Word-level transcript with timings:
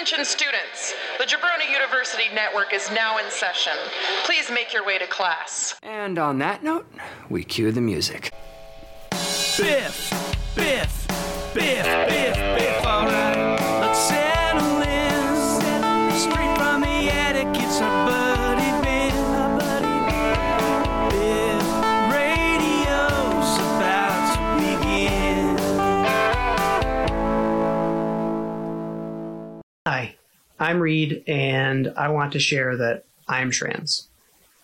Attention 0.00 0.24
students, 0.24 0.94
the 1.18 1.24
Jabroni 1.24 1.68
University 1.72 2.32
Network 2.32 2.72
is 2.72 2.88
now 2.92 3.18
in 3.18 3.28
session. 3.32 3.72
Please 4.22 4.48
make 4.48 4.72
your 4.72 4.86
way 4.86 4.96
to 4.96 5.08
class. 5.08 5.74
And 5.82 6.20
on 6.20 6.38
that 6.38 6.62
note, 6.62 6.86
we 7.28 7.42
cue 7.42 7.72
the 7.72 7.80
music. 7.80 8.32
Biff, 9.10 10.12
Biff, 10.54 11.08
Biff, 11.52 11.84
Biff, 11.84 12.36
I'm 30.58 30.80
Reed, 30.80 31.22
and 31.26 31.92
I 31.96 32.08
want 32.08 32.32
to 32.32 32.40
share 32.40 32.76
that 32.76 33.04
I'm 33.28 33.50
trans. 33.50 34.08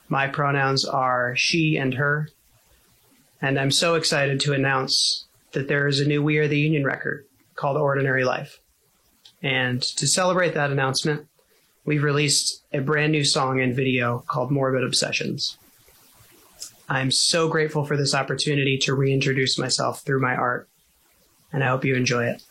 My 0.08 0.26
pronouns 0.26 0.84
are 0.84 1.34
she 1.36 1.76
and 1.76 1.94
her, 1.94 2.28
and 3.40 3.58
I'm 3.58 3.70
so 3.70 3.94
excited 3.94 4.40
to 4.40 4.54
announce 4.54 5.26
that 5.52 5.68
there 5.68 5.86
is 5.86 6.00
a 6.00 6.06
new 6.06 6.22
We 6.22 6.38
Are 6.38 6.48
the 6.48 6.58
Union 6.58 6.84
record 6.84 7.26
called 7.54 7.76
Ordinary 7.76 8.24
Life. 8.24 8.58
And 9.42 9.80
to 9.82 10.06
celebrate 10.06 10.54
that 10.54 10.70
announcement, 10.70 11.28
we've 11.84 12.02
released 12.02 12.64
a 12.72 12.80
brand 12.80 13.12
new 13.12 13.24
song 13.24 13.60
and 13.60 13.76
video 13.76 14.24
called 14.26 14.50
Morbid 14.50 14.82
Obsessions. 14.82 15.58
I'm 16.88 17.10
so 17.10 17.48
grateful 17.48 17.84
for 17.84 17.96
this 17.96 18.14
opportunity 18.14 18.78
to 18.78 18.94
reintroduce 18.94 19.58
myself 19.58 20.02
through 20.02 20.20
my 20.20 20.34
art, 20.34 20.68
and 21.52 21.62
I 21.62 21.68
hope 21.68 21.84
you 21.84 21.94
enjoy 21.94 22.24
it. 22.26 22.42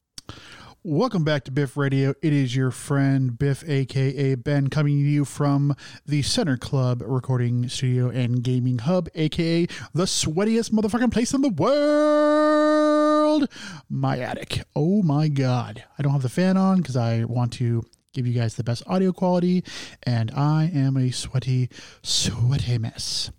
Welcome 0.85 1.23
back 1.23 1.45
to 1.45 1.51
Biff 1.51 1.77
Radio. 1.77 2.13
It 2.21 2.33
is 2.33 2.57
your 2.57 2.69
friend 2.69 3.39
Biff, 3.39 3.63
aka 3.69 4.35
Ben, 4.35 4.67
coming 4.67 4.97
to 4.97 5.09
you 5.09 5.23
from 5.23 5.77
the 6.05 6.21
Center 6.23 6.57
Club 6.57 7.01
Recording 7.05 7.69
Studio 7.69 8.09
and 8.09 8.43
Gaming 8.43 8.79
Hub, 8.79 9.07
aka 9.15 9.65
the 9.93 10.03
sweatiest 10.03 10.71
motherfucking 10.71 11.13
place 11.13 11.33
in 11.33 11.39
the 11.39 11.47
world. 11.47 13.47
My 13.89 14.19
attic. 14.19 14.63
Oh 14.75 15.01
my 15.01 15.29
god. 15.29 15.85
I 15.97 16.01
don't 16.01 16.11
have 16.11 16.21
the 16.21 16.27
fan 16.27 16.57
on 16.57 16.79
because 16.79 16.97
I 16.97 17.23
want 17.23 17.53
to 17.53 17.83
give 18.11 18.27
you 18.27 18.33
guys 18.33 18.55
the 18.55 18.63
best 18.65 18.83
audio 18.85 19.13
quality, 19.13 19.63
and 20.05 20.31
I 20.31 20.69
am 20.73 20.97
a 20.97 21.11
sweaty, 21.11 21.69
sweaty 22.01 22.77
mess. 22.77 23.31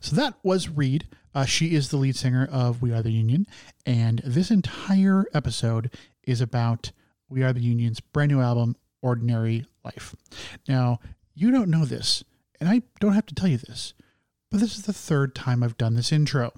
So 0.00 0.14
that 0.14 0.34
was 0.44 0.68
Reed. 0.68 1.08
Uh, 1.34 1.44
she 1.44 1.74
is 1.74 1.88
the 1.88 1.96
lead 1.96 2.16
singer 2.16 2.48
of 2.50 2.82
We 2.82 2.92
Are 2.92 3.02
the 3.02 3.10
Union, 3.10 3.46
and 3.84 4.22
this 4.24 4.52
entire 4.52 5.26
episode 5.34 5.90
is 6.28 6.40
about 6.42 6.92
We 7.28 7.42
Are 7.42 7.54
the 7.54 7.60
Union's 7.60 8.00
brand 8.00 8.30
new 8.30 8.40
album, 8.40 8.76
Ordinary 9.00 9.64
Life. 9.82 10.14
Now, 10.68 11.00
you 11.34 11.50
don't 11.50 11.70
know 11.70 11.86
this, 11.86 12.22
and 12.60 12.68
I 12.68 12.82
don't 13.00 13.14
have 13.14 13.26
to 13.26 13.34
tell 13.34 13.48
you 13.48 13.56
this, 13.56 13.94
but 14.50 14.60
this 14.60 14.76
is 14.76 14.82
the 14.82 14.92
third 14.92 15.34
time 15.34 15.62
I've 15.62 15.78
done 15.78 15.94
this 15.94 16.12
intro. 16.12 16.52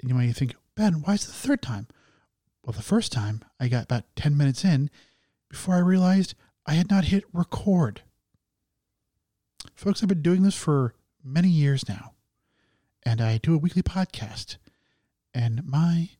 And 0.00 0.10
you 0.10 0.14
might 0.14 0.34
think, 0.34 0.56
Ben, 0.74 1.02
why 1.02 1.14
is 1.14 1.24
it 1.24 1.28
the 1.28 1.32
third 1.32 1.62
time? 1.62 1.86
Well, 2.64 2.72
the 2.72 2.82
first 2.82 3.12
time 3.12 3.42
I 3.60 3.68
got 3.68 3.84
about 3.84 4.04
10 4.16 4.36
minutes 4.36 4.64
in 4.64 4.90
before 5.48 5.76
I 5.76 5.80
realized 5.80 6.34
I 6.66 6.74
had 6.74 6.90
not 6.90 7.04
hit 7.04 7.24
record. 7.32 8.02
Folks, 9.76 10.02
I've 10.02 10.08
been 10.08 10.22
doing 10.22 10.42
this 10.42 10.56
for 10.56 10.94
many 11.22 11.48
years 11.48 11.88
now, 11.88 12.14
and 13.04 13.20
I 13.20 13.38
do 13.38 13.54
a 13.54 13.58
weekly 13.58 13.82
podcast. 13.82 14.56
And 15.32 15.64
my 15.64 16.10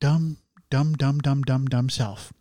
dumb, 0.00 0.38
dumb, 0.70 0.94
dumb, 0.94 1.20
dumb, 1.20 1.42
dumb, 1.42 1.66
dumb 1.66 1.88
self 1.88 2.32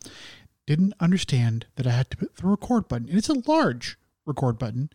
didn't 0.66 0.94
understand 1.00 1.68
that 1.76 1.86
I 1.88 1.92
had 1.92 2.10
to 2.12 2.18
put 2.18 2.36
the 2.36 2.48
record 2.48 2.88
button. 2.88 3.08
And 3.10 3.18
it's 3.18 3.30
a 3.30 3.48
large 3.48 3.98
record 4.26 4.58
button, 4.58 4.90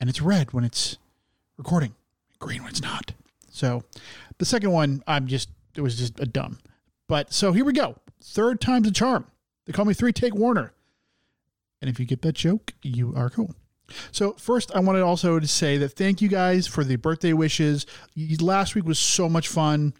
and 0.00 0.10
it's 0.10 0.20
red 0.20 0.52
when 0.52 0.64
it's 0.64 0.98
recording, 1.56 1.94
green 2.38 2.62
when 2.62 2.70
it's 2.70 2.82
not. 2.82 3.12
So 3.50 3.84
the 4.38 4.44
second 4.44 4.72
one, 4.72 5.02
I'm 5.06 5.26
just, 5.26 5.48
it 5.76 5.80
was 5.80 5.96
just 5.96 6.20
a 6.20 6.26
dumb. 6.26 6.58
But 7.08 7.32
so 7.32 7.52
here 7.52 7.64
we 7.64 7.72
go. 7.72 7.96
Third 8.22 8.60
time's 8.60 8.88
a 8.88 8.92
charm. 8.92 9.26
They 9.64 9.72
call 9.72 9.84
me 9.84 9.94
Three 9.94 10.12
Take 10.12 10.34
Warner. 10.34 10.72
And 11.80 11.88
if 11.88 12.00
you 12.00 12.06
get 12.06 12.22
that 12.22 12.32
joke, 12.32 12.72
you 12.82 13.14
are 13.14 13.30
cool. 13.30 13.54
So 14.10 14.32
first, 14.32 14.74
I 14.74 14.80
wanted 14.80 15.02
also 15.02 15.38
to 15.38 15.46
say 15.46 15.78
that 15.78 15.90
thank 15.90 16.20
you 16.20 16.28
guys 16.28 16.66
for 16.66 16.82
the 16.82 16.96
birthday 16.96 17.32
wishes. 17.32 17.86
Last 18.40 18.74
week 18.74 18.84
was 18.84 18.98
so 18.98 19.28
much 19.28 19.46
fun. 19.46 19.94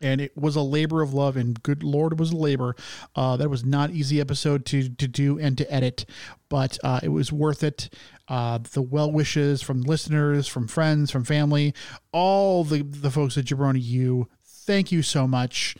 And 0.00 0.20
it 0.20 0.36
was 0.36 0.56
a 0.56 0.60
labor 0.60 1.02
of 1.02 1.14
love, 1.14 1.36
and 1.36 1.62
good 1.62 1.82
Lord, 1.82 2.12
it 2.12 2.18
was 2.18 2.32
a 2.32 2.36
labor. 2.36 2.76
Uh, 3.14 3.36
that 3.36 3.48
was 3.48 3.64
not 3.64 3.90
easy 3.90 4.20
episode 4.20 4.66
to 4.66 4.88
to 4.88 5.08
do 5.08 5.38
and 5.38 5.56
to 5.56 5.72
edit, 5.72 6.04
but 6.48 6.78
uh, 6.84 7.00
it 7.02 7.08
was 7.08 7.32
worth 7.32 7.62
it. 7.62 7.88
Uh, 8.28 8.58
the 8.72 8.82
well 8.82 9.10
wishes 9.10 9.62
from 9.62 9.82
listeners, 9.82 10.48
from 10.48 10.68
friends, 10.68 11.10
from 11.10 11.24
family, 11.24 11.74
all 12.12 12.64
the 12.64 12.82
the 12.82 13.10
folks 13.10 13.38
at 13.38 13.44
Jabroni 13.44 13.82
U. 13.82 14.28
Thank 14.44 14.92
you 14.92 15.02
so 15.02 15.26
much. 15.26 15.76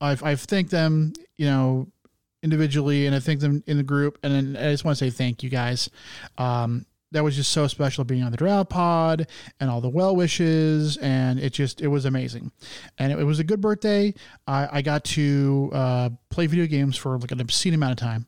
I've 0.00 0.22
I've 0.22 0.40
thanked 0.40 0.70
them, 0.70 1.12
you 1.36 1.46
know, 1.46 1.88
individually 2.44 3.06
and 3.06 3.16
I 3.16 3.20
thank 3.20 3.40
them 3.40 3.64
in 3.66 3.78
the 3.78 3.82
group. 3.82 4.18
And 4.22 4.56
I 4.56 4.70
just 4.70 4.84
want 4.84 4.98
to 4.98 5.04
say 5.04 5.10
thank 5.10 5.42
you 5.42 5.48
guys. 5.48 5.88
Um, 6.36 6.86
that 7.14 7.24
was 7.24 7.36
just 7.36 7.52
so 7.52 7.66
special 7.66 8.04
being 8.04 8.22
on 8.22 8.32
the 8.32 8.36
draft 8.36 8.70
pod 8.70 9.28
and 9.60 9.70
all 9.70 9.80
the 9.80 9.88
well 9.88 10.14
wishes. 10.14 10.96
And 10.98 11.38
it 11.38 11.52
just, 11.52 11.80
it 11.80 11.86
was 11.86 12.04
amazing. 12.04 12.52
And 12.98 13.12
it, 13.12 13.18
it 13.18 13.24
was 13.24 13.38
a 13.38 13.44
good 13.44 13.60
birthday. 13.60 14.14
I, 14.46 14.68
I 14.70 14.82
got 14.82 15.04
to 15.04 15.70
uh, 15.72 16.10
play 16.28 16.46
video 16.46 16.66
games 16.66 16.96
for 16.96 17.16
like 17.18 17.30
an 17.30 17.40
obscene 17.40 17.74
amount 17.74 17.92
of 17.92 17.98
time. 17.98 18.26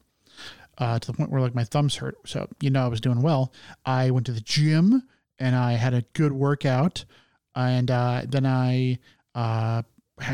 Uh, 0.79 0.99
to 0.99 1.07
the 1.07 1.17
point 1.17 1.31
where 1.31 1.41
like 1.41 1.55
my 1.55 1.65
thumbs 1.65 1.97
hurt. 1.97 2.17
So, 2.27 2.47
you 2.61 2.69
know, 2.69 2.85
I 2.85 2.89
was 2.89 3.01
doing 3.01 3.23
well. 3.23 3.51
I 3.87 4.11
went 4.11 4.27
to 4.27 4.33
the 4.33 4.43
gym 4.43 5.03
and 5.39 5.57
I 5.57 5.73
had 5.73 5.95
a 5.95 6.03
good 6.13 6.33
workout. 6.33 7.07
And 7.55 7.91
uh, 7.91 8.23
then 8.29 8.45
I, 8.45 8.99
uh, 9.35 9.83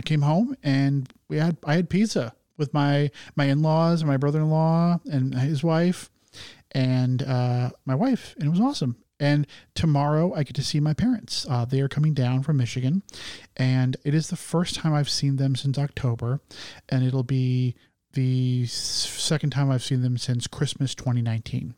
came 0.04 0.22
home 0.22 0.56
and 0.64 1.08
we 1.28 1.38
had, 1.38 1.56
I 1.64 1.74
had 1.74 1.88
pizza 1.88 2.34
with 2.56 2.72
my 2.72 3.10
my 3.34 3.46
in-laws 3.46 4.02
and 4.02 4.08
my 4.08 4.16
brother-in-law 4.16 5.00
and 5.10 5.34
his 5.34 5.64
wife 5.64 6.11
and 6.72 7.22
uh, 7.22 7.70
my 7.84 7.94
wife 7.94 8.34
and 8.38 8.46
it 8.46 8.50
was 8.50 8.60
awesome. 8.60 8.96
And 9.20 9.46
tomorrow 9.74 10.34
i 10.34 10.42
get 10.42 10.56
to 10.56 10.64
see 10.64 10.80
my 10.80 10.94
parents. 10.94 11.46
Uh, 11.48 11.64
they 11.64 11.80
are 11.80 11.88
coming 11.88 12.14
down 12.14 12.42
from 12.42 12.56
michigan 12.56 13.02
and 13.56 13.96
it 14.04 14.14
is 14.14 14.28
the 14.28 14.36
first 14.36 14.74
time 14.74 14.92
i've 14.92 15.10
seen 15.10 15.36
them 15.36 15.54
since 15.54 15.78
october 15.78 16.40
and 16.88 17.04
it'll 17.04 17.22
be 17.22 17.74
the 18.14 18.66
second 18.66 19.50
time 19.50 19.70
i've 19.70 19.84
seen 19.84 20.02
them 20.02 20.18
since 20.18 20.46
christmas 20.46 20.94
2019 20.94 21.74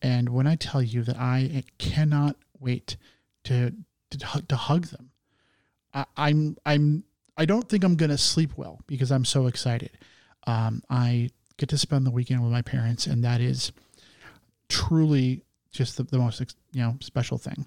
and 0.00 0.28
when 0.28 0.46
i 0.46 0.54
tell 0.54 0.82
you 0.82 1.02
that 1.02 1.16
i 1.18 1.64
cannot 1.78 2.36
wait 2.60 2.96
to 3.44 3.74
to, 4.10 4.42
to 4.46 4.56
hug 4.56 4.86
them 4.86 5.10
I, 5.92 6.04
i'm 6.16 6.56
i'm 6.64 7.02
I 7.38 7.44
don't 7.44 7.68
think 7.68 7.84
I'm 7.84 7.96
to 7.96 8.18
sleep 8.18 8.54
well 8.56 8.80
because 8.88 9.12
I'm 9.12 9.24
so 9.24 9.46
excited. 9.46 9.92
Um, 10.48 10.82
I 10.90 11.30
get 11.56 11.68
to 11.68 11.78
spend 11.78 12.04
the 12.04 12.10
weekend 12.10 12.42
with 12.42 12.50
my 12.50 12.62
parents, 12.62 13.06
and 13.06 13.22
that 13.22 13.40
is 13.40 13.70
truly 14.68 15.42
just 15.70 15.96
the, 15.96 16.02
the 16.04 16.18
most 16.18 16.40
you 16.72 16.82
know 16.82 16.96
special 17.00 17.38
thing. 17.38 17.66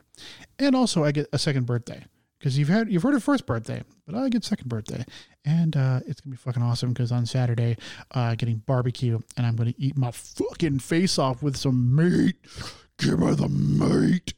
And 0.59 0.75
also, 0.75 1.03
I 1.03 1.11
get 1.11 1.27
a 1.33 1.39
second 1.39 1.65
birthday 1.65 2.03
because 2.39 2.57
you've 2.57 2.69
had 2.69 2.91
you've 2.91 3.03
heard 3.03 3.13
of 3.13 3.23
first 3.23 3.45
birthday, 3.45 3.83
but 4.05 4.15
I 4.15 4.29
get 4.29 4.43
second 4.43 4.67
birthday, 4.67 5.05
and 5.45 5.75
uh, 5.75 5.99
it's 6.07 6.21
gonna 6.21 6.31
be 6.31 6.37
fucking 6.37 6.63
awesome 6.63 6.89
because 6.89 7.11
on 7.11 7.25
Saturday, 7.25 7.77
uh, 8.11 8.35
getting 8.35 8.57
barbecue, 8.57 9.19
and 9.37 9.45
I'm 9.45 9.55
gonna 9.55 9.73
eat 9.77 9.97
my 9.97 10.11
fucking 10.11 10.79
face 10.79 11.17
off 11.19 11.43
with 11.43 11.55
some 11.55 11.95
meat. 11.95 12.35
Give 12.97 13.19
her 13.19 13.35
the 13.35 13.49
meat. 13.49 14.33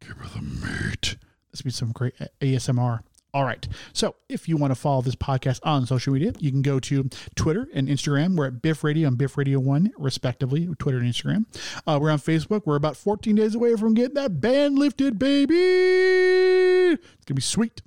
Give 0.00 0.16
her 0.16 0.28
the 0.28 0.42
meat. 0.42 1.16
This 1.50 1.62
will 1.62 1.68
be 1.68 1.70
some 1.70 1.92
great 1.92 2.14
ASMR. 2.40 3.00
All 3.32 3.44
right. 3.44 3.66
So 3.92 4.16
if 4.28 4.48
you 4.48 4.56
want 4.56 4.72
to 4.72 4.74
follow 4.74 5.02
this 5.02 5.14
podcast 5.14 5.60
on 5.62 5.86
social 5.86 6.12
media, 6.12 6.32
you 6.38 6.50
can 6.50 6.62
go 6.62 6.80
to 6.80 7.08
Twitter 7.36 7.68
and 7.72 7.88
Instagram. 7.88 8.36
We're 8.36 8.48
at 8.48 8.60
Biff 8.60 8.82
Radio 8.82 9.08
and 9.08 9.16
Biff 9.16 9.36
Radio 9.36 9.60
1, 9.60 9.92
respectively, 9.98 10.68
Twitter 10.78 10.98
and 10.98 11.12
Instagram. 11.12 11.44
Uh, 11.86 11.98
we're 12.00 12.10
on 12.10 12.18
Facebook. 12.18 12.62
We're 12.66 12.76
about 12.76 12.96
14 12.96 13.36
days 13.36 13.54
away 13.54 13.76
from 13.76 13.94
getting 13.94 14.14
that 14.14 14.40
band 14.40 14.78
lifted, 14.78 15.18
baby. 15.18 15.54
It's 15.54 17.24
going 17.24 17.26
to 17.26 17.34
be 17.34 17.42
sweet. 17.42 17.82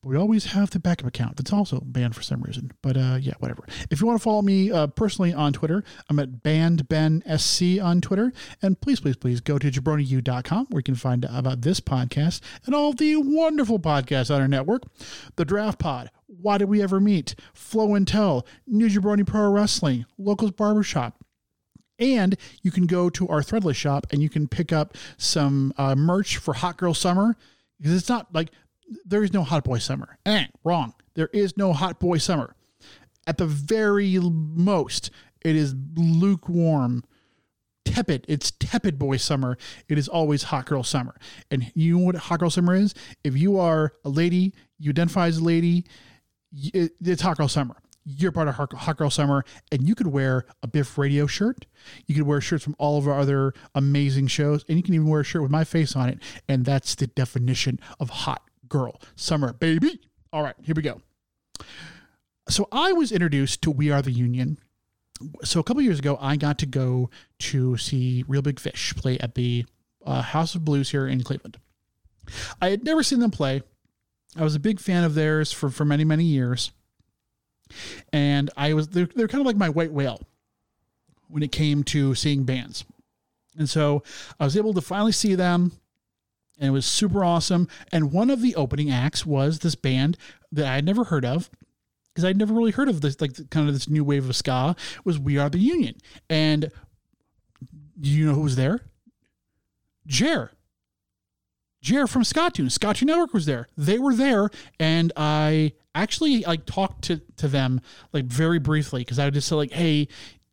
But 0.00 0.10
we 0.10 0.16
always 0.16 0.46
have 0.46 0.70
the 0.70 0.78
backup 0.78 1.06
account 1.06 1.36
that's 1.36 1.52
also 1.52 1.80
banned 1.80 2.14
for 2.14 2.22
some 2.22 2.40
reason. 2.42 2.70
But 2.82 2.96
uh, 2.96 3.18
yeah, 3.20 3.34
whatever. 3.40 3.64
If 3.90 4.00
you 4.00 4.06
want 4.06 4.18
to 4.18 4.22
follow 4.22 4.42
me 4.42 4.70
uh, 4.70 4.86
personally 4.88 5.32
on 5.32 5.52
Twitter, 5.52 5.82
I'm 6.08 6.18
at 6.18 6.42
BandBenSC 6.42 7.82
on 7.82 8.00
Twitter. 8.00 8.32
And 8.62 8.80
please, 8.80 9.00
please, 9.00 9.16
please 9.16 9.40
go 9.40 9.58
to 9.58 9.70
jabroniu.com 9.70 10.66
where 10.70 10.78
you 10.78 10.84
can 10.84 10.94
find 10.94 11.24
out 11.24 11.38
about 11.38 11.62
this 11.62 11.80
podcast 11.80 12.40
and 12.64 12.74
all 12.74 12.92
the 12.92 13.16
wonderful 13.16 13.78
podcasts 13.78 14.34
on 14.34 14.40
our 14.40 14.48
network. 14.48 14.82
The 15.36 15.44
Draft 15.44 15.78
Pod, 15.78 16.10
Why 16.26 16.58
Did 16.58 16.68
We 16.68 16.82
Ever 16.82 17.00
Meet? 17.00 17.34
Flow 17.52 17.94
and 17.94 18.06
Tell, 18.06 18.46
New 18.66 18.88
Jabroni 18.88 19.26
Pro 19.26 19.50
Wrestling, 19.50 20.06
Locals 20.16 20.52
Barbershop. 20.52 21.24
And 21.98 22.36
you 22.62 22.70
can 22.70 22.86
go 22.86 23.10
to 23.10 23.26
our 23.28 23.40
Threadless 23.40 23.74
shop 23.74 24.06
and 24.12 24.22
you 24.22 24.28
can 24.28 24.46
pick 24.46 24.72
up 24.72 24.96
some 25.16 25.72
uh, 25.76 25.96
merch 25.96 26.36
for 26.36 26.54
Hot 26.54 26.76
Girl 26.76 26.94
Summer 26.94 27.36
because 27.78 27.94
it's 27.96 28.08
not 28.08 28.32
like 28.32 28.50
there 29.04 29.22
is 29.22 29.32
no 29.32 29.42
hot 29.42 29.64
boy 29.64 29.78
summer. 29.78 30.18
Eh, 30.26 30.46
wrong. 30.64 30.94
There 31.14 31.30
is 31.32 31.56
no 31.56 31.72
hot 31.72 31.98
boy 32.00 32.18
summer. 32.18 32.54
At 33.26 33.38
the 33.38 33.46
very 33.46 34.18
most, 34.18 35.10
It 35.42 35.54
is 35.54 35.74
lukewarm, 35.94 37.04
tepid. 37.84 38.24
It's 38.28 38.50
tepid 38.52 38.98
boy 38.98 39.18
summer. 39.18 39.56
It 39.88 39.98
is 39.98 40.08
always 40.08 40.44
hot 40.44 40.66
girl 40.66 40.82
summer. 40.82 41.16
And 41.50 41.70
you 41.74 41.98
know 41.98 42.04
what 42.06 42.16
hot 42.16 42.40
girl 42.40 42.50
summer 42.50 42.74
is? 42.74 42.94
If 43.24 43.36
you 43.36 43.58
are 43.58 43.92
a 44.04 44.08
lady, 44.08 44.54
you 44.78 44.90
identify 44.90 45.26
as 45.26 45.38
a 45.38 45.44
lady, 45.44 45.84
it's 46.52 47.22
hot 47.22 47.36
girl 47.36 47.48
summer. 47.48 47.76
You're 48.04 48.32
part 48.32 48.48
of 48.48 48.54
hot 48.54 48.96
girl 48.96 49.10
summer, 49.10 49.44
and 49.70 49.86
you 49.86 49.94
could 49.94 50.06
wear 50.06 50.46
a 50.62 50.66
Biff 50.66 50.96
Radio 50.96 51.26
shirt. 51.26 51.66
You 52.06 52.14
could 52.14 52.24
wear 52.24 52.40
shirts 52.40 52.64
from 52.64 52.74
all 52.78 52.96
of 52.96 53.06
our 53.06 53.20
other 53.20 53.52
amazing 53.74 54.28
shows, 54.28 54.64
and 54.66 54.78
you 54.78 54.82
can 54.82 54.94
even 54.94 55.08
wear 55.08 55.20
a 55.20 55.24
shirt 55.24 55.42
with 55.42 55.50
my 55.50 55.64
face 55.64 55.94
on 55.94 56.08
it. 56.08 56.18
And 56.48 56.64
that's 56.64 56.94
the 56.94 57.06
definition 57.06 57.78
of 58.00 58.08
hot 58.08 58.47
girl 58.68 59.00
summer, 59.16 59.52
baby. 59.52 60.00
All 60.32 60.42
right, 60.42 60.54
here 60.62 60.74
we 60.74 60.82
go. 60.82 61.00
So 62.48 62.68
I 62.72 62.92
was 62.92 63.12
introduced 63.12 63.62
to 63.62 63.70
We 63.70 63.90
Are 63.90 64.02
the 64.02 64.12
Union 64.12 64.58
so 65.44 65.60
a 65.60 65.62
couple 65.62 65.82
years 65.82 65.98
ago, 65.98 66.18
I 66.20 66.36
got 66.36 66.58
to 66.58 66.66
go 66.66 67.10
to 67.40 67.76
see 67.76 68.24
Reel 68.28 68.42
Big 68.42 68.60
Fish 68.60 68.94
play 68.96 69.18
at 69.18 69.34
the 69.34 69.64
uh, 70.04 70.22
House 70.22 70.54
of 70.54 70.64
Blues 70.64 70.90
here 70.90 71.06
in 71.06 71.22
Cleveland. 71.22 71.58
I 72.60 72.70
had 72.70 72.84
never 72.84 73.02
seen 73.02 73.20
them 73.20 73.30
play. 73.30 73.62
I 74.36 74.44
was 74.44 74.54
a 74.54 74.60
big 74.60 74.80
fan 74.80 75.04
of 75.04 75.14
theirs 75.14 75.52
for, 75.52 75.70
for 75.70 75.84
many, 75.84 76.04
many 76.04 76.24
years. 76.24 76.72
And 78.12 78.50
I 78.56 78.74
was, 78.74 78.88
they're, 78.88 79.08
they're 79.14 79.28
kind 79.28 79.40
of 79.40 79.46
like 79.46 79.56
my 79.56 79.68
white 79.68 79.92
whale 79.92 80.20
when 81.28 81.42
it 81.42 81.52
came 81.52 81.82
to 81.84 82.14
seeing 82.14 82.44
bands. 82.44 82.84
And 83.58 83.68
so 83.68 84.02
I 84.38 84.44
was 84.44 84.56
able 84.56 84.74
to 84.74 84.80
finally 84.80 85.12
see 85.12 85.34
them 85.34 85.72
and 86.58 86.68
it 86.68 86.72
was 86.72 86.86
super 86.86 87.24
awesome. 87.24 87.68
And 87.92 88.12
one 88.12 88.30
of 88.30 88.42
the 88.42 88.54
opening 88.54 88.90
acts 88.90 89.24
was 89.24 89.60
this 89.60 89.74
band 89.74 90.16
that 90.52 90.66
I 90.66 90.74
had 90.76 90.84
never 90.84 91.04
heard 91.04 91.24
of 91.24 91.50
because 92.12 92.24
I'd 92.24 92.36
never 92.36 92.52
really 92.52 92.72
heard 92.72 92.88
of 92.88 93.00
this, 93.00 93.20
like 93.20 93.48
kind 93.50 93.68
of 93.68 93.74
this 93.74 93.88
new 93.88 94.02
wave 94.02 94.28
of 94.28 94.34
ska 94.34 94.74
was 95.04 95.18
We 95.18 95.38
Are 95.38 95.48
the 95.48 95.58
Union. 95.58 95.94
And 96.28 96.70
you 98.00 98.26
know 98.26 98.34
who 98.34 98.42
was 98.42 98.56
there? 98.56 98.80
Jer. 100.06 100.50
Jer 101.80 102.06
from 102.06 102.22
Skatune. 102.22 102.66
Skatune 102.66 103.06
Network 103.06 103.32
was 103.32 103.46
there. 103.46 103.68
They 103.76 103.98
were 103.98 104.14
there, 104.14 104.50
and 104.80 105.12
I 105.16 105.74
actually 105.94 106.42
like 106.42 106.66
talked 106.66 107.02
to 107.04 107.20
to 107.36 107.46
them 107.46 107.80
like 108.12 108.24
very 108.24 108.58
briefly 108.58 109.02
because 109.02 109.18
I 109.18 109.26
would 109.26 109.34
just 109.34 109.46
say 109.46 109.54
like, 109.54 109.70
"Hey, 109.70 110.08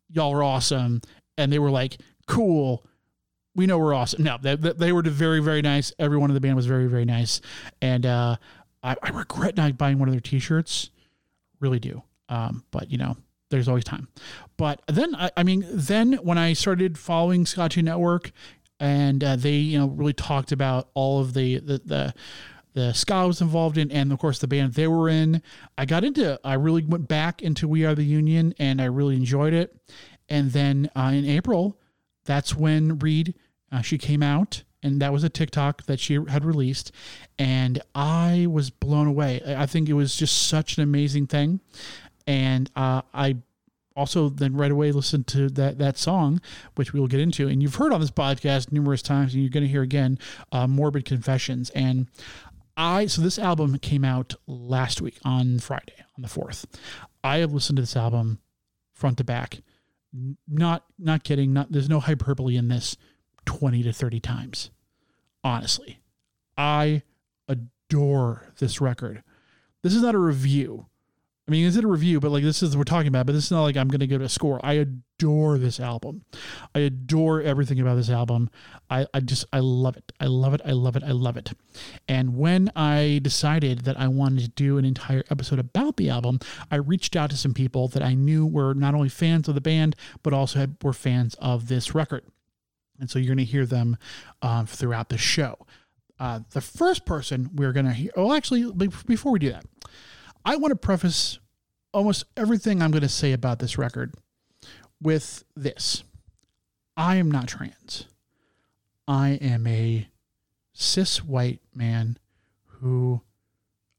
y'all 0.08 0.32
are 0.32 0.44
awesome," 0.44 1.00
and 1.36 1.52
they 1.52 1.58
were 1.58 1.70
like, 1.70 1.98
"Cool." 2.28 2.86
We 3.56 3.66
know 3.66 3.78
we're 3.78 3.94
awesome. 3.94 4.22
No, 4.22 4.38
they, 4.40 4.54
they 4.54 4.92
were 4.92 5.02
very, 5.02 5.40
very 5.40 5.62
nice. 5.62 5.92
Everyone 5.98 6.30
in 6.30 6.34
the 6.34 6.40
band 6.40 6.54
was 6.56 6.66
very, 6.66 6.86
very 6.86 7.04
nice. 7.04 7.40
And 7.80 8.06
uh, 8.06 8.36
I, 8.82 8.96
I 9.02 9.08
regret 9.08 9.56
not 9.56 9.76
buying 9.76 9.98
one 9.98 10.08
of 10.08 10.14
their 10.14 10.20
t-shirts 10.20 10.90
really 11.58 11.80
do. 11.80 12.02
Um, 12.28 12.64
but 12.70 12.90
you 12.90 12.98
know, 12.98 13.16
there's 13.50 13.68
always 13.68 13.84
time. 13.84 14.08
But 14.56 14.82
then, 14.88 15.14
I, 15.14 15.30
I 15.36 15.42
mean, 15.42 15.64
then 15.70 16.14
when 16.14 16.38
I 16.38 16.52
started 16.52 16.98
following 16.98 17.44
Skatune 17.44 17.84
Network, 17.84 18.32
and 18.78 19.24
uh, 19.24 19.36
they, 19.36 19.54
you 19.54 19.78
know, 19.78 19.88
really 19.88 20.12
talked 20.12 20.52
about 20.52 20.90
all 20.94 21.20
of 21.20 21.32
the 21.32 21.58
the 21.60 21.80
the 21.84 22.14
the 22.74 22.92
ska 22.92 23.26
was 23.26 23.40
involved 23.40 23.78
in, 23.78 23.90
and 23.90 24.12
of 24.12 24.18
course 24.18 24.38
the 24.38 24.46
band 24.46 24.74
they 24.74 24.86
were 24.86 25.08
in. 25.08 25.40
I 25.78 25.86
got 25.86 26.04
into, 26.04 26.38
I 26.44 26.54
really 26.54 26.84
went 26.84 27.08
back 27.08 27.40
into 27.40 27.66
We 27.66 27.86
Are 27.86 27.94
the 27.94 28.04
Union, 28.04 28.54
and 28.58 28.82
I 28.82 28.84
really 28.84 29.16
enjoyed 29.16 29.54
it. 29.54 29.74
And 30.28 30.52
then 30.52 30.90
uh, 30.94 31.12
in 31.14 31.24
April, 31.24 31.80
that's 32.26 32.54
when 32.54 32.98
Reed 32.98 33.34
uh, 33.72 33.82
she 33.82 33.98
came 33.98 34.22
out, 34.22 34.62
and 34.82 35.00
that 35.00 35.12
was 35.12 35.24
a 35.24 35.28
TikTok 35.28 35.84
that 35.86 36.00
she 36.00 36.14
had 36.28 36.44
released, 36.44 36.92
and 37.38 37.82
I 37.94 38.46
was 38.48 38.70
blown 38.70 39.06
away. 39.06 39.40
I 39.46 39.66
think 39.66 39.88
it 39.88 39.94
was 39.94 40.16
just 40.16 40.48
such 40.48 40.76
an 40.76 40.82
amazing 40.82 41.26
thing, 41.26 41.60
and 42.26 42.70
uh, 42.76 43.02
I 43.12 43.36
also 43.96 44.28
then 44.28 44.54
right 44.54 44.70
away 44.70 44.92
listened 44.92 45.26
to 45.28 45.48
that 45.50 45.78
that 45.78 45.96
song, 45.98 46.40
which 46.74 46.92
we 46.92 47.00
will 47.00 47.08
get 47.08 47.20
into, 47.20 47.48
and 47.48 47.62
you've 47.62 47.76
heard 47.76 47.92
on 47.92 48.00
this 48.00 48.10
podcast 48.10 48.70
numerous 48.70 49.02
times, 49.02 49.34
and 49.34 49.42
you're 49.42 49.50
going 49.50 49.64
to 49.64 49.70
hear 49.70 49.82
again, 49.82 50.18
uh, 50.52 50.66
"Morbid 50.66 51.04
Confessions," 51.04 51.70
and 51.70 52.06
I 52.76 53.06
so 53.06 53.22
this 53.22 53.38
album 53.38 53.78
came 53.78 54.04
out 54.04 54.34
last 54.46 55.00
week 55.00 55.18
on 55.24 55.58
Friday 55.58 55.94
on 56.16 56.22
the 56.22 56.28
fourth. 56.28 56.66
I 57.24 57.38
have 57.38 57.52
listened 57.52 57.76
to 57.76 57.82
this 57.82 57.96
album 57.96 58.38
front 58.92 59.18
to 59.18 59.24
back, 59.24 59.62
not 60.46 60.84
not 60.98 61.24
kidding. 61.24 61.52
Not 61.52 61.72
there's 61.72 61.88
no 61.88 62.00
hyperbole 62.00 62.56
in 62.56 62.68
this. 62.68 62.96
Twenty 63.46 63.82
to 63.84 63.92
thirty 63.92 64.20
times, 64.20 64.70
honestly. 65.42 66.00
I 66.58 67.02
adore 67.48 68.52
this 68.58 68.80
record. 68.80 69.22
This 69.82 69.94
is 69.94 70.02
not 70.02 70.14
a 70.14 70.18
review. 70.18 70.86
I 71.48 71.52
mean, 71.52 71.64
is 71.64 71.76
it 71.76 71.84
a 71.84 71.88
review? 71.88 72.18
But 72.18 72.32
like, 72.32 72.42
this 72.42 72.60
is 72.60 72.76
we're 72.76 72.82
talking 72.82 73.06
about. 73.06 73.26
But 73.26 73.32
this 73.32 73.44
is 73.44 73.50
not 73.52 73.62
like 73.62 73.76
I'm 73.76 73.86
going 73.86 74.00
to 74.00 74.06
give 74.08 74.20
it 74.20 74.24
a 74.24 74.28
score. 74.28 74.58
I 74.64 74.72
adore 74.72 75.58
this 75.58 75.78
album. 75.78 76.24
I 76.74 76.80
adore 76.80 77.40
everything 77.40 77.78
about 77.78 77.94
this 77.94 78.10
album. 78.10 78.50
I, 78.90 79.06
I 79.14 79.20
just 79.20 79.44
I 79.52 79.60
love 79.60 79.96
it. 79.96 80.10
I 80.18 80.26
love 80.26 80.54
it. 80.54 80.60
I 80.64 80.72
love 80.72 80.96
it. 80.96 81.04
I 81.04 81.12
love 81.12 81.36
it. 81.36 81.52
And 82.08 82.36
when 82.36 82.72
I 82.74 83.20
decided 83.22 83.82
that 83.82 83.98
I 83.98 84.08
wanted 84.08 84.40
to 84.40 84.48
do 84.48 84.76
an 84.76 84.84
entire 84.84 85.22
episode 85.30 85.60
about 85.60 85.98
the 85.98 86.10
album, 86.10 86.40
I 86.68 86.76
reached 86.76 87.14
out 87.14 87.30
to 87.30 87.36
some 87.36 87.54
people 87.54 87.86
that 87.88 88.02
I 88.02 88.14
knew 88.14 88.44
were 88.44 88.74
not 88.74 88.94
only 88.94 89.08
fans 89.08 89.46
of 89.46 89.54
the 89.54 89.60
band 89.60 89.94
but 90.24 90.32
also 90.32 90.58
had, 90.58 90.76
were 90.82 90.92
fans 90.92 91.34
of 91.34 91.68
this 91.68 91.94
record. 91.94 92.24
And 93.00 93.10
so 93.10 93.18
you're 93.18 93.34
going 93.34 93.38
to 93.38 93.44
hear 93.44 93.66
them 93.66 93.96
um, 94.42 94.66
throughout 94.66 95.08
the 95.08 95.18
show. 95.18 95.66
Uh, 96.18 96.40
the 96.52 96.60
first 96.60 97.04
person 97.04 97.50
we're 97.54 97.72
going 97.72 97.86
to 97.86 97.92
hear, 97.92 98.10
oh, 98.16 98.34
actually, 98.34 98.70
before 98.72 99.32
we 99.32 99.38
do 99.38 99.52
that, 99.52 99.64
I 100.44 100.56
want 100.56 100.72
to 100.72 100.76
preface 100.76 101.38
almost 101.92 102.24
everything 102.36 102.82
I'm 102.82 102.90
going 102.90 103.02
to 103.02 103.08
say 103.08 103.32
about 103.32 103.58
this 103.58 103.76
record 103.78 104.14
with 105.00 105.44
this 105.54 106.04
I 106.96 107.16
am 107.16 107.30
not 107.30 107.48
trans. 107.48 108.06
I 109.06 109.30
am 109.42 109.66
a 109.66 110.08
cis 110.72 111.22
white 111.22 111.60
man 111.74 112.18
who 112.64 113.20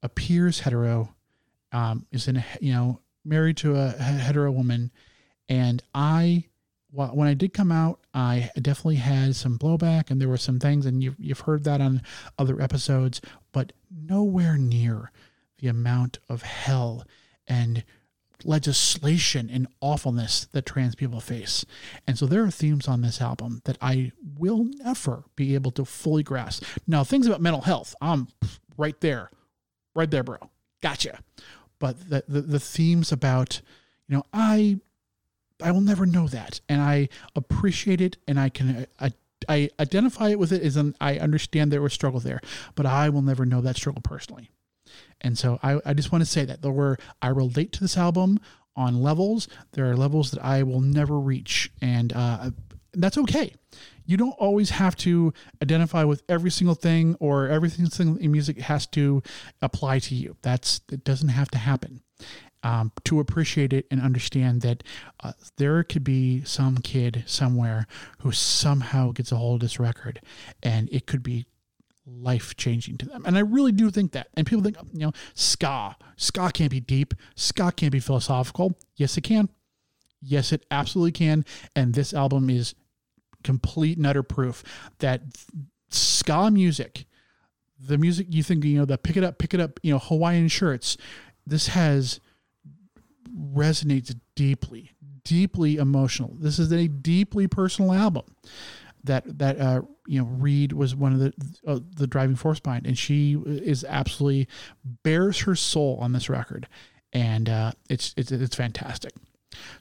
appears 0.02 0.62
hetero, 0.62 1.14
um, 1.72 2.06
is 2.12 2.28
in 2.28 2.38
a, 2.38 2.46
you 2.60 2.74
know, 2.74 3.00
married 3.24 3.58
to 3.58 3.76
a 3.76 3.90
hetero 3.92 4.52
woman. 4.52 4.92
And 5.48 5.84
I, 5.94 6.46
when 7.06 7.28
I 7.28 7.34
did 7.34 7.54
come 7.54 7.72
out, 7.72 8.00
I 8.14 8.50
definitely 8.60 8.96
had 8.96 9.36
some 9.36 9.60
blowback 9.60 10.10
and 10.10 10.20
there 10.20 10.30
were 10.30 10.38
some 10.38 10.60
things, 10.60 10.86
and 10.86 11.04
you've, 11.04 11.16
you've 11.20 11.42
heard 11.42 11.64
that 11.66 11.80
on 11.80 12.02
other 12.40 12.60
episodes, 12.60 13.22
but 13.52 13.74
nowhere 13.92 14.58
near 14.58 15.12
the 15.60 15.68
amount 15.68 16.20
of 16.28 16.42
hell 16.42 17.06
and 17.48 17.84
legislation 18.44 19.50
and 19.52 19.68
awfulness 19.82 20.48
that 20.52 20.66
trans 20.66 20.96
people 20.96 21.20
face. 21.20 21.66
And 22.08 22.18
so 22.18 22.26
there 22.26 22.44
are 22.44 22.52
themes 22.52 22.88
on 22.88 23.02
this 23.02 23.22
album 23.22 23.62
that 23.66 23.78
I 23.82 24.12
will 24.38 24.64
never 24.64 25.24
be 25.36 25.56
able 25.56 25.72
to 25.72 25.86
fully 25.86 26.24
grasp. 26.24 26.64
Now, 26.86 27.04
things 27.04 27.28
about 27.28 27.42
mental 27.42 27.62
health, 27.62 27.96
I'm 28.02 28.28
right 28.78 29.00
there, 29.02 29.32
right 29.96 30.10
there, 30.10 30.24
bro. 30.24 30.38
Gotcha. 30.82 31.20
But 31.80 32.10
the, 32.10 32.24
the, 32.28 32.42
the 32.42 32.60
themes 32.60 33.12
about, 33.12 33.62
you 34.08 34.16
know, 34.16 34.24
I 34.34 34.80
I 35.62 35.72
will 35.72 35.82
never 35.82 36.06
know 36.06 36.28
that, 36.28 36.62
and 36.70 36.82
I 36.82 37.10
appreciate 37.36 38.02
it, 38.02 38.18
and 38.28 38.40
I 38.40 38.50
can 38.50 38.88
I, 39.00 39.12
I 39.48 39.70
identify 39.80 40.30
it 40.30 40.40
with 40.40 40.52
it 40.52 40.62
as 40.62 40.78
an 40.78 40.96
I 41.02 41.18
understand 41.18 41.72
there 41.72 41.82
was 41.82 41.94
struggle 41.94 42.20
there, 42.20 42.42
but 42.76 42.86
I 42.86 43.10
will 43.10 43.22
never 43.22 43.46
know 43.46 43.62
that 43.62 43.76
struggle 43.76 44.02
personally. 44.02 44.50
And 45.22 45.38
so 45.38 45.60
I, 45.64 45.80
I 45.86 45.94
just 45.94 46.12
want 46.12 46.24
to 46.24 46.30
say 46.30 46.46
that 46.46 46.62
there 46.62 46.72
were 46.72 46.98
I 47.22 47.30
relate 47.30 47.72
to 47.74 47.82
this 47.82 47.98
album 47.98 48.40
on 48.76 49.02
levels. 49.02 49.48
There 49.74 49.90
are 49.90 49.98
levels 49.98 50.32
that 50.32 50.44
I 50.44 50.64
will 50.64 50.82
never 50.82 51.20
reach, 51.20 51.72
and 51.82 52.14
uh, 52.14 52.52
that's 52.94 53.18
okay. 53.18 53.54
You 54.06 54.16
don't 54.16 54.32
always 54.32 54.70
have 54.70 54.96
to 54.98 55.34
identify 55.62 56.04
with 56.04 56.24
every 56.30 56.50
single 56.50 56.76
thing 56.76 57.18
or 57.20 57.48
everything 57.48 57.90
in 58.20 58.32
music 58.32 58.60
has 58.60 58.88
to 58.88 59.22
apply 59.62 60.00
to 60.00 60.16
you. 60.16 60.38
That's 60.42 60.82
it 60.92 61.04
doesn't 61.04 61.30
have 61.30 61.52
to 61.52 61.58
happen. 61.58 62.02
Um, 62.64 62.92
to 63.06 63.20
appreciate 63.20 63.72
it 63.72 63.86
and 63.92 64.02
understand 64.02 64.62
that 64.62 64.84
uh, 65.24 65.34
there 65.58 65.84
could 65.84 66.04
be 66.04 66.44
some 66.44 66.80
kid 66.80 67.24
somewhere 67.28 67.86
who 68.22 68.32
somehow 68.32 69.12
gets 69.12 69.32
a 69.32 69.38
hold 69.38 69.62
of 69.62 69.70
this 69.70 69.80
record 69.80 70.20
and 70.64 70.90
it 70.92 71.06
could 71.06 71.22
be 71.22 71.46
life 72.08 72.56
changing 72.56 72.98
to 72.98 73.06
them. 73.06 73.24
And 73.26 73.38
I 73.38 73.42
really 73.42 73.72
do 73.72 73.92
think 73.92 74.14
that. 74.14 74.30
And 74.36 74.48
people 74.48 74.64
think, 74.64 74.78
you 74.94 75.00
know, 75.00 75.12
ska, 75.34 75.96
ska 76.16 76.52
can't 76.52 76.72
be 76.72 76.80
deep, 76.80 77.14
ska 77.36 77.72
can't 77.72 77.92
be 77.92 78.00
philosophical. 78.00 78.78
Yes, 78.96 79.18
it 79.18 79.22
can. 79.22 79.50
Yes, 80.22 80.52
it 80.52 80.66
absolutely 80.72 81.12
can. 81.12 81.46
And 81.76 81.94
this 81.94 82.14
album 82.14 82.50
is 82.50 82.74
complete 83.44 83.98
and 83.98 84.08
utter 84.08 84.24
proof 84.24 84.64
that 85.00 85.22
ska 85.90 86.50
music, 86.50 87.06
the 87.80 87.98
music 87.98 88.28
you 88.30 88.42
think, 88.42 88.64
you 88.64 88.80
know, 88.80 88.86
the 88.86 88.98
pick 88.98 89.18
it 89.18 89.24
up, 89.24 89.38
pick 89.38 89.54
it 89.54 89.60
up, 89.60 89.80
you 89.84 89.92
know, 89.92 90.00
Hawaiian 90.00 90.48
shirts, 90.48 90.98
this 91.46 91.68
has 91.68 92.20
resonates 93.38 94.14
deeply, 94.36 94.92
deeply 95.24 95.78
emotional. 95.78 96.36
This 96.40 96.60
is 96.60 96.72
a 96.72 96.88
deeply 96.88 97.48
personal 97.48 97.94
album 97.94 98.26
that 99.04 99.40
that 99.40 99.60
uh, 99.60 99.82
you 100.06 100.22
know 100.22 100.28
Reed 100.28 100.74
was 100.74 100.96
one 100.96 101.14
of 101.14 101.20
the 101.20 101.34
uh, 101.66 101.80
the 101.96 102.08
driving 102.08 102.36
force 102.36 102.60
behind, 102.60 102.86
and 102.86 102.98
she 102.98 103.38
is 103.46 103.84
absolutely 103.84 104.48
bears 105.04 105.40
her 105.42 105.56
soul 105.56 105.98
on 106.02 106.14
this 106.14 106.30
record, 106.30 106.68
and 107.14 107.50
uh, 107.50 107.72
it's 107.90 108.14
it's 108.18 108.32
it's 108.32 108.56
fantastic. 108.56 109.14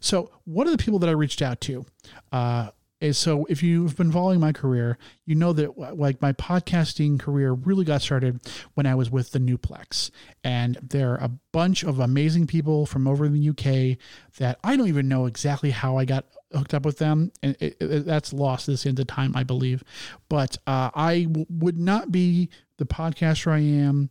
So 0.01 0.31
one 0.45 0.67
of 0.67 0.73
the 0.73 0.83
people 0.83 0.99
that 1.01 1.09
I 1.09 1.13
reached 1.13 1.43
out 1.43 1.61
to 1.63 1.85
uh, 2.33 2.71
is 3.01 3.19
so 3.19 3.45
if 3.47 3.63
you've 3.63 3.97
been 3.97 4.11
following 4.11 4.41
my 4.41 4.53
career, 4.53 4.97
you 5.27 5.35
know 5.35 5.53
that 5.53 5.79
like 5.97 6.23
my 6.23 6.33
podcasting 6.33 7.19
career 7.19 7.53
really 7.53 7.85
got 7.85 8.03
started 8.03 8.41
when 8.75 8.87
I 8.87 8.95
was 8.95 9.11
with 9.11 9.33
the 9.33 9.39
Newplex, 9.39 10.11
and 10.43 10.79
there 10.83 11.13
are 11.13 11.25
a 11.25 11.31
bunch 11.53 11.83
of 11.83 11.99
amazing 11.99 12.47
people 12.47 12.87
from 12.87 13.07
over 13.07 13.27
in 13.27 13.33
the 13.33 13.51
UK 13.51 13.99
that 14.39 14.59
I 14.65 14.77
don't 14.77 14.89
even 14.89 15.09
know 15.09 15.27
exactly 15.27 15.71
how 15.71 15.99
I 15.99 16.05
got 16.05 16.25
hooked 16.53 16.75
up 16.75 16.85
with 16.85 16.99
them, 16.99 17.33
and 17.43 17.57
it, 17.61 17.77
it, 17.81 18.07
that's 18.07 18.33
lost 18.33 18.67
this 18.67 18.87
into 18.87 19.05
time, 19.05 19.37
I 19.37 19.43
believe. 19.43 19.85
But 20.29 20.57
uh, 20.67 20.91
I 20.95 21.25
w- 21.25 21.47
would 21.51 21.79
not 21.79 22.11
be 22.11 22.49
the 22.79 22.87
podcaster 22.87 23.53
I 23.53 23.59
am 23.59 24.11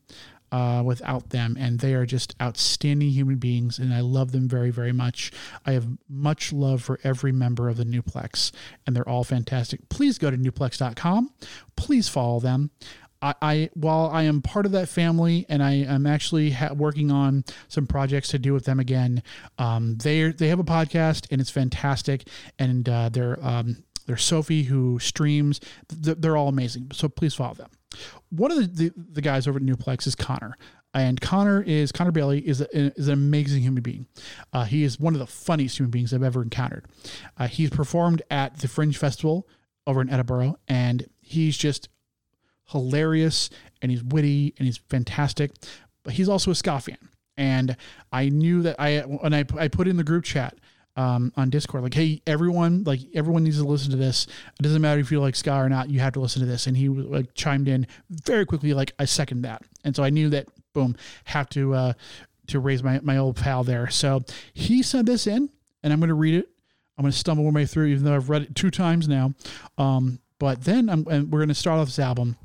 uh, 0.51 0.81
without 0.85 1.29
them. 1.29 1.57
And 1.59 1.79
they 1.79 1.93
are 1.93 2.05
just 2.05 2.35
outstanding 2.41 3.09
human 3.09 3.37
beings, 3.37 3.79
and 3.79 3.93
I 3.93 4.01
love 4.01 4.31
them 4.31 4.47
very, 4.47 4.71
very 4.71 4.93
much. 4.93 5.31
I 5.65 5.73
have 5.73 5.87
much 6.09 6.53
love 6.53 6.81
for 6.81 6.99
every 7.03 7.31
member 7.31 7.69
of 7.69 7.77
the 7.77 7.85
Nuplex, 7.85 8.51
and 8.85 8.95
they're 8.95 9.07
all 9.07 9.23
fantastic. 9.23 9.87
Please 9.89 10.17
go 10.17 10.31
to 10.31 10.37
newplex.com. 10.37 11.31
Please 11.75 12.07
follow 12.07 12.39
them. 12.39 12.71
I, 13.21 13.33
I 13.41 13.69
while 13.73 14.09
I 14.11 14.23
am 14.23 14.41
part 14.41 14.65
of 14.65 14.71
that 14.73 14.89
family, 14.89 15.45
and 15.49 15.63
I 15.63 15.73
am 15.73 16.05
actually 16.05 16.51
ha- 16.51 16.73
working 16.73 17.11
on 17.11 17.43
some 17.67 17.87
projects 17.87 18.29
to 18.29 18.39
do 18.39 18.53
with 18.53 18.65
them 18.65 18.79
again. 18.79 19.23
Um, 19.57 19.97
they 19.97 20.31
they 20.31 20.49
have 20.49 20.59
a 20.59 20.63
podcast, 20.63 21.27
and 21.31 21.41
it's 21.41 21.49
fantastic, 21.49 22.27
and 22.59 22.87
uh, 22.87 23.09
they're 23.09 23.37
um, 23.41 23.83
they're 24.05 24.17
Sophie 24.17 24.63
who 24.63 24.99
streams. 24.99 25.59
They're 25.89 26.37
all 26.37 26.49
amazing. 26.49 26.91
So 26.93 27.09
please 27.09 27.33
follow 27.33 27.55
them. 27.55 27.69
One 28.29 28.51
of 28.51 28.57
the, 28.57 28.67
the, 28.67 29.03
the 29.13 29.21
guys 29.21 29.47
over 29.47 29.57
at 29.57 29.63
Newplex 29.63 30.07
is 30.07 30.15
Connor. 30.15 30.57
And 30.93 31.19
Connor 31.19 31.61
is 31.61 31.91
Connor 31.91 32.11
Bailey 32.11 32.39
is 32.39 32.61
a, 32.61 32.67
is 32.73 33.09
an 33.09 33.13
amazing 33.13 33.61
human 33.61 33.83
being. 33.83 34.07
Uh, 34.53 34.63
he 34.63 34.83
is 34.83 34.97
one 34.97 35.13
of 35.13 35.19
the 35.19 35.27
funniest 35.27 35.77
human 35.77 35.91
beings 35.91 36.13
I've 36.13 36.23
ever 36.23 36.41
encountered. 36.41 36.85
Uh, 37.37 37.47
he's 37.47 37.69
performed 37.69 38.21
at 38.31 38.59
the 38.59 38.69
Fringe 38.69 38.97
Festival 38.97 39.45
over 39.85 40.01
in 40.01 40.09
Edinburgh, 40.09 40.55
and 40.69 41.05
he's 41.19 41.57
just 41.57 41.89
hilarious 42.69 43.49
and 43.81 43.91
he's 43.91 44.03
witty 44.03 44.53
and 44.57 44.65
he's 44.65 44.77
fantastic. 44.77 45.51
But 46.03 46.13
he's 46.13 46.29
also 46.29 46.51
a 46.51 46.55
ska 46.55 46.79
fan, 46.79 47.09
and 47.35 47.75
I 48.13 48.29
knew 48.29 48.61
that 48.61 48.79
I 48.79 48.99
when 49.01 49.33
I 49.33 49.43
I 49.57 49.67
put 49.67 49.89
in 49.89 49.97
the 49.97 50.03
group 50.03 50.23
chat 50.23 50.55
um, 50.95 51.33
on 51.35 51.49
Discord, 51.49 51.83
like, 51.83 51.93
hey, 51.93 52.21
everyone, 52.25 52.83
like, 52.83 53.01
everyone 53.13 53.43
needs 53.43 53.57
to 53.57 53.65
listen 53.65 53.91
to 53.91 53.97
this. 53.97 54.27
It 54.59 54.63
doesn't 54.63 54.81
matter 54.81 54.99
if 55.01 55.11
you 55.11 55.19
like 55.19 55.35
ska 55.35 55.53
or 55.55 55.69
not, 55.69 55.89
you 55.89 55.99
have 55.99 56.13
to 56.13 56.19
listen 56.19 56.41
to 56.41 56.47
this. 56.47 56.67
And 56.67 56.77
he 56.77 56.89
like 56.89 57.33
chimed 57.33 57.67
in 57.67 57.87
very 58.09 58.45
quickly, 58.45 58.73
like, 58.73 58.93
I 58.97 59.05
second 59.05 59.41
that. 59.41 59.63
And 59.83 59.95
so 59.95 60.03
I 60.03 60.09
knew 60.09 60.29
that, 60.29 60.47
boom, 60.73 60.95
have 61.25 61.49
to 61.49 61.73
uh, 61.73 61.93
to 62.47 62.59
raise 62.59 62.83
my 62.83 62.99
my 63.01 63.17
old 63.17 63.35
pal 63.35 63.63
there. 63.63 63.89
So 63.89 64.23
he 64.53 64.81
sent 64.83 65.05
this 65.07 65.27
in, 65.27 65.49
and 65.83 65.91
I'm 65.91 65.99
going 65.99 66.09
to 66.09 66.15
read 66.15 66.35
it. 66.35 66.49
I'm 66.97 67.03
going 67.03 67.11
to 67.11 67.17
stumble 67.17 67.43
my 67.43 67.51
way 67.51 67.65
through, 67.65 67.87
even 67.87 68.05
though 68.05 68.15
I've 68.15 68.29
read 68.29 68.43
it 68.43 68.55
two 68.55 68.71
times 68.71 69.07
now. 69.07 69.33
Um, 69.77 70.19
but 70.39 70.63
then 70.63 70.89
I'm, 70.89 71.05
and 71.09 71.31
we're 71.31 71.39
going 71.39 71.49
to 71.49 71.55
start 71.55 71.79
off 71.79 71.87
this 71.87 71.99
album 71.99 72.37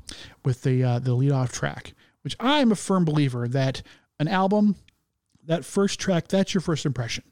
with 0.43 0.63
the 0.63 0.83
uh, 0.83 0.99
the 0.99 1.13
lead 1.13 1.31
off 1.31 1.51
track, 1.51 1.93
which 2.23 2.35
I'm 2.39 2.71
a 2.71 2.75
firm 2.75 3.05
believer 3.05 3.47
that 3.47 3.81
an 4.19 4.27
album, 4.27 4.75
that 5.45 5.63
first 5.63 5.99
track, 5.99 6.27
that's 6.27 6.53
your 6.53 6.61
first 6.61 6.85
impression 6.85 7.23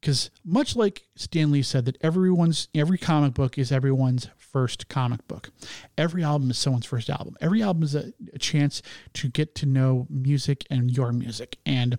because 0.00 0.30
much 0.44 0.76
like 0.76 1.04
Stan 1.16 1.50
Lee 1.50 1.62
said 1.62 1.84
that 1.86 1.96
everyone's 2.00 2.68
every 2.74 2.98
comic 2.98 3.34
book 3.34 3.58
is 3.58 3.72
everyone's 3.72 4.28
first 4.36 4.88
comic 4.88 5.26
book. 5.28 5.50
Every 5.98 6.22
album 6.22 6.50
is 6.50 6.58
someone's 6.58 6.86
first 6.86 7.10
album. 7.10 7.36
Every 7.40 7.62
album 7.62 7.82
is 7.82 7.94
a, 7.94 8.12
a 8.32 8.38
chance 8.38 8.82
to 9.14 9.28
get 9.28 9.54
to 9.56 9.66
know 9.66 10.06
music 10.08 10.64
and 10.70 10.90
your 10.90 11.12
music. 11.12 11.58
And 11.66 11.98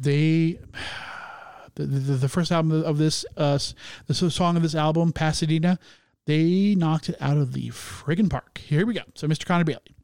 they 0.00 0.60
the, 1.74 1.86
the, 1.86 2.12
the 2.14 2.28
first 2.28 2.52
album 2.52 2.84
of 2.84 2.98
this 2.98 3.24
uh 3.36 3.58
the 4.06 4.14
song 4.14 4.56
of 4.56 4.62
this 4.62 4.74
album, 4.74 5.12
Pasadena, 5.12 5.78
they 6.26 6.74
knocked 6.74 7.08
it 7.08 7.16
out 7.20 7.38
of 7.38 7.54
the 7.54 7.70
friggin' 7.70 8.30
park. 8.30 8.58
Here 8.58 8.84
we 8.84 8.94
go. 8.94 9.02
So 9.14 9.26
Mr. 9.26 9.46
Connor 9.46 9.64
Bailey. 9.64 9.96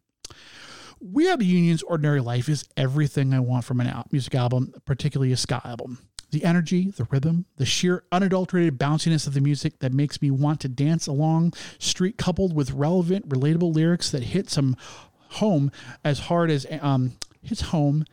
We 1.01 1.27
Have 1.27 1.41
the 1.41 1.45
Union's 1.45 1.83
Ordinary 1.83 2.21
Life 2.21 2.49
is 2.49 2.65
everything 2.79 3.35
I 3.35 3.41
want 3.41 3.67
from 3.67 3.81
an 3.81 3.89
al- 3.89 4.07
music 4.11 4.35
album, 4.35 4.73
particularly 4.87 5.33
a 5.33 5.37
ska 5.37 5.61
album. 5.63 5.99
The 6.35 6.45
energy, 6.45 6.91
the 6.91 7.05
rhythm, 7.05 7.45
the 7.59 7.65
sheer 7.65 8.03
unadulterated 8.11 8.77
bounciness 8.77 9.29
of 9.29 9.35
the 9.35 9.41
music 9.41 9.79
that 9.79 9.93
makes 9.93 10.21
me 10.21 10.33
want 10.33 10.59
to 10.63 10.69
dance 10.69 11.07
along 11.07 11.53
street, 11.79 12.19
coupled 12.19 12.57
with 12.57 12.73
relevant, 12.73 13.29
relatable 13.29 13.73
lyrics 13.73 14.11
that 14.11 14.25
hit 14.25 14.51
some 14.51 14.77
home 15.35 15.71
as 16.05 16.19
hard 16.19 16.51
as 16.51 16.67
um, 16.81 17.13
hits 17.41 17.61
home 17.61 18.05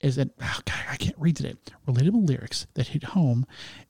is 0.00 0.16
that 0.16 0.30
oh 0.40 0.60
God, 0.64 0.84
I 0.88 0.96
can't 0.96 1.18
read 1.18 1.36
today. 1.36 1.56
Relatable 1.86 2.26
lyrics 2.26 2.66
that 2.76 2.88
hit 2.88 3.04
home 3.04 3.44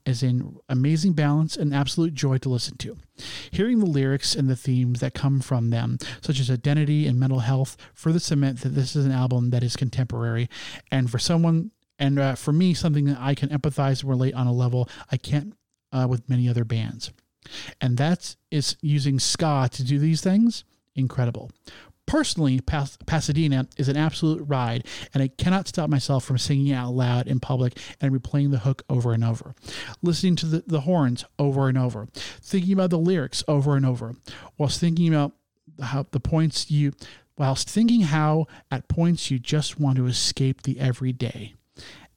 as 0.05 0.21
in 0.21 0.57
amazing 0.69 1.13
balance 1.13 1.57
and 1.57 1.73
absolute 1.73 2.13
joy 2.13 2.39
to 2.39 2.49
listen 2.49 2.77
to. 2.79 2.97
Hearing 3.53 3.79
the 3.79 3.87
lyrics 3.87 4.35
and 4.35 4.51
the 4.51 4.57
themes 4.57 4.99
that 4.99 5.15
come 5.15 5.39
from 5.39 5.71
them, 5.71 5.99
such 6.21 6.41
as 6.41 6.51
identity 6.51 7.07
and 7.07 7.21
mental 7.21 7.41
health, 7.41 7.77
further 7.95 8.19
cement 8.19 8.63
that 8.63 8.71
this 8.71 8.97
is 8.97 9.07
an 9.07 9.13
album 9.13 9.51
that 9.51 9.63
is 9.63 9.77
contemporary 9.77 10.49
and 10.91 11.09
for 11.09 11.21
someone 11.21 11.71
and 11.99 12.19
uh, 12.19 12.35
for 12.35 12.53
me, 12.53 12.75
something 12.75 13.07
that 13.07 13.19
I 13.21 13.35
can 13.35 13.49
empathize 13.49 14.01
and 14.01 14.11
relate 14.11 14.35
on 14.35 14.47
a 14.47 14.53
level 14.53 14.89
I 15.11 15.17
can't 15.17 15.55
uh, 15.93 16.07
with 16.09 16.29
many 16.29 16.49
other 16.49 16.65
bands. 16.65 17.11
And 17.81 17.97
that 17.99 18.37
is 18.51 18.77
using 18.81 19.19
ska 19.19 19.69
to 19.73 19.85
do 19.85 19.99
these 19.99 20.21
things. 20.21 20.65
Incredible. 20.95 21.51
Personally, 22.07 22.61
Pas- 22.61 22.99
Pasadena 23.07 23.67
is 23.77 23.89
an 23.89 23.97
absolute 23.97 24.43
ride, 24.47 24.87
and 25.13 25.23
I 25.23 25.29
cannot 25.29 25.67
stop 25.67 25.91
myself 25.91 26.25
from 26.25 26.39
singing 26.39 26.73
out 26.73 26.93
loud 26.93 27.27
in 27.27 27.41
public 27.41 27.79
and 28.01 28.13
replaying 28.13 28.53
the 28.53 28.61
hook 28.61 28.85
over 28.89 29.13
and 29.13 29.25
over, 29.25 29.55
listening 30.03 30.37
to 30.37 30.47
the, 30.47 30.65
the 30.67 30.83
horns 30.83 31.25
over 31.37 31.69
and 31.69 31.77
over, 31.77 32.07
thinking 32.15 32.73
about 32.73 32.91
the 32.91 32.99
lyrics 32.99 33.43
over 33.49 33.77
and 33.77 33.85
over, 33.85 34.15
whilst 34.57 34.79
thinking 34.79 35.09
about 35.09 35.33
how 35.83 36.07
the 36.13 36.21
points 36.21 36.71
you, 36.71 36.93
whilst 37.37 37.69
thinking 37.69 38.03
how 38.03 38.47
at 38.71 38.87
points 38.87 39.33
you 39.33 39.41
just 39.41 39.81
want 39.81 39.97
to 39.97 40.07
escape 40.07 40.63
the 40.63 40.79
everyday. 40.79 41.56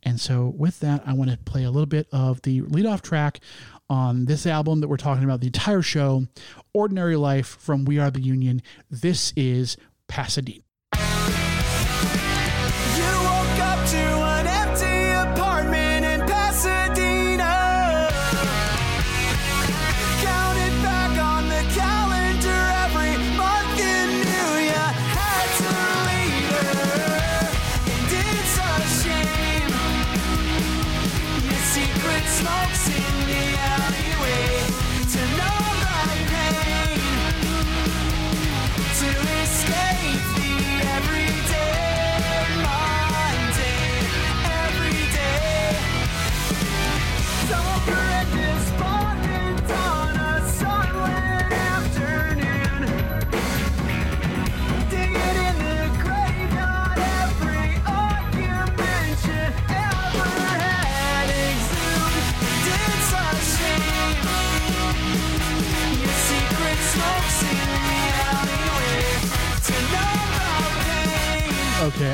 And 0.04 0.20
so, 0.20 0.54
with 0.58 0.80
that, 0.80 1.04
I 1.06 1.14
want 1.14 1.32
to 1.32 1.38
play 1.38 1.64
a 1.64 1.72
little 1.72 1.86
bit 1.86 2.08
of 2.12 2.42
the 2.44 2.62
leadoff 2.62 3.02
track 3.02 3.40
on 3.90 4.26
this 4.26 4.46
album 4.46 4.80
that 4.80 4.88
we're 4.88 4.98
talking 4.98 5.24
about 5.24 5.42
the 5.42 5.48
entire 5.48 5.82
show 5.82 6.28
Ordinary 6.74 7.16
Life 7.16 7.48
from 7.48 7.86
We 7.86 8.00
Are 8.00 8.12
the 8.12 8.22
Union. 8.22 8.62
This 8.90 9.34
is 9.36 9.78
Pasadena. 10.08 10.62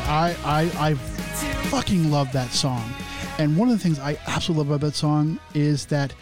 I, 0.07 0.35
I, 0.45 0.89
I 0.89 0.93
fucking 0.93 2.11
love 2.11 2.31
that 2.33 2.51
song. 2.51 2.87
And 3.39 3.57
one 3.57 3.69
of 3.69 3.77
the 3.77 3.83
things 3.83 3.97
I 3.97 4.19
absolutely 4.27 4.63
love 4.63 4.75
about 4.75 4.85
that 4.85 4.95
song 4.95 5.39
is 5.55 5.87
that 5.87 6.13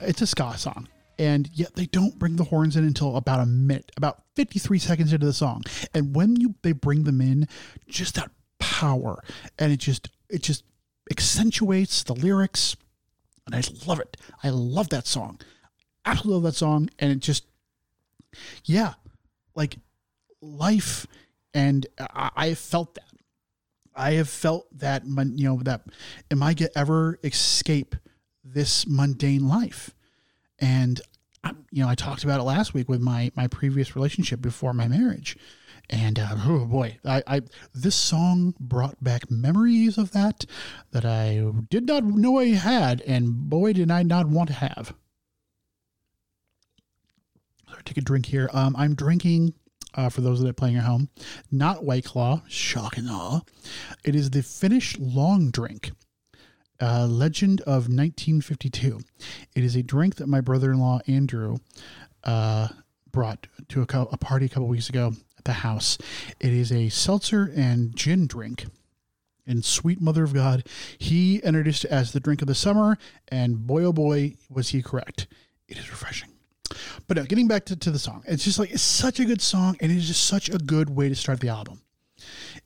it's 0.00 0.22
a 0.22 0.26
ska 0.26 0.56
song. 0.56 0.88
And 1.18 1.50
yet 1.52 1.74
they 1.74 1.84
don't 1.84 2.18
bring 2.18 2.36
the 2.36 2.44
horns 2.44 2.76
in 2.76 2.84
until 2.84 3.16
about 3.16 3.40
a 3.40 3.46
minute, 3.46 3.92
about 3.98 4.22
53 4.36 4.78
seconds 4.78 5.12
into 5.12 5.26
the 5.26 5.34
song. 5.34 5.64
And 5.92 6.16
when 6.16 6.36
you 6.36 6.54
they 6.62 6.72
bring 6.72 7.04
them 7.04 7.20
in, 7.20 7.46
just 7.86 8.14
that 8.14 8.30
power. 8.58 9.22
And 9.58 9.70
it 9.70 9.80
just 9.80 10.08
it 10.30 10.42
just 10.42 10.64
accentuates 11.10 12.02
the 12.04 12.14
lyrics. 12.14 12.74
And 13.44 13.54
I 13.54 13.62
love 13.86 14.00
it. 14.00 14.16
I 14.42 14.48
love 14.48 14.88
that 14.88 15.06
song. 15.06 15.40
Absolutely 16.06 16.34
love 16.34 16.54
that 16.54 16.58
song. 16.58 16.88
And 16.98 17.12
it 17.12 17.20
just 17.20 17.44
yeah, 18.64 18.94
like 19.54 19.76
life 20.40 21.06
and 21.56 21.86
I, 21.98 22.30
I 22.36 22.54
felt 22.54 22.94
that 22.96 23.05
i 23.96 24.12
have 24.12 24.28
felt 24.28 24.66
that 24.76 25.04
you 25.04 25.48
know 25.48 25.60
that 25.62 25.82
am 26.30 26.42
i 26.42 26.52
get 26.54 26.70
ever 26.74 27.18
escape 27.24 27.94
this 28.46 28.86
mundane 28.86 29.48
life. 29.48 29.90
And 30.58 31.00
I, 31.44 31.52
you 31.70 31.82
know, 31.82 31.88
I 31.88 31.94
talked 31.94 32.24
about 32.24 32.40
it 32.40 32.44
last 32.44 32.74
week 32.74 32.88
with 32.88 33.00
my 33.00 33.30
my 33.36 33.46
previous 33.46 33.94
relationship 33.94 34.40
before 34.40 34.72
my 34.72 34.88
marriage, 34.88 35.36
and 35.90 36.18
uh, 36.18 36.34
oh 36.46 36.64
boy, 36.64 36.98
I, 37.04 37.22
I 37.26 37.40
this 37.74 37.94
song 37.94 38.54
brought 38.58 39.02
back 39.02 39.30
memories 39.30 39.98
of 39.98 40.12
that 40.12 40.46
that 40.92 41.04
I 41.04 41.44
did 41.68 41.86
not 41.86 42.04
know 42.04 42.38
I 42.38 42.48
had, 42.48 43.02
and 43.02 43.50
boy, 43.50 43.74
did 43.74 43.90
I 43.90 44.02
not 44.02 44.28
want 44.28 44.48
to 44.48 44.54
have. 44.54 44.94
Take 47.84 47.98
a 47.98 48.00
drink 48.00 48.26
here. 48.26 48.48
Um, 48.52 48.74
I'm 48.76 48.94
drinking. 48.94 49.54
Uh, 49.96 50.10
for 50.10 50.20
those 50.20 50.42
that 50.42 50.48
are 50.48 50.52
playing 50.52 50.76
at 50.76 50.84
home, 50.84 51.08
not 51.50 51.82
White 51.82 52.04
Claw, 52.04 52.42
shock 52.46 52.98
and 52.98 53.08
awe. 53.08 53.40
It 54.04 54.14
is 54.14 54.28
the 54.28 54.42
Finnish 54.42 54.98
long 54.98 55.50
drink 55.50 55.90
uh, 56.80 57.06
Legend 57.06 57.60
of 57.62 57.88
1952. 57.88 59.00
It 59.54 59.64
is 59.64 59.76
a 59.76 59.82
drink 59.82 60.16
that 60.16 60.28
my 60.28 60.40
brother 60.40 60.70
in 60.70 60.78
law, 60.78 61.00
Andrew, 61.06 61.58
uh, 62.24 62.68
brought 63.10 63.46
to 63.68 63.82
a, 63.82 63.86
co- 63.86 64.08
a 64.12 64.16
party 64.16 64.46
a 64.46 64.48
couple 64.48 64.68
weeks 64.68 64.88
ago 64.88 65.12
at 65.38 65.44
the 65.44 65.52
house. 65.52 65.98
It 66.40 66.52
is 66.52 66.70
a 66.70 66.88
seltzer 66.88 67.50
and 67.56 67.96
gin 67.96 68.26
drink. 68.26 68.66
And 69.46 69.64
sweet 69.64 70.00
mother 70.00 70.24
of 70.24 70.34
God, 70.34 70.66
he 70.98 71.38
introduced 71.38 71.84
it 71.84 71.90
as 71.90 72.12
the 72.12 72.20
drink 72.20 72.42
of 72.42 72.48
the 72.48 72.54
summer, 72.54 72.98
and 73.28 73.64
boy 73.64 73.84
oh 73.84 73.92
boy, 73.92 74.34
was 74.50 74.70
he 74.70 74.82
correct. 74.82 75.28
It 75.68 75.78
is 75.78 75.88
refreshing. 75.88 76.30
But 77.06 77.16
no, 77.16 77.24
getting 77.24 77.48
back 77.48 77.64
to, 77.66 77.76
to 77.76 77.90
the 77.90 77.98
song, 77.98 78.24
it's 78.26 78.44
just 78.44 78.58
like 78.58 78.70
it's 78.70 78.82
such 78.82 79.20
a 79.20 79.24
good 79.24 79.40
song, 79.40 79.76
and 79.80 79.92
it 79.92 79.96
is 79.96 80.08
just 80.08 80.26
such 80.26 80.48
a 80.48 80.58
good 80.58 80.90
way 80.90 81.08
to 81.08 81.14
start 81.14 81.40
the 81.40 81.48
album. 81.48 81.82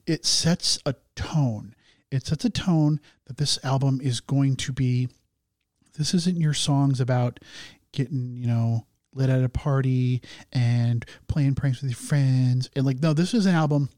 It 0.06 0.24
sets 0.24 0.78
a 0.86 0.94
tone. 1.16 1.74
It 2.10 2.26
sets 2.26 2.44
a 2.44 2.50
tone 2.50 3.00
that 3.26 3.36
this 3.36 3.58
album 3.64 4.00
is 4.02 4.20
going 4.20 4.56
to 4.56 4.72
be 4.72 5.08
this 5.96 6.14
isn't 6.14 6.40
your 6.40 6.54
songs 6.54 7.00
about 7.00 7.40
getting 7.92 8.36
you 8.36 8.46
know 8.46 8.86
lit 9.12 9.28
at 9.28 9.44
a 9.44 9.48
party 9.48 10.22
and 10.52 11.04
playing 11.28 11.54
pranks 11.54 11.82
with 11.82 11.90
your 11.90 11.96
friends. 11.96 12.70
And 12.74 12.86
like 12.86 13.00
no 13.00 13.12
this 13.12 13.34
is 13.34 13.46
an 13.46 13.54
album 13.54 13.90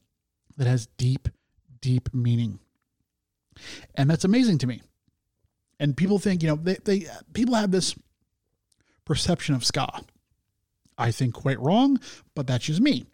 that 0.56 0.66
has 0.66 0.86
deep 0.98 1.28
deep 1.80 2.12
meaning. 2.12 2.58
And 3.94 4.10
that's 4.10 4.24
amazing 4.24 4.58
to 4.58 4.66
me. 4.66 4.82
And 5.78 5.96
people 5.96 6.18
think 6.18 6.42
you 6.42 6.48
know 6.48 6.56
they, 6.56 6.76
they 6.84 7.06
people 7.32 7.54
have 7.54 7.70
this 7.70 7.94
perception 9.04 9.54
of 9.54 9.64
ska. 9.64 10.02
I 10.98 11.10
think 11.10 11.34
quite 11.34 11.60
wrong 11.60 11.98
but 12.34 12.46
that's 12.46 12.64
just 12.64 12.80
me. 12.80 13.06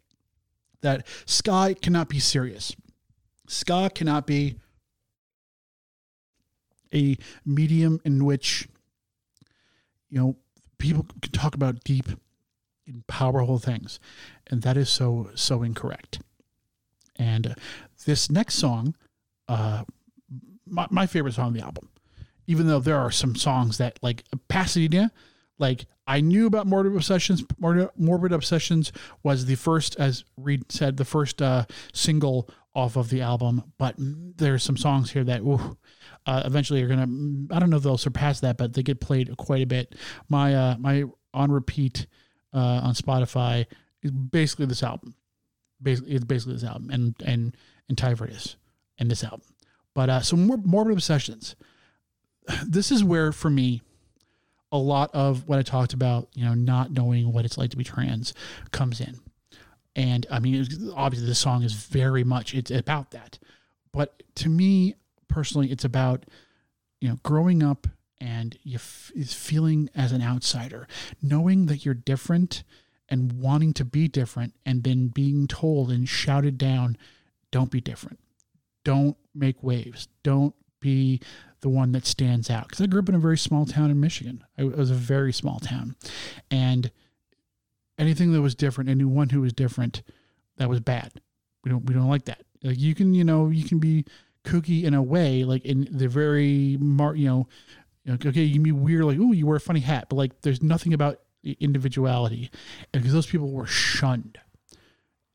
That 0.81 1.07
ska 1.27 1.75
cannot 1.81 2.09
be 2.09 2.19
serious. 2.19 2.75
Ska 3.47 3.91
cannot 3.95 4.27
be 4.27 4.57
a 6.95 7.17
medium 7.45 8.01
in 8.05 8.25
which 8.25 8.69
you 10.09 10.19
know 10.19 10.37
people 10.79 11.07
can 11.21 11.33
talk 11.33 11.55
about 11.55 11.85
deep 11.85 12.07
and 12.87 13.07
powerful 13.07 13.59
things 13.59 14.01
and 14.47 14.63
that 14.63 14.77
is 14.77 14.89
so 14.89 15.31
so 15.35 15.63
incorrect. 15.63 16.21
And 17.17 17.49
uh, 17.49 17.55
this 18.07 18.31
next 18.31 18.55
song 18.55 18.95
uh 19.49 19.85
my, 20.67 20.87
my 20.91 21.07
favorite 21.07 21.35
song 21.35 21.47
on 21.47 21.53
the 21.55 21.63
album 21.63 21.89
even 22.47 22.67
though 22.67 22.81
there 22.81 22.99
are 22.99 23.11
some 23.11 23.37
songs 23.37 23.79
that 23.79 23.99
like 24.03 24.25
pasadena 24.49 25.13
like 25.59 25.87
i 26.07 26.21
knew 26.21 26.47
about 26.47 26.67
morbid 26.67 26.95
obsessions 26.95 27.45
morbid, 27.59 28.33
obsessions 28.33 28.93
was 29.23 29.47
the 29.47 29.55
first 29.55 29.97
as 29.97 30.25
reed 30.37 30.71
said 30.71 30.97
the 30.97 31.05
first 31.05 31.43
uh 31.43 31.65
single 31.93 32.49
off 32.75 32.97
of 32.97 33.11
the 33.11 33.21
album 33.21 33.73
but 33.79 33.95
there's 33.99 34.63
some 34.63 34.77
songs 34.77 35.11
here 35.11 35.25
that 35.25 35.41
ooh, 35.41 35.77
uh, 36.29 36.43
eventually 36.45 36.83
are 36.83 36.89
gonna. 36.89 37.09
I 37.51 37.59
don't 37.59 37.71
know 37.71 37.79
if 37.79 37.83
they'll 37.83 37.97
surpass 37.97 38.41
that, 38.41 38.59
but 38.59 38.75
they 38.75 38.83
get 38.83 39.01
played 39.01 39.35
quite 39.39 39.63
a 39.63 39.67
bit. 39.67 39.95
My 40.29 40.55
uh, 40.55 40.77
my 40.79 41.05
on 41.33 41.51
repeat 41.51 42.07
uh, 42.53 42.81
on 42.85 42.95
Spotify 42.95 43.67
is 44.03 44.11
basically 44.11 44.67
this 44.67 44.83
album. 44.83 45.15
Basically, 45.83 46.13
it's 46.13 46.25
basically 46.25 46.55
this 46.55 46.65
album 46.65 46.91
and 46.91 47.15
and 47.25 47.57
and 47.89 47.97
Tyvertis 47.97 48.57
and 48.99 49.11
this 49.11 49.25
album. 49.25 49.41
But 49.95 50.11
uh, 50.11 50.21
so 50.21 50.37
morbid 50.37 50.93
obsessions. 50.93 51.57
This 52.67 52.91
is 52.91 53.05
where 53.05 53.31
for 53.31 53.51
me, 53.51 53.83
a 54.71 54.79
lot 54.79 55.11
of 55.15 55.49
what 55.49 55.59
I 55.59 55.63
talked 55.63 55.93
about, 55.93 56.29
you 56.35 56.45
know, 56.45 56.55
not 56.55 56.91
knowing 56.91 57.33
what 57.33 57.45
it's 57.45 57.57
like 57.57 57.71
to 57.71 57.77
be 57.77 57.85
trans, 57.85 58.35
comes 58.71 59.01
in. 59.01 59.21
And 59.97 60.27
I 60.31 60.39
mean, 60.39 60.67
obviously, 60.95 61.27
the 61.27 61.35
song 61.35 61.63
is 61.63 61.73
very 61.73 62.23
much 62.23 62.55
it's 62.55 62.71
about 62.71 63.11
that. 63.11 63.39
But 63.93 64.23
to 64.37 64.49
me, 64.49 64.95
personally, 65.27 65.73
it's 65.73 65.85
about 65.85 66.25
you 67.01 67.09
know 67.09 67.19
growing 67.23 67.63
up 67.63 67.87
and 68.21 68.57
you 68.63 68.77
f- 68.77 69.13
feeling 69.27 69.91
as 69.95 70.13
an 70.13 70.23
outsider, 70.23 70.87
knowing 71.23 71.67
that 71.67 71.85
you're 71.85 71.95
different 71.95 72.63
and 73.09 73.41
wanting 73.41 73.73
to 73.73 73.85
be 73.85 74.07
different, 74.07 74.55
and 74.67 74.85
then 74.85 75.09
being 75.09 75.49
told 75.49 75.91
and 75.91 76.09
shouted 76.09 76.59
down, 76.59 76.97
"Don't 77.51 77.71
be 77.71 77.81
different. 77.81 78.21
Don't 78.85 79.17
make 79.35 79.63
waves. 79.63 80.07
Don't 80.23 80.55
be." 80.81 81.21
The 81.61 81.69
one 81.69 81.93
that 81.93 82.07
stands 82.07 82.51
out 82.51 82.69
because 82.69 82.81
I 82.81 82.87
grew 82.87 83.01
up 83.01 83.09
in 83.09 83.17
a 83.17 83.21
very 83.21 83.39
small 83.39 83.67
town 83.67 83.91
in 83.91 83.99
Michigan. 83.99 84.45
It 84.57 84.77
was 84.77 84.91
a 84.91 84.95
very 84.95 85.33
small 85.33 85.59
town, 85.59 85.97
and 86.51 86.91
anything 87.99 88.33
that 88.33 88.43
was 88.43 88.55
different, 88.55 88.89
anyone 88.89 89.31
who 89.31 89.41
was 89.41 89.53
different, 89.53 90.03
that 90.57 90.69
was 90.69 90.81
bad. 90.81 91.21
We 91.65 91.71
don't 91.71 91.85
we 91.85 91.95
don't 91.95 92.09
like 92.09 92.27
that. 92.27 92.45
Like 92.63 92.79
you 92.79 92.95
can 92.95 93.13
you 93.13 93.25
know 93.25 93.49
you 93.49 93.65
can 93.65 93.79
be 93.79 94.05
kooky 94.45 94.85
in 94.85 94.95
a 94.95 95.03
way, 95.03 95.45
like 95.45 95.65
in 95.65 95.89
the 95.91 96.09
very 96.09 96.77
mar, 96.81 97.15
you 97.15 97.27
know, 97.29 97.49
okay, 98.09 98.43
you 98.43 98.55
can 98.55 98.63
be 98.63 98.73
weird, 98.73 99.05
like 99.05 99.19
oh, 99.21 99.33
you 99.33 99.47
wear 99.47 99.57
a 99.57 99.61
funny 99.61 99.81
hat, 99.81 100.07
but 100.09 100.17
like 100.17 100.41
there's 100.43 100.63
nothing 100.63 100.95
about 100.95 101.21
individuality, 101.61 102.51
and 102.93 103.03
because 103.03 103.13
those 103.13 103.27
people 103.27 103.51
were 103.51 103.67
shunned, 103.67 104.39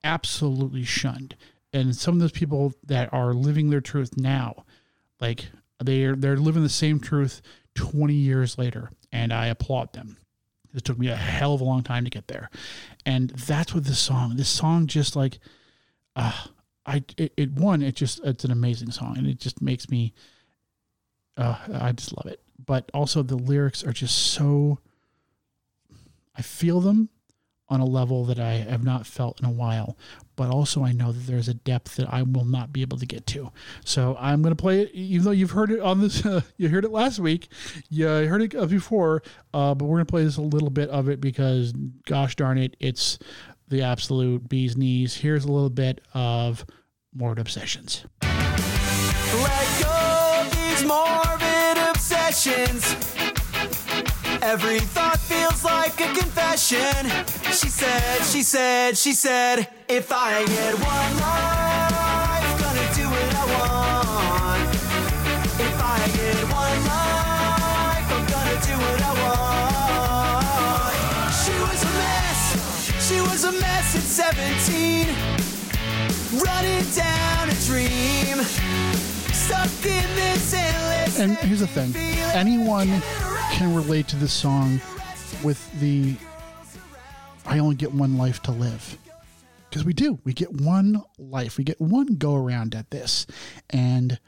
absolutely 0.03 0.83
shunned, 0.83 1.35
and 1.73 1.95
some 1.95 2.15
of 2.15 2.19
those 2.21 2.31
people 2.31 2.73
that 2.85 3.13
are 3.13 3.33
living 3.33 3.69
their 3.69 3.81
truth 3.81 4.17
now, 4.17 4.65
like 5.19 5.49
they're 5.79 6.15
they're 6.15 6.37
living 6.37 6.63
the 6.63 6.69
same 6.69 6.99
truth 6.99 7.41
20 7.75 8.13
years 8.13 8.57
later, 8.57 8.89
and 9.11 9.33
I 9.33 9.47
applaud 9.47 9.93
them. 9.93 10.17
It 10.73 10.83
took 10.83 10.97
me 10.97 11.07
a 11.07 11.15
hell 11.15 11.53
of 11.53 11.61
a 11.61 11.65
long 11.65 11.83
time 11.83 12.03
to 12.03 12.09
get 12.09 12.27
there, 12.27 12.49
and 13.05 13.29
that's 13.31 13.73
what 13.73 13.85
this 13.85 13.99
song. 13.99 14.37
This 14.37 14.49
song 14.49 14.87
just 14.87 15.15
like, 15.15 15.39
uh, 16.15 16.45
I 16.85 17.03
it, 17.17 17.33
it 17.37 17.49
it 17.57 17.95
just 17.95 18.23
it's 18.23 18.43
an 18.43 18.51
amazing 18.51 18.91
song 18.91 19.17
and 19.17 19.27
it 19.27 19.39
just 19.39 19.61
makes 19.61 19.89
me 19.89 20.13
uh 21.37 21.57
I 21.73 21.91
just 21.93 22.15
love 22.15 22.31
it. 22.31 22.41
But 22.63 22.89
also 22.93 23.23
the 23.23 23.37
lyrics 23.37 23.83
are 23.83 23.93
just 23.93 24.15
so 24.15 24.79
I 26.35 26.41
feel 26.41 26.81
them 26.81 27.09
on 27.73 27.79
a 27.79 27.85
level 27.85 28.23
that 28.25 28.39
I 28.39 28.53
have 28.53 28.83
not 28.83 29.07
felt 29.07 29.39
in 29.39 29.45
a 29.45 29.51
while, 29.51 29.97
but 30.35 30.49
also 30.49 30.83
I 30.83 30.91
know 30.91 31.11
that 31.11 31.27
there's 31.27 31.47
a 31.47 31.53
depth 31.53 31.95
that 31.95 32.11
I 32.11 32.21
will 32.21 32.45
not 32.45 32.71
be 32.71 32.81
able 32.81 32.97
to 32.99 33.05
get 33.05 33.25
to. 33.27 33.51
So 33.83 34.15
I'm 34.19 34.41
going 34.41 34.55
to 34.55 34.61
play 34.61 34.81
it, 34.81 34.91
even 34.93 35.25
though 35.25 35.31
you've 35.31 35.51
heard 35.51 35.71
it 35.71 35.79
on 35.79 35.99
this, 36.01 36.25
uh, 36.25 36.41
you 36.57 36.69
heard 36.69 36.85
it 36.85 36.91
last 36.91 37.19
week, 37.19 37.49
you 37.89 38.07
heard 38.07 38.41
it 38.41 38.69
before, 38.69 39.23
uh, 39.53 39.73
but 39.73 39.85
we're 39.85 39.97
going 39.97 40.05
to 40.05 40.11
play 40.11 40.23
this 40.23 40.37
a 40.37 40.41
little 40.41 40.69
bit 40.69 40.89
of 40.89 41.09
it 41.09 41.19
because, 41.19 41.73
gosh 42.05 42.35
darn 42.35 42.57
it, 42.57 42.75
it's 42.79 43.19
the 43.67 43.81
absolute 43.81 44.47
bee's 44.47 44.77
knees. 44.77 45.15
Here's 45.15 45.45
a 45.45 45.51
little 45.51 45.69
bit 45.69 46.01
of 46.13 46.65
Morbid 47.13 47.39
Obsessions. 47.39 48.05
Let 48.21 49.81
go 49.81 50.47
these 50.51 50.85
morbid 50.85 51.77
obsessions. 51.89 53.12
Every 54.45 54.79
thought 54.79 55.19
feels 55.19 55.63
like 55.63 56.01
a 56.01 56.13
confession. 56.19 57.09
She 57.53 57.69
said, 57.69 58.25
she 58.25 58.43
said, 58.43 58.97
she 58.97 59.13
said, 59.13 59.69
if 59.87 60.11
I 60.11 60.43
get 60.45 60.73
one 60.73 61.17
life, 61.23 62.59
gonna 62.59 62.93
do 62.93 63.07
what 63.07 63.35
I 63.39 63.45
want. 63.55 64.67
If 64.67 65.79
I 65.79 65.95
get 66.19 66.43
one 66.51 66.79
life, 66.91 68.03
I'm 68.11 68.27
gonna 68.27 68.59
do 68.67 68.75
what 68.83 68.99
I 69.01 69.13
want. 69.23 71.31
She 71.39 71.55
was 71.63 71.79
a 71.81 71.91
mess. 72.03 72.43
She 73.07 73.21
was 73.21 73.45
a 73.45 73.53
mess 73.53 73.95
at 73.95 74.03
17 74.03 75.07
running 76.43 76.83
down 76.91 77.47
a 77.47 77.55
dream. 77.63 78.43
Stuck 79.31 79.71
in 79.85 80.15
this 80.17 80.53
endless. 80.53 81.17
And 81.17 81.37
here's 81.37 81.61
the 81.61 81.67
thing 81.67 81.95
anyone 82.35 83.01
can 83.53 83.75
relate 83.75 84.07
to 84.07 84.15
this 84.15 84.33
song 84.33 84.81
with 85.43 85.71
the 85.79 86.15
I 87.45 87.59
only 87.59 87.75
get 87.75 87.93
one 87.93 88.17
life 88.17 88.41
to 88.43 88.51
live. 88.51 88.97
Because 89.69 89.85
we 89.85 89.93
do. 89.93 90.19
We 90.23 90.33
get 90.33 90.51
one 90.51 91.03
life. 91.19 91.59
We 91.59 91.63
get 91.63 91.79
one 91.79 92.15
go 92.15 92.35
around 92.35 92.73
at 92.73 92.89
this. 92.89 93.27
And 93.69 94.19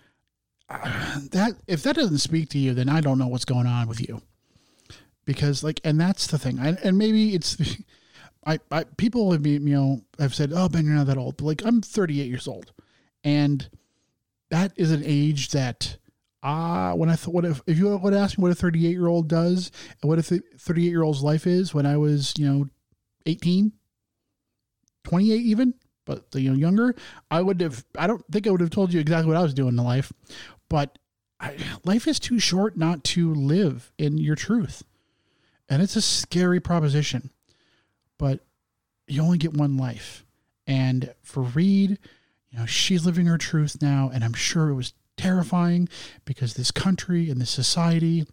uh, 0.70 1.22
that 1.32 1.54
if 1.66 1.82
that 1.84 1.96
doesn't 1.96 2.20
speak 2.20 2.50
to 2.50 2.60
you, 2.60 2.76
then 2.76 2.88
I 2.88 3.02
don't 3.02 3.18
know 3.18 3.28
what's 3.28 3.46
going 3.46 3.66
on 3.66 3.88
with 3.88 4.00
you. 4.00 4.22
Because 5.26 5.64
like 5.64 5.82
and 5.84 6.00
that's 6.00 6.28
the 6.28 6.38
thing. 6.38 6.60
I, 6.60 6.78
and 6.84 6.96
maybe 6.96 7.34
it's 7.34 7.58
I, 8.46 8.60
I 8.70 8.84
people 8.84 9.32
have 9.32 9.42
been, 9.42 9.66
you 9.66 9.76
know 9.76 10.02
have 10.20 10.36
said, 10.36 10.52
"Oh, 10.54 10.70
Ben, 10.70 10.86
you're 10.86 10.94
not 10.94 11.08
that 11.08 11.18
old." 11.18 11.38
But 11.38 11.46
like 11.46 11.66
I'm 11.66 11.82
38 11.82 12.28
years 12.28 12.48
old, 12.48 12.74
and 13.24 13.68
that 14.52 14.72
is 14.76 14.92
an 14.92 15.02
age 15.04 15.50
that 15.50 15.98
uh, 16.46 16.94
when 16.94 17.10
I 17.10 17.16
thought, 17.16 17.34
what 17.34 17.44
if, 17.44 17.60
if 17.66 17.80
you 17.80 17.98
would 17.98 18.14
ask 18.14 18.38
me 18.38 18.44
what 18.44 18.52
a 18.52 18.56
38 18.56 18.92
year 18.92 19.08
old 19.08 19.28
does 19.28 19.72
and 20.00 20.08
what 20.08 20.20
a 20.20 20.22
38 20.22 20.88
year 20.88 21.02
old's 21.02 21.24
life 21.24 21.48
is 21.48 21.74
when 21.74 21.88
I 21.88 21.98
was, 21.98 22.36
you 22.38 22.46
know, 22.46 22.68
18, 23.26 23.72
28 25.06 25.36
even, 25.36 25.74
but 26.06 26.24
you 26.36 26.52
know, 26.52 26.56
younger, 26.56 26.94
I 27.32 27.42
would 27.42 27.62
have, 27.62 27.84
I 27.98 28.06
don't 28.06 28.24
think 28.32 28.46
I 28.46 28.52
would 28.52 28.62
have 28.62 28.70
told 28.70 28.94
you 28.94 29.00
exactly 29.00 29.28
what 29.28 29.40
I 29.40 29.42
was 29.42 29.56
doing 29.56 29.70
in 29.70 29.78
life, 29.78 30.14
but 30.70 31.00
I, 31.40 31.58
life 31.84 32.08
is 32.08 32.20
too 32.20 32.38
short 32.38 32.78
not 32.78 33.04
to 33.06 33.34
live 33.34 33.92
in 33.98 34.20
your 34.20 34.36
truth. 34.36 34.84
And 35.68 35.82
it's 35.82 35.96
a 35.96 36.02
scary 36.02 36.60
proposition, 36.60 37.32
but 38.20 38.42
you 39.08 39.24
only 39.24 39.40
get 39.40 39.58
one 39.58 39.78
life. 39.78 40.24
And 40.68 41.12
for 41.24 41.42
Reed, 41.42 41.98
you 42.52 42.60
know, 42.60 42.68
she's 42.68 43.04
living 43.04 43.26
her 43.26 43.40
truth 43.40 43.82
now, 43.82 44.12
and 44.14 44.24
I'm 44.24 44.34
sure 44.34 44.70
it 44.70 44.76
was 44.76 44.94
terrifying 45.18 45.88
because 46.26 46.54
this 46.54 46.72
country 46.72 47.30
and 47.30 47.40
this 47.40 47.50
society 47.50 48.26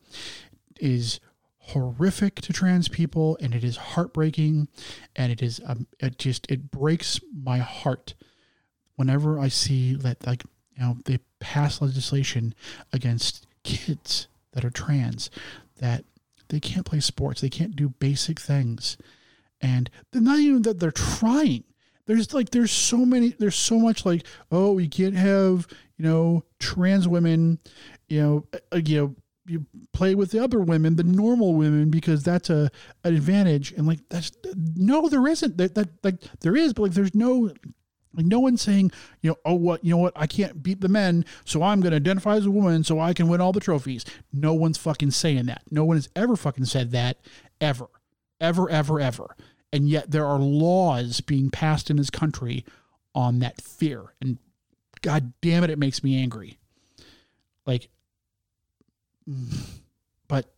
is 0.81 1.21
horrific 1.59 2.37
to 2.37 2.53
trans 2.53 2.89
people 2.89 3.39
and 3.41 3.55
it 3.55 3.63
is 3.63 3.77
heartbreaking 3.77 4.69
and 5.15 5.31
it 5.31 5.41
is 5.43 5.61
um, 5.65 5.87
it 6.01 6.19
just 6.19 6.51
it 6.51 6.71
breaks 6.71 7.21
my 7.33 7.59
heart 7.59 8.15
whenever 8.97 9.39
i 9.39 9.47
see 9.47 9.95
that 9.95 10.27
like 10.27 10.43
you 10.77 10.83
know 10.83 10.97
they 11.05 11.21
pass 11.39 11.81
legislation 11.81 12.53
against 12.93 13.47
kids 13.63 14.27
that 14.53 14.65
are 14.65 14.71
trans 14.71 15.31
that 15.79 16.05
they 16.49 16.59
can't 16.59 16.85
play 16.85 16.99
sports 16.99 17.41
they 17.41 17.49
can't 17.49 17.77
do 17.77 17.89
basic 17.89 18.41
things 18.41 18.97
and 19.63 19.89
they're 20.11 20.21
not 20.21 20.41
even 20.41 20.63
that 20.63 20.81
they're 20.81 20.91
trying. 20.91 21.65
There's 22.07 22.35
like 22.35 22.51
there's 22.51 22.73
so 22.73 23.07
many 23.07 23.31
there's 23.31 23.55
so 23.55 23.79
much 23.79 24.05
like 24.05 24.27
oh 24.51 24.79
you 24.79 24.89
can't 24.89 25.15
have 25.15 25.69
you 26.03 26.09
know 26.09 26.45
trans 26.59 27.07
women 27.07 27.61
you 28.09 28.21
know 28.21 28.47
uh, 28.73 28.81
you 28.85 29.01
know 29.01 29.15
you 29.47 29.67
play 29.93 30.15
with 30.15 30.33
the 30.33 30.43
other 30.43 30.59
women 30.61 30.97
the 30.97 31.05
normal 31.05 31.55
women 31.55 31.91
because 31.91 32.23
that's 32.23 32.51
a 32.51 32.71
an 33.05 33.15
advantage. 33.15 33.73
And 33.73 33.87
like 33.87 34.01
that's 34.09 34.33
no 34.55 35.09
there 35.09 35.27
isn't. 35.27 35.57
That, 35.59 35.75
that 35.75 35.89
like 36.03 36.21
there 36.41 36.57
is 36.57 36.73
but 36.73 36.83
like 36.83 36.93
there's 36.93 37.15
no 37.15 37.53
like 38.15 38.27
no 38.27 38.41
one's 38.41 38.63
saying 38.63 38.91
you 39.21 39.31
know 39.31 39.37
oh 39.45 39.55
what 39.55 39.85
you 39.85 39.91
know 39.91 39.99
what? 39.99 40.13
I 40.17 40.27
can't 40.27 40.63
beat 40.63 40.81
the 40.81 40.89
men 40.89 41.25
so 41.45 41.63
i'm 41.63 41.81
going 41.81 41.91
to 41.91 41.97
identify 41.97 42.37
as 42.37 42.47
a 42.47 42.51
woman 42.51 42.85
so 42.85 43.01
i 43.01 43.15
can 43.15 43.29
win 43.29 43.41
all 43.41 43.53
the 43.53 43.61
trophies. 43.61 44.05
No 44.33 44.55
one's 44.55 44.79
fucking 44.79 45.13
saying 45.13 45.47
that. 45.47 45.63
No 45.71 45.85
one 45.85 45.97
has 45.97 46.09
ever 46.15 46.37
fucking 46.37 46.67
said 46.67 46.91
that 46.93 47.19
ever. 47.61 47.87
Ever 48.41 48.69
ever 48.71 49.01
ever. 49.01 49.37
And 49.73 49.89
yet 49.89 50.11
there 50.11 50.27
are 50.27 50.39
laws 50.39 51.21
being 51.21 51.51
passed 51.51 51.91
in 51.91 51.97
this 51.97 52.11
country 52.11 52.65
on 53.15 53.39
that 53.41 53.61
fear 53.61 54.15
and 54.21 54.39
god 55.03 55.33
damn 55.41 55.65
it 55.65 55.71
it 55.71 55.79
makes 55.79 56.03
me 56.03 56.21
angry. 56.21 56.59
Like 57.67 57.89
but 60.29 60.53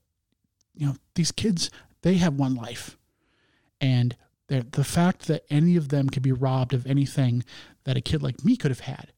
you 0.75 0.87
know 0.87 0.97
these 1.15 1.33
kids 1.33 1.71
they 2.03 2.15
have 2.15 2.35
one 2.35 2.55
life. 2.55 2.97
And 3.81 4.17
the 4.49 4.85
fact 4.85 5.27
that 5.27 5.45
any 5.51 5.77
of 5.77 5.89
them 5.89 6.09
could 6.09 6.23
be 6.23 6.33
robbed 6.33 6.75
of 6.75 6.87
anything 6.87 7.45
that 7.85 7.97
a 7.97 8.01
kid 8.01 8.23
like 8.23 8.45
me 8.45 8.57
could 8.57 8.71
have 8.71 8.81
had 8.81 9.13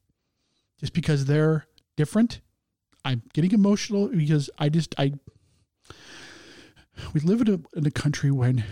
just 0.79 0.93
because 0.93 1.25
they're 1.25 1.67
different 1.97 2.41
i'm 3.05 3.23
getting 3.33 3.53
emotional 3.53 4.09
because 4.09 4.51
i 4.59 4.69
just 4.69 4.95
i 4.99 5.13
we 7.13 7.21
live 7.21 7.41
in 7.41 7.49
a, 7.49 7.79
in 7.79 7.87
a 7.87 7.91
country 7.91 8.31
when 8.31 8.65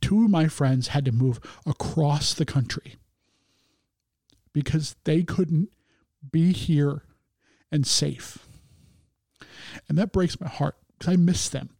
two 0.00 0.24
of 0.24 0.30
my 0.30 0.48
friends 0.48 0.88
had 0.88 1.04
to 1.04 1.12
move 1.12 1.40
across 1.64 2.34
the 2.34 2.44
country 2.44 2.96
because 4.56 4.96
they 5.04 5.22
couldn't 5.22 5.68
be 6.32 6.50
here 6.50 7.02
and 7.70 7.86
safe. 7.86 8.38
And 9.86 9.98
that 9.98 10.12
breaks 10.12 10.40
my 10.40 10.48
heart 10.48 10.76
because 10.98 11.12
I 11.12 11.16
miss 11.16 11.50
them. 11.50 11.76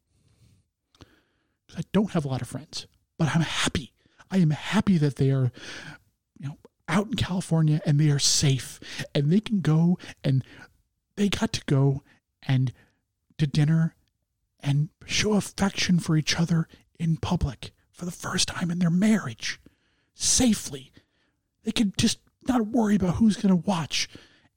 I 1.74 1.80
don't 1.94 2.10
have 2.10 2.26
a 2.26 2.28
lot 2.28 2.42
of 2.42 2.48
friends, 2.48 2.86
but 3.18 3.34
I'm 3.34 3.40
happy. 3.40 3.94
I 4.30 4.36
am 4.36 4.50
happy 4.50 4.98
that 4.98 5.16
they 5.16 5.30
are, 5.30 5.50
you 6.38 6.48
know, 6.48 6.58
out 6.86 7.06
in 7.06 7.14
California 7.14 7.80
and 7.86 7.98
they 7.98 8.10
are 8.10 8.18
safe 8.18 8.78
and 9.14 9.32
they 9.32 9.40
can 9.40 9.62
go 9.62 9.98
and 10.22 10.44
they 11.16 11.30
got 11.30 11.54
to 11.54 11.64
go 11.64 12.02
and 12.46 12.74
to 13.38 13.46
dinner 13.46 13.94
and 14.60 14.90
show 15.06 15.32
affection 15.32 15.98
for 15.98 16.14
each 16.14 16.38
other 16.38 16.68
in 17.00 17.16
public 17.16 17.70
for 17.90 18.04
the 18.04 18.10
first 18.10 18.48
time 18.48 18.70
in 18.70 18.80
their 18.80 18.90
marriage 18.90 19.62
safely. 20.14 20.92
They 21.64 21.72
could 21.72 21.96
just 21.96 22.18
not 22.48 22.68
worry 22.68 22.96
about 22.96 23.16
who's 23.16 23.37
going 23.37 23.50
to 23.50 23.68
watch. 23.68 24.09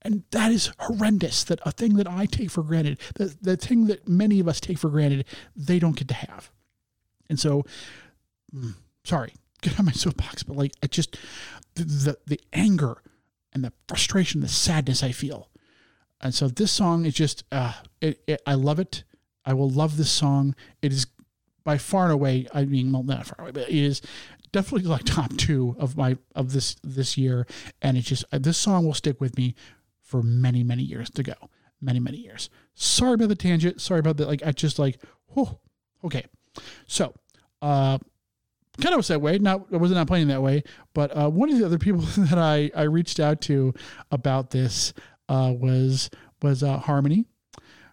And 0.02 0.24
that 0.32 0.52
is 0.52 0.72
horrendous. 0.80 1.44
That 1.44 1.60
a 1.66 1.72
thing 1.72 1.96
that 1.96 2.08
I 2.08 2.26
take 2.26 2.52
for 2.52 2.64
granted, 2.64 3.00
the, 3.16 3.36
the 3.42 3.58
thing 3.58 3.88
that 3.88 4.08
many 4.08 4.40
of 4.40 4.48
us 4.48 4.60
take 4.60 4.78
for 4.78 4.90
granted, 4.90 5.26
they 5.56 5.80
don't 5.80 5.96
get 5.96 6.08
to 6.08 6.14
have. 6.14 6.52
And 7.30 7.40
so, 7.40 7.66
mm, 8.54 8.76
sorry, 9.04 9.34
get 9.62 9.80
on 9.80 9.86
my 9.86 9.92
soapbox, 9.92 10.44
but 10.44 10.56
like, 10.56 10.74
I 10.82 10.88
just, 10.88 11.18
the, 11.76 11.84
the, 11.84 12.18
the 12.28 12.42
anger 12.54 13.02
and 13.52 13.64
the 13.64 13.74
frustration, 13.88 14.42
the 14.42 14.48
sadness 14.48 15.04
I 15.04 15.12
feel. 15.12 15.50
And 16.22 16.34
so 16.34 16.48
this 16.48 16.72
song 16.72 17.06
is 17.06 17.14
just, 17.14 17.44
uh, 17.52 17.74
it, 18.02 18.22
it, 18.28 18.42
I 18.46 18.54
love 18.56 18.80
it. 18.80 19.04
I 19.46 19.54
will 19.54 19.70
love 19.70 19.98
this 19.98 20.12
song. 20.12 20.56
It 20.82 20.92
is 20.92 21.08
by 21.64 21.78
far 21.78 22.06
and 22.06 22.14
away, 22.14 22.48
I 22.54 22.66
mean, 22.66 22.92
well, 22.92 23.04
not 23.04 23.26
far 23.26 23.42
away, 23.42 23.52
but 23.52 23.70
it 23.70 23.76
is 23.76 24.02
definitely 24.52 24.88
like 24.90 25.04
top 25.04 25.36
two 25.38 25.76
of 25.80 25.98
my 25.98 26.18
of 26.36 26.54
this 26.54 26.76
this 26.84 27.18
year, 27.18 27.48
and 27.82 27.98
it's 27.98 28.08
just 28.08 28.26
this 28.32 28.58
song 28.58 28.86
will 28.86 28.94
stick 28.94 29.20
with 29.20 29.38
me 29.38 29.56
for 30.02 30.24
many 30.24 30.64
many 30.64 30.84
years 30.84 31.10
to 31.12 31.24
go, 31.24 31.34
many 31.82 32.00
many 32.00 32.18
years. 32.18 32.50
Sorry 32.74 33.14
about 33.14 33.30
the 33.30 33.36
tangent. 33.36 33.82
Sorry 33.82 34.00
about 34.00 34.18
that. 34.18 34.28
Like 34.28 34.44
I 34.46 34.52
just 34.52 34.80
like, 34.80 35.02
whew, 35.34 35.60
okay. 36.04 36.26
So, 36.88 37.14
uh, 37.62 38.00
kind 38.80 38.94
of 38.94 38.98
was 38.98 39.08
that 39.10 39.22
way. 39.22 39.38
Not 39.38 39.68
I 39.72 39.78
wasn't 39.78 39.98
not 39.98 40.08
playing 40.08 40.28
that 40.28 40.42
way, 40.42 40.64
but 40.94 41.16
uh, 41.16 41.30
one 41.30 41.52
of 41.52 41.60
the 41.60 41.66
other 41.66 41.80
people 41.80 42.02
that 42.18 42.38
I 42.38 42.72
I 42.76 42.84
reached 42.84 43.20
out 43.20 43.42
to 43.42 43.74
about 44.12 44.52
this 44.52 44.94
uh, 45.28 45.54
was 45.58 46.10
was 46.42 46.64
uh, 46.64 46.78
Harmony, 46.78 47.26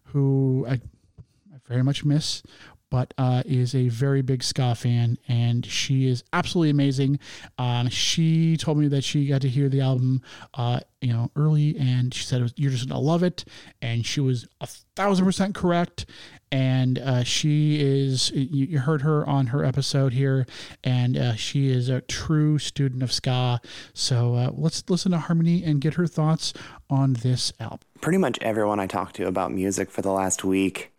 who 0.04 0.66
I 0.68 0.74
I 0.74 1.58
very 1.68 1.82
much 1.82 2.04
miss, 2.04 2.42
but 2.90 3.12
uh, 3.18 3.42
is 3.44 3.74
a 3.74 3.88
very 3.88 4.22
big 4.22 4.42
ska 4.42 4.74
fan, 4.74 5.18
and 5.28 5.64
she 5.66 6.06
is 6.06 6.24
absolutely 6.32 6.70
amazing. 6.70 7.18
Um, 7.58 7.88
she 7.88 8.56
told 8.56 8.78
me 8.78 8.88
that 8.88 9.04
she 9.04 9.26
got 9.26 9.42
to 9.42 9.48
hear 9.48 9.68
the 9.68 9.80
album, 9.80 10.22
uh, 10.54 10.80
you 11.00 11.12
know, 11.12 11.30
early, 11.36 11.76
and 11.78 12.12
she 12.14 12.24
said 12.24 12.52
you're 12.56 12.70
just 12.70 12.88
gonna 12.88 13.00
love 13.00 13.22
it, 13.22 13.44
and 13.82 14.06
she 14.06 14.20
was 14.20 14.46
a 14.60 14.66
thousand 14.94 15.24
percent 15.24 15.54
correct. 15.54 16.06
And 16.52 17.00
uh, 17.00 17.24
she 17.24 17.80
is, 17.80 18.30
you, 18.30 18.66
you 18.66 18.78
heard 18.78 19.02
her 19.02 19.28
on 19.28 19.48
her 19.48 19.64
episode 19.64 20.12
here, 20.12 20.46
and 20.84 21.16
uh, 21.16 21.34
she 21.34 21.70
is 21.70 21.88
a 21.88 22.02
true 22.02 22.58
student 22.58 23.02
of 23.02 23.12
ska. 23.12 23.60
So 23.94 24.34
uh, 24.36 24.50
let's 24.54 24.84
listen 24.88 25.10
to 25.10 25.18
Harmony 25.18 25.64
and 25.64 25.80
get 25.80 25.94
her 25.94 26.06
thoughts 26.06 26.52
on 26.88 27.14
this 27.14 27.52
album. 27.58 27.80
pretty 28.00 28.18
much 28.18 28.38
everyone 28.42 28.78
I 28.78 28.86
talked 28.86 29.16
to 29.16 29.26
about 29.26 29.50
music 29.50 29.90
for 29.90 30.02
the 30.02 30.12
last 30.12 30.44
week 30.44 30.92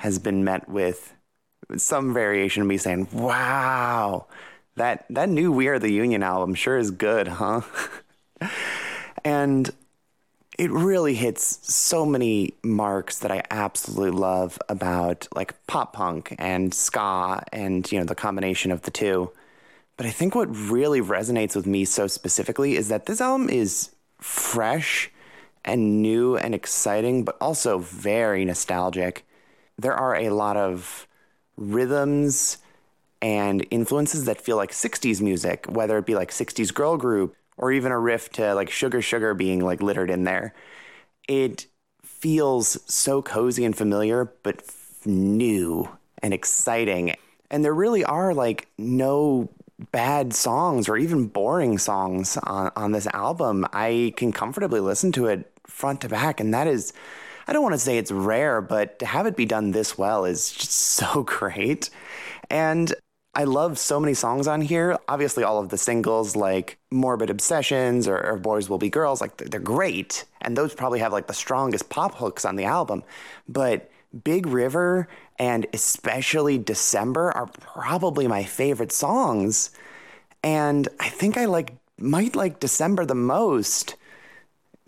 has 0.00 0.18
been 0.18 0.44
met 0.44 0.66
with 0.66 1.14
some 1.76 2.14
variation 2.14 2.62
of 2.62 2.68
me 2.68 2.78
saying, 2.78 3.08
"Wow, 3.12 4.26
that 4.76 5.04
that 5.10 5.28
new 5.28 5.52
We 5.52 5.68
Are 5.68 5.78
the 5.78 5.92
Union 5.92 6.22
album 6.22 6.54
sure 6.54 6.78
is 6.78 6.90
good, 6.90 7.28
huh?" 7.28 7.60
and 9.24 9.70
it 10.58 10.70
really 10.70 11.14
hits 11.14 11.58
so 11.62 12.06
many 12.06 12.54
marks 12.64 13.18
that 13.18 13.30
I 13.30 13.42
absolutely 13.50 14.18
love 14.18 14.58
about 14.70 15.28
like 15.34 15.54
pop 15.66 15.92
punk 15.92 16.34
and 16.38 16.72
ska 16.72 17.42
and 17.52 17.90
you 17.92 17.98
know 17.98 18.06
the 18.06 18.14
combination 18.14 18.72
of 18.72 18.82
the 18.82 18.90
two. 18.90 19.30
But 19.98 20.06
I 20.06 20.10
think 20.10 20.34
what 20.34 20.48
really 20.56 21.02
resonates 21.02 21.54
with 21.54 21.66
me 21.66 21.84
so 21.84 22.06
specifically 22.06 22.74
is 22.74 22.88
that 22.88 23.04
this 23.04 23.20
album 23.20 23.50
is 23.50 23.90
fresh 24.18 25.10
and 25.62 26.00
new 26.00 26.38
and 26.38 26.54
exciting, 26.54 27.22
but 27.22 27.36
also 27.38 27.78
very 27.78 28.46
nostalgic. 28.46 29.26
There 29.80 29.94
are 29.94 30.14
a 30.14 30.28
lot 30.28 30.58
of 30.58 31.06
rhythms 31.56 32.58
and 33.22 33.66
influences 33.70 34.26
that 34.26 34.40
feel 34.40 34.56
like 34.56 34.72
60s 34.72 35.22
music, 35.22 35.64
whether 35.68 35.96
it 35.96 36.04
be 36.04 36.14
like 36.14 36.30
60s 36.30 36.72
girl 36.72 36.98
group 36.98 37.34
or 37.56 37.72
even 37.72 37.90
a 37.90 37.98
riff 37.98 38.28
to 38.32 38.54
like 38.54 38.70
Sugar 38.70 39.00
Sugar 39.00 39.32
being 39.32 39.64
like 39.64 39.82
littered 39.82 40.10
in 40.10 40.24
there. 40.24 40.54
It 41.28 41.66
feels 42.02 42.78
so 42.92 43.22
cozy 43.22 43.64
and 43.64 43.76
familiar, 43.76 44.30
but 44.42 44.62
new 45.06 45.88
and 46.22 46.34
exciting. 46.34 47.14
And 47.50 47.64
there 47.64 47.74
really 47.74 48.04
are 48.04 48.34
like 48.34 48.68
no 48.76 49.50
bad 49.92 50.34
songs 50.34 50.90
or 50.90 50.98
even 50.98 51.26
boring 51.26 51.78
songs 51.78 52.36
on, 52.42 52.70
on 52.76 52.92
this 52.92 53.06
album. 53.14 53.64
I 53.72 54.12
can 54.18 54.30
comfortably 54.30 54.80
listen 54.80 55.10
to 55.12 55.26
it 55.26 55.50
front 55.66 56.02
to 56.02 56.08
back, 56.10 56.38
and 56.38 56.52
that 56.52 56.66
is. 56.66 56.92
I 57.50 57.52
don't 57.52 57.64
want 57.64 57.74
to 57.74 57.80
say 57.80 57.98
it's 57.98 58.12
rare, 58.12 58.60
but 58.60 59.00
to 59.00 59.06
have 59.06 59.26
it 59.26 59.34
be 59.34 59.44
done 59.44 59.72
this 59.72 59.98
well 59.98 60.24
is 60.24 60.52
just 60.52 60.70
so 60.72 61.24
great. 61.24 61.90
And 62.48 62.94
I 63.34 63.42
love 63.42 63.76
so 63.76 63.98
many 63.98 64.14
songs 64.14 64.46
on 64.46 64.60
here. 64.60 64.96
Obviously, 65.08 65.42
all 65.42 65.58
of 65.58 65.68
the 65.68 65.76
singles 65.76 66.36
like 66.36 66.78
Morbid 66.92 67.28
Obsessions 67.28 68.06
or, 68.06 68.24
or 68.24 68.38
Boys 68.38 68.70
Will 68.70 68.78
Be 68.78 68.88
Girls, 68.88 69.20
like 69.20 69.36
they're, 69.36 69.48
they're 69.48 69.60
great. 69.60 70.24
And 70.40 70.56
those 70.56 70.74
probably 70.74 71.00
have 71.00 71.12
like 71.12 71.26
the 71.26 71.34
strongest 71.34 71.90
pop 71.90 72.14
hooks 72.14 72.44
on 72.44 72.54
the 72.54 72.64
album. 72.64 73.02
But 73.48 73.90
Big 74.22 74.46
River 74.46 75.08
and 75.36 75.66
especially 75.72 76.56
December 76.56 77.32
are 77.32 77.48
probably 77.58 78.28
my 78.28 78.44
favorite 78.44 78.92
songs. 78.92 79.70
And 80.44 80.86
I 81.00 81.08
think 81.08 81.36
I 81.36 81.46
like 81.46 81.72
might 81.98 82.36
like 82.36 82.60
December 82.60 83.04
the 83.04 83.16
most 83.16 83.96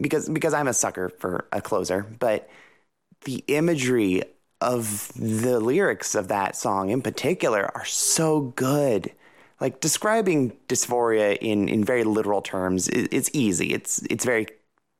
because 0.03 0.29
because 0.29 0.55
I'm 0.55 0.69
a 0.69 0.75
sucker 0.75 1.09
for 1.09 1.47
a 1.53 1.61
closer, 1.63 2.07
but 2.19 2.49
the 3.25 3.45
imagery 3.49 4.23
of 4.61 5.13
the 5.17 5.61
lyrics 5.61 6.15
of 6.15 6.29
that 6.29 6.57
song 6.57 6.91
in 6.91 7.03
particular 7.03 7.71
are 7.75 7.85
so 7.85 8.41
good. 8.57 9.13
Like 9.61 9.81
describing 9.81 10.53
dysphoria 10.69 11.39
in, 11.41 11.69
in 11.69 11.85
very 11.85 12.05
literal 12.05 12.43
terms 12.43 12.89
it's 12.89 13.31
easy. 13.33 13.73
It's 13.73 14.03
it's 14.11 14.25
very 14.25 14.49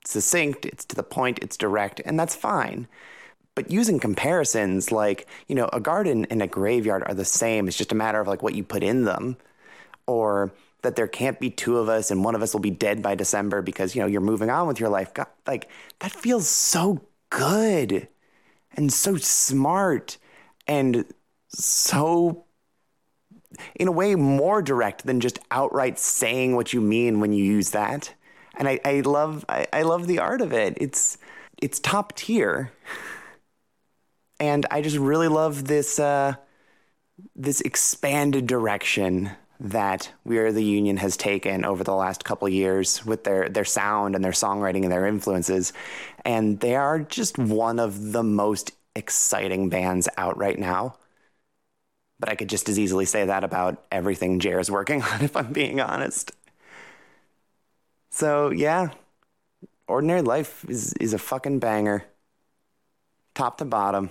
succinct, 0.07 0.67
it's 0.67 0.85
to 0.87 0.97
the 0.97 1.03
point, 1.03 1.39
it's 1.43 1.57
direct, 1.57 2.01
and 2.05 2.19
that's 2.19 2.35
fine. 2.35 2.89
But 3.55 3.71
using 3.71 4.01
comparisons 4.01 4.91
like, 4.91 5.27
you 5.49 5.55
know, 5.55 5.69
a 5.73 5.81
garden 5.81 6.27
and 6.31 6.43
a 6.43 6.47
graveyard 6.47 7.03
are 7.07 7.15
the 7.15 7.25
same. 7.25 7.69
It's 7.69 7.77
just 7.77 7.93
a 7.93 7.95
matter 7.97 8.21
of 8.21 8.27
like 8.27 8.43
what 8.43 8.55
you 8.55 8.65
put 8.65 8.83
in 8.83 9.05
them. 9.05 9.37
Or 10.07 10.53
that 10.83 10.97
there 10.97 11.09
can't 11.09 11.41
be 11.41 11.51
two 11.51 11.79
of 11.79 11.89
us 11.89 12.11
and 12.11 12.25
one 12.25 12.35
of 12.35 12.43
us 12.43 12.53
will 12.53 12.61
be 12.61 12.71
dead 12.71 13.03
by 13.03 13.15
December 13.15 13.63
because, 13.63 13.95
you 13.95 14.03
know, 14.03 14.07
you're 14.07 14.21
moving 14.21 14.51
on 14.51 14.67
with 14.67 14.81
your 14.81 14.89
life. 14.89 15.15
God, 15.15 15.29
like 15.47 15.69
that 16.01 16.13
feels 16.13 16.49
so 16.49 17.01
good 17.31 18.09
and 18.77 18.93
so 18.93 19.17
smart 19.17 20.19
and 20.67 21.05
so 21.49 22.45
in 23.75 23.89
a 23.89 23.93
way 23.93 24.15
more 24.15 24.63
direct 24.63 25.07
than 25.07 25.21
just 25.21 25.39
outright 25.51 25.99
saying 25.99 26.57
what 26.57 26.73
you 26.73 26.81
mean 26.81 27.21
when 27.21 27.33
you 27.33 27.45
use 27.45 27.71
that. 27.71 28.15
And 28.57 28.69
i, 28.69 28.81
I 28.85 29.01
love 29.01 29.45
I, 29.49 29.67
I 29.73 29.83
love 29.83 30.07
the 30.07 30.19
art 30.19 30.41
of 30.41 30.53
it. 30.53 30.77
It's 30.81 31.19
it's 31.61 31.79
top 31.79 32.15
tier. 32.17 32.73
And 34.41 34.67
i 34.71 34.81
just 34.81 34.97
really 34.97 35.29
love 35.29 35.67
this 35.67 35.99
uh 35.99 36.35
this 37.37 37.61
expanded 37.61 38.47
direction 38.47 39.31
that 39.61 40.11
We 40.25 40.39
Are 40.39 40.53
the 40.53 40.65
Union 40.65 40.97
has 40.97 41.17
taken 41.17 41.65
over 41.65 41.85
the 41.85 41.95
last 41.95 42.25
couple 42.25 42.49
years 42.49 43.05
with 43.05 43.25
their 43.25 43.49
their 43.49 43.65
sound 43.65 44.15
and 44.15 44.25
their 44.25 44.33
songwriting 44.33 44.83
and 44.83 44.93
their 44.93 45.07
influences, 45.07 45.73
and 46.25 46.61
they 46.61 46.75
are 46.77 47.01
just 47.01 47.39
one 47.39 47.79
of 47.79 48.13
the 48.13 48.23
most 48.23 48.73
exciting 48.95 49.69
bands 49.69 50.09
out 50.17 50.37
right 50.37 50.59
now. 50.59 50.97
But 52.19 52.29
I 52.29 52.35
could 52.35 52.49
just 52.49 52.69
as 52.69 52.79
easily 52.79 53.05
say 53.05 53.27
that 53.27 53.45
about 53.45 53.85
everything 53.91 54.39
Jer 54.41 54.61
is 54.61 54.71
working 54.71 55.03
on, 55.13 55.23
if 55.23 55.37
I'm 55.37 55.53
being 55.53 55.81
honest. 55.81 56.33
So 58.11 58.51
yeah, 58.51 58.91
Ordinary 59.89 60.23
Life 60.23 60.65
is 60.69 60.93
is 60.95 61.13
a 61.15 61.19
fucking 61.19 61.59
banger, 61.59 62.05
top 63.35 63.59
to 63.59 63.65
bottom. 63.65 64.11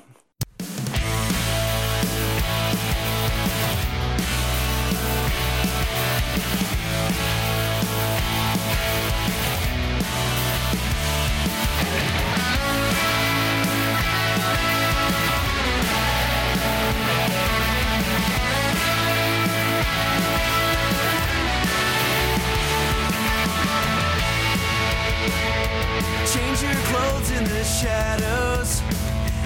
Shadows. 27.82 28.80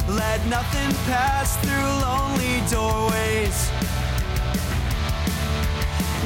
Let 0.10 0.45
nothing 0.48 0.91
pass 1.08 1.56
through 1.63 1.91
lonely 2.04 2.60
doorways. 2.67 3.56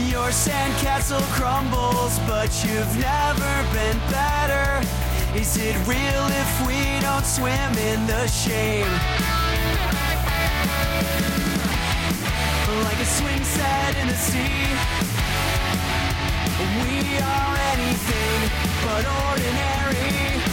Your 0.09 0.29
sandcastle 0.33 1.21
crumbles, 1.37 2.17
but 2.25 2.49
you've 2.65 2.95
never 2.97 3.53
been 3.77 3.99
better. 4.09 4.81
Is 5.37 5.55
it 5.57 5.75
real 5.85 6.25
if 6.41 6.51
we 6.65 6.81
don't 7.05 7.25
swim 7.25 7.71
in 7.77 8.07
the 8.07 8.25
shame? 8.27 8.89
Like 12.85 12.99
a 12.99 13.05
swing 13.05 13.43
set 13.43 13.95
in 14.01 14.07
the 14.07 14.19
sea. 14.29 14.65
We 16.81 17.19
are 17.21 17.55
anything 17.73 18.39
but 18.83 19.05
ordinary. 19.27 20.48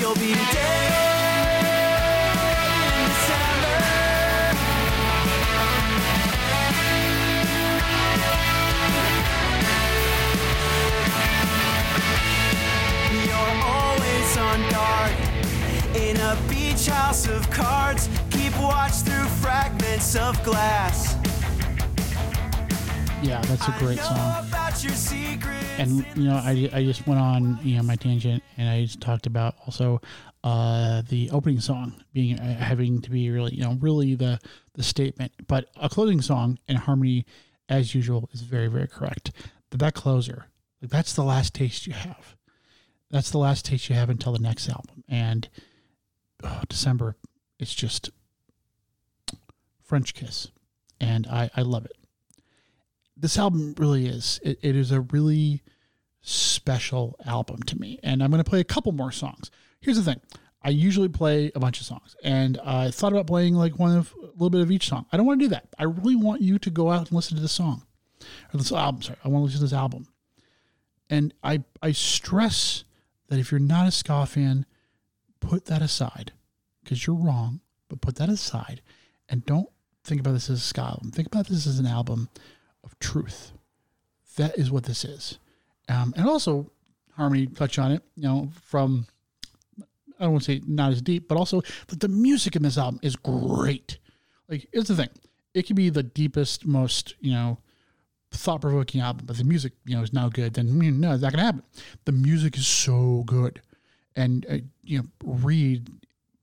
You'll 0.00 0.14
be 0.14 0.34
dead 0.34 0.92
in 2.82 3.08
December. 3.08 3.78
You're 13.24 13.56
always 13.64 14.36
on 14.36 14.58
guard 14.70 15.12
in 15.96 16.16
a 16.16 16.36
beach 16.48 16.86
house 16.86 17.28
of 17.28 17.48
cards. 17.50 18.08
Keep 18.30 18.58
watch 18.58 18.94
through 19.02 19.28
fragments 19.40 20.16
of 20.16 20.42
glass. 20.42 21.14
Yeah, 23.22 23.40
that's 23.42 23.68
a 23.68 23.74
great 23.78 24.00
song. 24.00 24.53
And 25.78 26.06
you 26.16 26.24
know 26.24 26.36
I, 26.36 26.70
I 26.72 26.84
just 26.84 27.06
went 27.06 27.20
on 27.20 27.58
you 27.62 27.76
know 27.76 27.82
my 27.82 27.96
tangent 27.96 28.42
and 28.56 28.68
i 28.68 28.82
just 28.82 29.00
talked 29.00 29.26
about 29.26 29.56
also 29.66 30.00
uh 30.44 31.02
the 31.08 31.30
opening 31.30 31.60
song 31.60 31.94
being 32.12 32.38
uh, 32.38 32.56
having 32.56 33.00
to 33.02 33.10
be 33.10 33.30
really 33.30 33.54
you 33.54 33.62
know 33.62 33.76
really 33.80 34.14
the 34.14 34.38
the 34.74 34.82
statement. 34.82 35.32
But 35.46 35.68
a 35.76 35.88
closing 35.88 36.20
song 36.20 36.58
in 36.68 36.76
harmony 36.76 37.26
as 37.68 37.94
usual 37.94 38.28
is 38.32 38.42
very 38.42 38.68
very 38.68 38.88
correct. 38.88 39.32
But 39.70 39.80
that 39.80 39.94
closer 39.94 40.46
like 40.82 40.90
that's 40.90 41.14
the 41.14 41.24
last 41.24 41.54
taste 41.54 41.86
you 41.86 41.94
have. 41.94 42.36
That's 43.10 43.30
the 43.30 43.38
last 43.38 43.64
taste 43.64 43.88
you 43.88 43.94
have 43.94 44.10
until 44.10 44.32
the 44.32 44.40
next 44.40 44.68
album. 44.68 45.04
And 45.08 45.48
oh, 46.42 46.62
december 46.68 47.16
it's 47.58 47.74
just 47.74 48.10
french 49.82 50.14
kiss. 50.14 50.50
And 51.00 51.26
i 51.26 51.50
i 51.56 51.62
love 51.62 51.84
it 51.84 51.96
this 53.16 53.38
album 53.38 53.74
really 53.78 54.06
is. 54.06 54.40
It, 54.42 54.58
it 54.62 54.76
is 54.76 54.90
a 54.90 55.00
really 55.00 55.62
special 56.20 57.16
album 57.26 57.62
to 57.64 57.78
me. 57.78 57.98
And 58.02 58.22
I'm 58.22 58.30
going 58.30 58.42
to 58.42 58.48
play 58.48 58.60
a 58.60 58.64
couple 58.64 58.92
more 58.92 59.12
songs. 59.12 59.50
Here's 59.80 59.96
the 59.96 60.02
thing 60.02 60.20
I 60.62 60.70
usually 60.70 61.08
play 61.08 61.52
a 61.54 61.60
bunch 61.60 61.80
of 61.80 61.86
songs, 61.86 62.16
and 62.24 62.58
I 62.64 62.90
thought 62.90 63.12
about 63.12 63.26
playing 63.26 63.54
like 63.54 63.78
one 63.78 63.96
of 63.96 64.14
a 64.22 64.26
little 64.26 64.50
bit 64.50 64.62
of 64.62 64.70
each 64.70 64.88
song. 64.88 65.04
I 65.12 65.18
don't 65.18 65.26
want 65.26 65.38
to 65.40 65.44
do 65.44 65.50
that. 65.50 65.68
I 65.78 65.84
really 65.84 66.16
want 66.16 66.40
you 66.40 66.58
to 66.58 66.70
go 66.70 66.90
out 66.90 67.08
and 67.08 67.12
listen 67.12 67.36
to 67.36 67.42
this 67.42 67.52
song 67.52 67.84
or 68.52 68.58
this 68.58 68.72
album. 68.72 69.02
Sorry, 69.02 69.18
I 69.22 69.28
want 69.28 69.42
to 69.42 69.44
listen 69.44 69.58
to 69.58 69.64
this 69.64 69.72
album. 69.74 70.08
And 71.10 71.34
I, 71.44 71.62
I 71.82 71.92
stress 71.92 72.84
that 73.28 73.38
if 73.38 73.50
you're 73.50 73.60
not 73.60 73.86
a 73.86 73.90
ska 73.90 74.24
fan, 74.24 74.64
put 75.40 75.66
that 75.66 75.82
aside 75.82 76.32
because 76.82 77.06
you're 77.06 77.14
wrong, 77.14 77.60
but 77.88 78.00
put 78.00 78.16
that 78.16 78.30
aside 78.30 78.80
and 79.28 79.44
don't 79.44 79.68
think 80.02 80.20
about 80.20 80.32
this 80.32 80.48
as 80.48 80.58
a 80.58 80.62
ska 80.62 80.80
album. 80.80 81.10
Think 81.10 81.28
about 81.28 81.46
this 81.46 81.66
as 81.66 81.78
an 81.78 81.86
album 81.86 82.30
of 82.84 82.98
truth. 82.98 83.52
That 84.36 84.58
is 84.58 84.70
what 84.70 84.84
this 84.84 85.04
is. 85.04 85.38
Um, 85.88 86.14
and 86.16 86.26
also, 86.26 86.70
Harmony 87.16 87.46
touched 87.46 87.78
on 87.78 87.92
it, 87.92 88.02
you 88.16 88.24
know, 88.24 88.50
from, 88.64 89.06
I 90.18 90.24
don't 90.24 90.32
want 90.32 90.44
to 90.44 90.52
say 90.52 90.60
not 90.66 90.92
as 90.92 91.02
deep, 91.02 91.28
but 91.28 91.38
also 91.38 91.62
that 91.88 92.00
the 92.00 92.08
music 92.08 92.56
in 92.56 92.62
this 92.62 92.78
album 92.78 93.00
is 93.02 93.16
great. 93.16 93.98
Like, 94.48 94.68
here's 94.72 94.88
the 94.88 94.96
thing 94.96 95.10
it 95.54 95.66
could 95.66 95.76
be 95.76 95.90
the 95.90 96.02
deepest, 96.02 96.66
most, 96.66 97.14
you 97.20 97.32
know, 97.32 97.58
thought 98.32 98.60
provoking 98.60 99.00
album, 99.00 99.26
but 99.26 99.36
the 99.36 99.44
music, 99.44 99.72
you 99.84 99.96
know, 99.96 100.02
is 100.02 100.12
now 100.12 100.28
good, 100.28 100.54
then 100.54 100.82
you 100.82 100.90
know, 100.90 101.08
no, 101.08 101.14
it's 101.14 101.22
not 101.22 101.32
going 101.32 101.38
to 101.38 101.44
happen. 101.44 101.62
The 102.04 102.12
music 102.12 102.56
is 102.56 102.66
so 102.66 103.22
good. 103.26 103.62
And, 104.16 104.46
uh, 104.48 104.56
you 104.82 104.98
know, 104.98 105.04
Reed, 105.24 105.88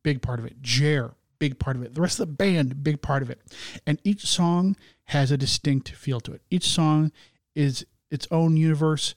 big 0.03 0.21
part 0.21 0.39
of 0.39 0.45
it. 0.45 0.61
Jer, 0.61 1.13
big 1.41 1.57
part 1.57 1.75
of 1.75 1.81
it. 1.81 1.95
The 1.95 2.01
rest 2.01 2.19
of 2.19 2.27
the 2.27 2.33
band, 2.33 2.83
big 2.83 3.01
part 3.01 3.23
of 3.23 3.31
it. 3.31 3.41
And 3.87 3.99
each 4.03 4.27
song 4.27 4.75
has 5.05 5.31
a 5.31 5.37
distinct 5.37 5.89
feel 5.89 6.19
to 6.19 6.33
it. 6.33 6.43
Each 6.51 6.67
song 6.67 7.11
is 7.55 7.83
its 8.11 8.27
own 8.29 8.57
universe, 8.57 9.15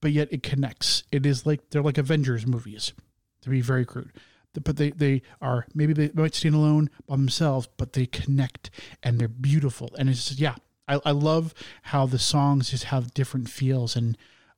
but 0.00 0.10
yet 0.10 0.32
it 0.32 0.42
connects. 0.42 1.02
It 1.12 1.26
is 1.26 1.44
like 1.44 1.68
they're 1.68 1.82
like 1.82 1.98
Avengers 1.98 2.46
movies, 2.46 2.94
to 3.42 3.50
be 3.50 3.60
very 3.60 3.84
crude. 3.84 4.10
But 4.54 4.78
they, 4.78 4.90
they 4.90 5.20
are 5.42 5.66
maybe 5.74 5.92
they 5.92 6.10
might 6.14 6.34
stand 6.34 6.54
alone 6.54 6.88
by 7.06 7.16
themselves, 7.16 7.68
but 7.76 7.92
they 7.92 8.06
connect 8.06 8.70
and 9.02 9.18
they're 9.18 9.28
beautiful. 9.28 9.90
And 9.98 10.08
it's 10.08 10.28
just, 10.28 10.40
yeah, 10.40 10.54
I, 10.88 10.98
I 11.04 11.10
love 11.10 11.52
how 11.82 12.06
the 12.06 12.18
songs 12.18 12.70
just 12.70 12.84
have 12.84 13.12
different 13.12 13.50
feels 13.50 13.96
and 13.96 14.16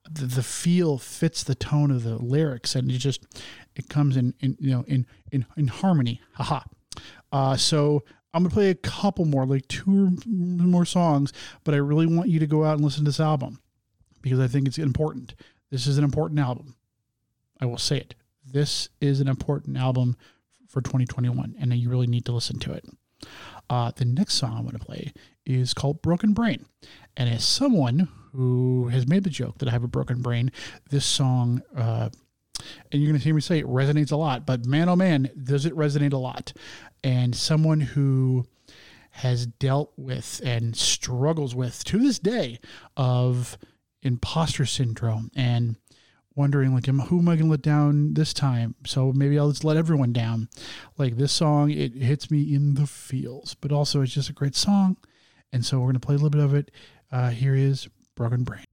the, 0.09 0.27
the 0.27 0.45
feel 0.45 0.99
fits 0.99 1.43
the 1.43 1.57
tone 1.57 1.91
of 1.91 2.05
the 2.05 2.15
lyrics 2.15 2.77
and 2.77 2.93
it 2.93 2.99
just 2.99 3.27
it 3.75 3.89
comes 3.89 4.17
in, 4.17 4.35
in 4.39 4.57
you 4.61 4.71
know 4.71 4.85
in 4.87 5.05
in 5.33 5.45
in 5.57 5.67
harmony 5.67 6.23
haha 6.35 6.61
uh, 7.33 7.57
so 7.57 8.05
I'm 8.33 8.43
gonna 8.43 8.55
play 8.55 8.71
a 8.71 8.75
couple 8.75 9.25
more, 9.25 9.47
like 9.47 9.67
two 9.69 10.17
more 10.27 10.85
songs, 10.85 11.33
but 11.65 11.75
I 11.75 11.79
really 11.79 12.07
want 12.07 12.29
you 12.29 12.39
to 12.41 12.47
go 12.47 12.65
out 12.65 12.75
and 12.75 12.85
listen 12.85 13.05
to 13.05 13.09
this 13.09 13.21
album 13.21 13.61
because 14.23 14.41
I 14.41 14.49
think 14.49 14.67
it's 14.67 14.79
important. 14.79 15.35
This 15.71 15.87
is 15.87 15.99
an 15.99 16.05
important 16.05 16.41
album. 16.41 16.77
I 17.61 17.67
will 17.67 17.79
say 17.79 17.99
it. 17.99 18.15
This 18.45 18.89
is 19.01 19.21
an 19.21 19.29
important 19.29 19.77
album 19.77 20.17
for 20.69 20.81
2021, 20.81 21.57
and 21.59 21.75
you 21.75 21.91
really 21.91 22.07
need 22.07 22.25
to 22.27 22.33
listen 22.33 22.59
to 22.61 22.73
it. 22.73 22.85
Uh, 23.71 23.91
the 23.97 24.05
next 24.05 24.35
song 24.35 24.57
I'm 24.57 24.63
going 24.63 24.79
to 24.79 24.85
play 24.85 25.13
is 25.45 25.75
called 25.75 26.01
Broken 26.03 26.33
Brain. 26.33 26.65
And 27.17 27.29
as 27.29 27.45
someone 27.45 28.09
who 28.33 28.89
has 28.89 29.07
made 29.07 29.25
the 29.25 29.31
joke 29.31 29.59
that 29.59 29.69
I 29.69 29.73
have 29.73 29.85
a 29.85 29.89
broken 29.89 30.23
brain, 30.23 30.53
this 30.91 31.05
song, 31.05 31.63
uh, 31.77 32.09
and 32.91 33.03
you're 33.03 33.11
going 33.11 33.19
to 33.19 33.25
hear 33.25 33.35
me 33.35 33.41
say 33.41 33.59
it 33.59 33.67
resonates 33.67 34.13
a 34.13 34.17
lot, 34.17 34.47
but 34.47 34.67
man, 34.67 34.89
oh 34.89 34.97
man, 34.97 35.31
does 35.43 35.67
it 35.67 35.75
resonate 35.75 36.13
a 36.13 36.19
lot. 36.19 36.53
And 37.03 37.35
someone 37.35 37.81
who 37.81 38.47
has 39.11 39.47
dealt 39.47 39.93
with 39.97 40.41
and 40.45 40.77
struggles 40.77 41.55
with 41.55 41.83
to 41.85 41.99
this 41.99 42.19
day 42.19 42.61
of 42.97 43.59
imposter 44.03 44.65
syndrome 44.65 45.31
and 45.35 45.77
wondering 46.37 46.73
like 46.73 46.87
who 46.87 47.19
am 47.19 47.29
i 47.29 47.35
going 47.35 47.47
to 47.47 47.51
let 47.51 47.63
down 47.63 48.15
this 48.15 48.33
time? 48.33 48.77
So 48.87 49.13
maybe 49.13 49.39
i'll 49.39 49.51
just 49.51 49.65
let 49.65 49.77
everyone 49.77 50.13
down. 50.13 50.49
Like 50.97 51.17
this 51.17 51.33
song 51.33 51.71
it 51.71 51.95
hits 51.95 52.31
me 52.31 52.55
in 52.55 52.75
the 52.75 52.87
feels 52.87 53.55
but 53.55 53.73
also 53.73 54.03
it's 54.03 54.13
just 54.13 54.31
a 54.31 54.35
great 54.35 54.55
song 54.55 54.97
and 55.53 55.65
so 55.65 55.79
we're 55.79 55.87
going 55.87 55.95
to 55.95 56.01
play 56.01 56.15
a 56.15 56.19
little 56.19 56.31
bit 56.31 56.43
of 56.43 56.55
it. 56.55 56.71
Uh, 57.11 57.31
here 57.31 57.55
is 57.55 57.89
broken 58.15 58.45
brain 58.45 58.65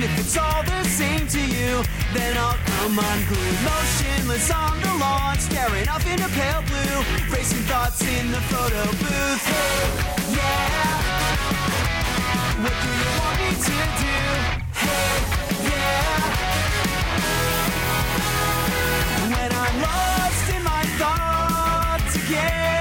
broken. 0.00 0.10
If 0.10 0.18
it's 0.18 0.36
all 0.36 0.62
the 0.62 0.84
same 0.84 1.26
to 1.28 1.40
you, 1.40 1.82
then 2.14 2.36
I'll 2.36 2.58
come 2.64 2.98
unglued. 2.98 3.62
Motionless 3.64 4.50
on 4.50 4.80
the 4.80 4.94
lawn, 4.98 5.38
staring 5.38 5.88
off 5.88 6.06
into 6.06 6.28
pale 6.30 6.62
blue. 6.62 7.04
Racing 7.34 7.62
thoughts 7.68 8.02
in 8.02 8.30
the 8.30 8.40
photo 8.48 8.84
booth. 8.84 9.46
Hey, 9.46 10.34
yeah. 10.36 10.98
What 12.62 12.74
do 12.82 12.88
you 13.00 13.10
want 13.20 13.36
me 13.40 13.50
to 13.66 13.78
do? 14.00 14.18
Hey, 14.84 15.12
yeah. 15.68 16.20
When 19.32 19.50
I'm 19.52 19.74
lost 19.80 20.46
in 20.54 20.62
my 20.64 20.84
thoughts 20.98 22.14
again. 22.16 22.79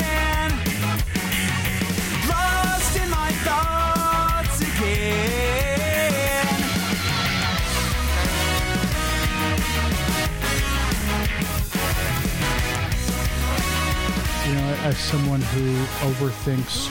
As 14.83 14.97
someone 14.97 15.41
who 15.41 15.73
overthinks 16.07 16.89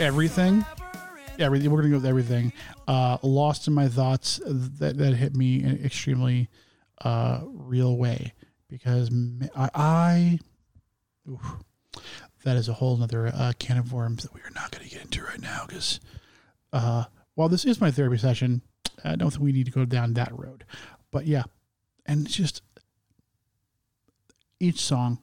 everything. 0.00 0.64
Everything 1.38 1.70
we're 1.70 1.82
gonna 1.82 1.90
go 1.90 1.96
with 1.96 2.06
everything. 2.06 2.52
Uh 2.86 3.18
lost 3.22 3.68
in 3.68 3.74
my 3.74 3.88
thoughts 3.88 4.40
that 4.46 4.98
that 4.98 5.14
hit 5.14 5.36
me 5.36 5.62
in 5.62 5.70
an 5.70 5.84
extremely 5.84 6.48
uh 7.04 7.40
real 7.44 7.96
way 7.96 8.32
because 8.68 9.10
i, 9.54 9.70
I 9.74 10.38
oof, 11.30 11.56
that 12.44 12.56
is 12.56 12.68
a 12.68 12.72
whole 12.72 12.96
nother 12.96 13.28
uh, 13.28 13.52
can 13.58 13.78
of 13.78 13.92
worms 13.92 14.24
that 14.24 14.34
we 14.34 14.40
are 14.40 14.50
not 14.54 14.72
going 14.72 14.84
to 14.84 14.90
get 14.90 15.04
into 15.04 15.22
right 15.22 15.40
now 15.40 15.64
because 15.66 16.00
uh 16.72 17.04
while 17.34 17.48
this 17.48 17.64
is 17.64 17.80
my 17.80 17.92
therapy 17.92 18.18
session 18.18 18.62
i 19.04 19.14
don't 19.14 19.30
think 19.30 19.42
we 19.42 19.52
need 19.52 19.66
to 19.66 19.72
go 19.72 19.84
down 19.84 20.14
that 20.14 20.36
road. 20.36 20.64
But 21.12 21.26
yeah 21.26 21.44
and 22.04 22.26
it's 22.26 22.34
just 22.34 22.62
each 24.58 24.80
song 24.80 25.22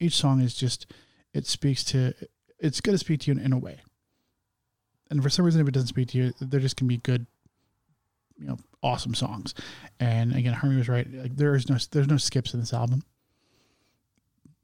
each 0.00 0.16
song 0.16 0.40
is 0.40 0.54
just 0.54 0.86
it 1.32 1.46
speaks 1.46 1.84
to 1.84 2.14
it's 2.58 2.80
going 2.80 2.94
to 2.94 2.98
speak 2.98 3.20
to 3.20 3.30
you 3.30 3.38
in, 3.38 3.44
in 3.44 3.52
a 3.52 3.58
way. 3.58 3.78
And 5.10 5.22
for 5.22 5.30
some 5.30 5.44
reason 5.44 5.60
if 5.60 5.68
it 5.68 5.74
doesn't 5.74 5.88
speak 5.88 6.08
to 6.08 6.18
you 6.18 6.32
they're 6.40 6.60
just 6.60 6.76
going 6.76 6.88
to 6.88 6.94
be 6.94 6.98
good 6.98 7.26
you 8.38 8.48
know 8.48 8.56
awesome 8.82 9.14
songs. 9.14 9.54
And 10.00 10.34
again 10.34 10.54
harmony 10.54 10.78
was 10.78 10.88
right. 10.88 11.06
Like 11.12 11.36
there 11.36 11.54
is 11.54 11.68
no 11.68 11.76
there's 11.92 12.08
no 12.08 12.16
skips 12.16 12.54
in 12.54 12.60
this 12.60 12.72
album. 12.72 13.04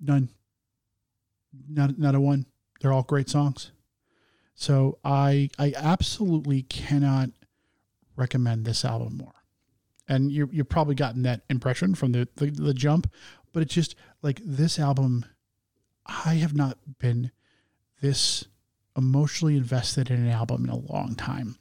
None. 0.01 0.31
Not 1.69 1.99
not 1.99 2.15
a 2.15 2.21
one. 2.21 2.47
They're 2.81 2.93
all 2.93 3.03
great 3.03 3.29
songs. 3.29 3.71
So 4.55 4.99
i 5.05 5.51
i 5.59 5.75
absolutely 5.77 6.63
cannot 6.63 7.31
recommend 8.17 8.65
this 8.65 8.85
album 8.85 9.19
more. 9.19 9.35
And 10.09 10.33
you 10.33 10.49
you've 10.51 10.69
probably 10.69 10.95
gotten 10.95 11.23
that 11.23 11.43
impression 11.51 11.95
from 11.95 12.13
the, 12.13 12.29
the 12.37 12.51
the 12.51 12.75
jump 12.75 13.13
but 13.57 13.63
it's 13.63 13.73
just 13.73 13.95
like 14.27 14.41
this 14.45 14.79
album 14.79 15.25
i 16.05 16.35
have 16.35 16.55
not 16.55 16.77
been 16.99 17.31
this 18.01 18.45
emotionally 18.97 19.57
invested 19.57 20.11
in 20.11 20.17
an 20.17 20.29
album 20.29 20.65
in 20.65 20.71
a 20.71 20.77
long 20.77 21.15
time. 21.15 21.57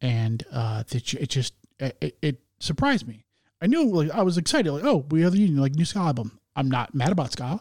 And 0.00 0.44
uh 0.52 0.84
it, 0.90 1.14
it 1.14 1.28
just 1.28 1.54
it, 1.78 2.16
it 2.22 2.40
surprised 2.60 3.06
me. 3.06 3.24
I 3.60 3.66
knew 3.66 3.84
like 3.84 4.10
i 4.10 4.22
was 4.22 4.38
excited 4.38 4.70
like 4.72 4.84
oh 4.84 5.04
we 5.10 5.22
have 5.22 5.32
the 5.32 5.38
union 5.38 5.60
like 5.60 5.74
new 5.74 5.84
ska 5.84 6.00
album. 6.00 6.38
I'm 6.56 6.70
not 6.70 6.94
mad 6.94 7.12
about 7.12 7.32
ska. 7.32 7.60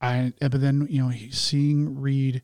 I 0.00 0.32
but 0.40 0.60
then 0.60 0.86
you 0.90 1.02
know 1.02 1.12
seeing 1.30 2.00
Reade 2.00 2.42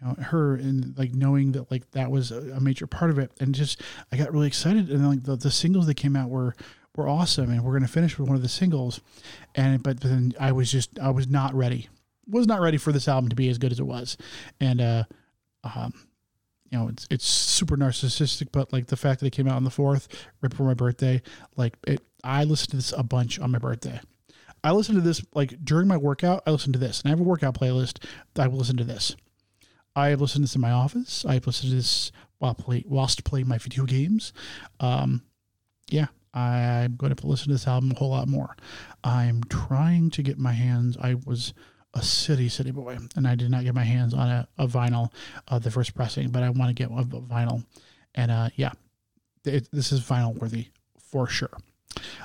you 0.00 0.06
know 0.06 0.14
her 0.14 0.54
and 0.54 0.96
like 0.98 1.14
knowing 1.14 1.52
that 1.52 1.70
like 1.70 1.90
that 1.92 2.10
was 2.10 2.30
a, 2.30 2.60
major 2.60 2.86
part 2.86 3.10
of 3.10 3.18
it 3.18 3.30
and 3.40 3.54
just 3.54 3.80
i 4.12 4.16
got 4.16 4.32
really 4.32 4.46
excited. 4.48 4.90
And 4.90 5.00
then 5.00 5.08
like 5.08 5.24
the, 5.24 5.36
the 5.36 5.50
singles 5.50 5.86
that 5.86 5.94
came 5.94 6.16
out 6.16 6.30
were 6.30 6.54
were 6.96 7.08
awesome 7.08 7.50
and 7.50 7.62
we're 7.62 7.72
going 7.72 7.82
to 7.82 7.88
finish 7.88 8.18
with 8.18 8.28
one 8.28 8.36
of 8.36 8.42
the 8.42 8.48
singles 8.48 9.00
and 9.54 9.82
but 9.82 10.00
then 10.00 10.32
i 10.40 10.52
was 10.52 10.70
just 10.70 10.98
i 10.98 11.10
was 11.10 11.28
not 11.28 11.54
ready 11.54 11.88
was 12.28 12.46
not 12.46 12.60
ready 12.60 12.76
for 12.76 12.92
this 12.92 13.08
album 13.08 13.28
to 13.28 13.36
be 13.36 13.48
as 13.48 13.58
good 13.58 13.72
as 13.72 13.80
it 13.80 13.86
was 13.86 14.16
and 14.60 14.80
uh 14.80 15.04
um 15.64 15.92
you 16.70 16.78
know 16.78 16.88
it's 16.88 17.06
it's 17.10 17.26
super 17.26 17.76
narcissistic 17.76 18.48
but 18.52 18.72
like 18.72 18.86
the 18.86 18.96
fact 18.96 19.20
that 19.20 19.26
it 19.26 19.32
came 19.32 19.46
out 19.46 19.56
on 19.56 19.64
the 19.64 19.70
fourth 19.70 20.08
right 20.40 20.50
before 20.50 20.66
my 20.66 20.74
birthday 20.74 21.20
like 21.56 21.76
it 21.86 22.00
i 22.24 22.44
listened 22.44 22.70
to 22.70 22.76
this 22.76 22.92
a 22.92 23.02
bunch 23.02 23.38
on 23.38 23.50
my 23.50 23.58
birthday 23.58 24.00
i 24.64 24.72
listened 24.72 24.96
to 24.96 25.02
this 25.02 25.22
like 25.34 25.54
during 25.64 25.86
my 25.86 25.96
workout 25.96 26.42
i 26.46 26.50
listened 26.50 26.72
to 26.72 26.78
this 26.78 27.00
and 27.00 27.08
i 27.08 27.10
have 27.10 27.20
a 27.20 27.24
workout 27.24 27.54
playlist 27.54 28.04
i 28.36 28.46
will 28.46 28.58
listen 28.58 28.76
to 28.76 28.84
this 28.84 29.14
I 29.96 30.08
have 30.08 30.20
listened 30.20 30.42
to 30.42 30.48
this 30.48 30.54
in 30.54 30.60
my 30.60 30.72
office. 30.72 31.24
I've 31.24 31.46
listened 31.46 31.70
to 31.70 31.76
this 31.76 32.12
while 32.38 32.54
play 32.54 32.84
whilst 32.86 33.24
playing 33.24 33.48
my 33.48 33.56
video 33.56 33.84
games. 33.84 34.34
Um, 34.78 35.22
yeah, 35.88 36.08
I'm 36.36 36.96
going 36.96 37.14
to 37.14 37.26
listen 37.26 37.48
to 37.48 37.54
this 37.54 37.66
album 37.66 37.92
a 37.92 37.94
whole 37.94 38.10
lot 38.10 38.28
more. 38.28 38.56
I'm 39.02 39.42
trying 39.44 40.10
to 40.10 40.22
get 40.22 40.38
my 40.38 40.52
hands. 40.52 40.96
I 41.00 41.14
was 41.24 41.54
a 41.94 42.02
city 42.02 42.48
city 42.48 42.70
boy, 42.70 42.98
and 43.16 43.26
I 43.26 43.34
did 43.34 43.50
not 43.50 43.64
get 43.64 43.74
my 43.74 43.84
hands 43.84 44.12
on 44.12 44.28
a, 44.28 44.48
a 44.58 44.68
vinyl, 44.68 45.12
uh, 45.48 45.58
the 45.58 45.70
first 45.70 45.94
pressing, 45.94 46.28
but 46.28 46.42
I 46.42 46.50
want 46.50 46.68
to 46.68 46.74
get 46.74 46.90
one 46.90 47.02
a 47.02 47.06
vinyl, 47.06 47.64
and 48.14 48.30
uh, 48.30 48.50
yeah, 48.54 48.72
it, 49.44 49.68
this 49.72 49.92
is 49.92 50.02
vinyl 50.02 50.36
worthy 50.36 50.68
for 50.98 51.26
sure. 51.26 51.56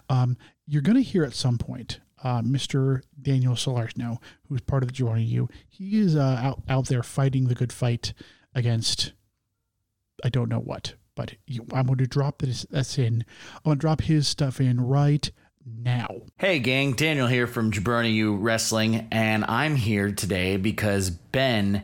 Um, 0.09 0.37
you're 0.67 0.81
going 0.81 0.97
to 0.97 1.03
hear 1.03 1.23
at 1.23 1.33
some 1.33 1.57
point 1.57 2.01
uh, 2.23 2.41
Mr. 2.41 3.01
Daniel 3.21 3.55
Salarno, 3.55 4.17
who's 4.47 4.61
part 4.61 4.83
of 4.83 4.91
the 4.91 4.93
Jabroni 4.93 5.27
U. 5.29 5.49
He 5.69 5.99
is 5.99 6.17
uh, 6.17 6.39
out 6.41 6.61
out 6.67 6.87
there 6.87 7.03
fighting 7.03 7.47
the 7.47 7.55
good 7.55 7.71
fight 7.71 8.13
against 8.53 9.13
I 10.23 10.29
don't 10.29 10.49
know 10.49 10.59
what, 10.59 10.95
but 11.15 11.35
I'm 11.73 11.87
going 11.87 11.97
to 11.97 12.07
drop 12.07 12.39
this 12.39 12.65
that's 12.69 12.97
in. 12.97 13.25
I'm 13.55 13.61
going 13.63 13.77
to 13.77 13.81
drop 13.81 14.01
his 14.01 14.27
stuff 14.27 14.59
in 14.59 14.81
right 14.81 15.29
now. 15.65 16.21
Hey, 16.37 16.59
gang, 16.59 16.93
Daniel 16.93 17.27
here 17.27 17.47
from 17.47 17.71
Jabroni 17.71 18.13
U 18.15 18.35
Wrestling, 18.35 19.07
and 19.11 19.45
I'm 19.45 19.75
here 19.75 20.11
today 20.11 20.57
because 20.57 21.09
Ben 21.09 21.83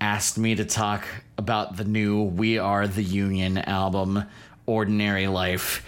asked 0.00 0.38
me 0.38 0.54
to 0.54 0.64
talk 0.64 1.06
about 1.38 1.76
the 1.76 1.84
new 1.84 2.22
We 2.22 2.58
Are 2.58 2.86
the 2.86 3.02
Union 3.02 3.58
album, 3.58 4.24
Ordinary 4.66 5.26
Life. 5.26 5.84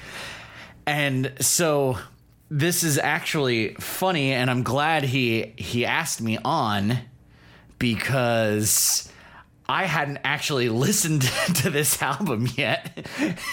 And 0.87 1.33
so 1.41 1.99
this 2.51 2.83
is 2.83 2.99
actually 2.99 3.75
funny, 3.75 4.33
and 4.33 4.51
I'm 4.51 4.63
glad 4.63 5.05
he 5.05 5.55
he 5.57 5.85
asked 5.85 6.21
me 6.21 6.39
on 6.45 6.99
because 7.79 9.13
I 9.69 9.85
hadn't 9.85 10.21
actually 10.25 10.69
listened 10.71 11.23
to 11.57 11.71
this 11.71 12.01
album 12.03 12.49
yet. 12.57 12.91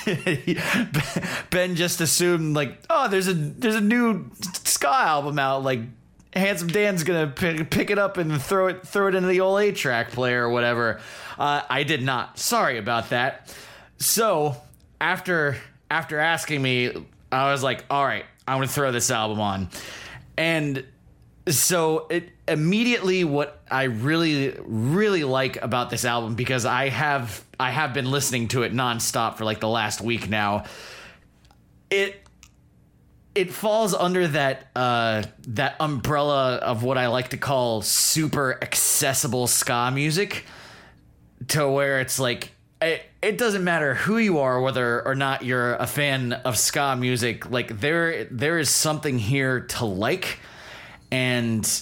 ben 1.49 1.75
just 1.75 2.01
assumed 2.01 2.55
like, 2.55 2.79
oh, 2.89 3.07
there's 3.07 3.27
a 3.27 3.33
there's 3.33 3.75
a 3.75 3.81
new 3.81 4.31
ska 4.63 4.87
album 4.89 5.37
out. 5.39 5.63
Like, 5.63 5.81
Handsome 6.33 6.67
Dan's 6.67 7.03
gonna 7.03 7.27
pick, 7.27 7.69
pick 7.69 7.89
it 7.89 7.99
up 7.99 8.17
and 8.17 8.41
throw 8.41 8.67
it 8.67 8.85
throw 8.87 9.07
it 9.07 9.15
into 9.15 9.27
the 9.27 9.41
old 9.41 9.59
eight 9.61 9.75
track 9.75 10.11
player 10.11 10.45
or 10.45 10.49
whatever. 10.49 10.99
Uh, 11.37 11.61
I 11.69 11.83
did 11.83 12.01
not. 12.01 12.39
Sorry 12.39 12.77
about 12.77 13.09
that. 13.09 13.53
So 13.97 14.55
after 14.99 15.57
after 15.89 16.19
asking 16.19 16.61
me, 16.61 16.91
I 17.31 17.51
was 17.51 17.63
like, 17.63 17.85
all 17.89 18.03
right, 18.03 18.25
I'm 18.47 18.57
gonna 18.57 18.67
throw 18.67 18.91
this 18.91 19.11
album 19.11 19.39
on, 19.39 19.69
and 20.37 20.83
so 21.47 22.07
it 22.09 22.29
immediately 22.47 23.23
what 23.23 23.61
I 23.69 23.83
really 23.83 24.55
really 24.65 25.23
like 25.23 25.61
about 25.61 25.89
this 25.89 26.05
album 26.05 26.35
because 26.35 26.65
I 26.65 26.89
have 26.89 27.43
I 27.59 27.71
have 27.71 27.93
been 27.93 28.09
listening 28.09 28.47
to 28.49 28.63
it 28.63 28.73
nonstop 28.73 29.37
for 29.37 29.45
like 29.45 29.59
the 29.59 29.69
last 29.69 30.01
week 30.01 30.29
now. 30.29 30.65
It 31.89 32.19
it 33.35 33.51
falls 33.51 33.93
under 33.93 34.27
that 34.29 34.67
uh 34.75 35.23
that 35.49 35.75
umbrella 35.79 36.55
of 36.55 36.83
what 36.83 36.97
I 36.97 37.07
like 37.07 37.29
to 37.29 37.37
call 37.37 37.81
super 37.81 38.57
accessible 38.61 39.45
ska 39.47 39.91
music 39.93 40.45
to 41.49 41.69
where 41.69 41.99
it's 41.99 42.17
like 42.17 42.51
it, 42.81 43.03
it 43.21 43.37
doesn't 43.37 43.63
matter 43.63 43.93
who 43.93 44.17
you 44.17 44.39
are 44.39 44.59
whether 44.61 45.05
or 45.05 45.15
not 45.15 45.43
you're 45.43 45.75
a 45.75 45.87
fan 45.87 46.33
of 46.33 46.57
ska 46.57 46.95
music 46.95 47.49
like 47.49 47.79
there 47.79 48.25
there 48.25 48.57
is 48.57 48.69
something 48.69 49.19
here 49.19 49.61
to 49.61 49.85
like 49.85 50.39
and 51.11 51.81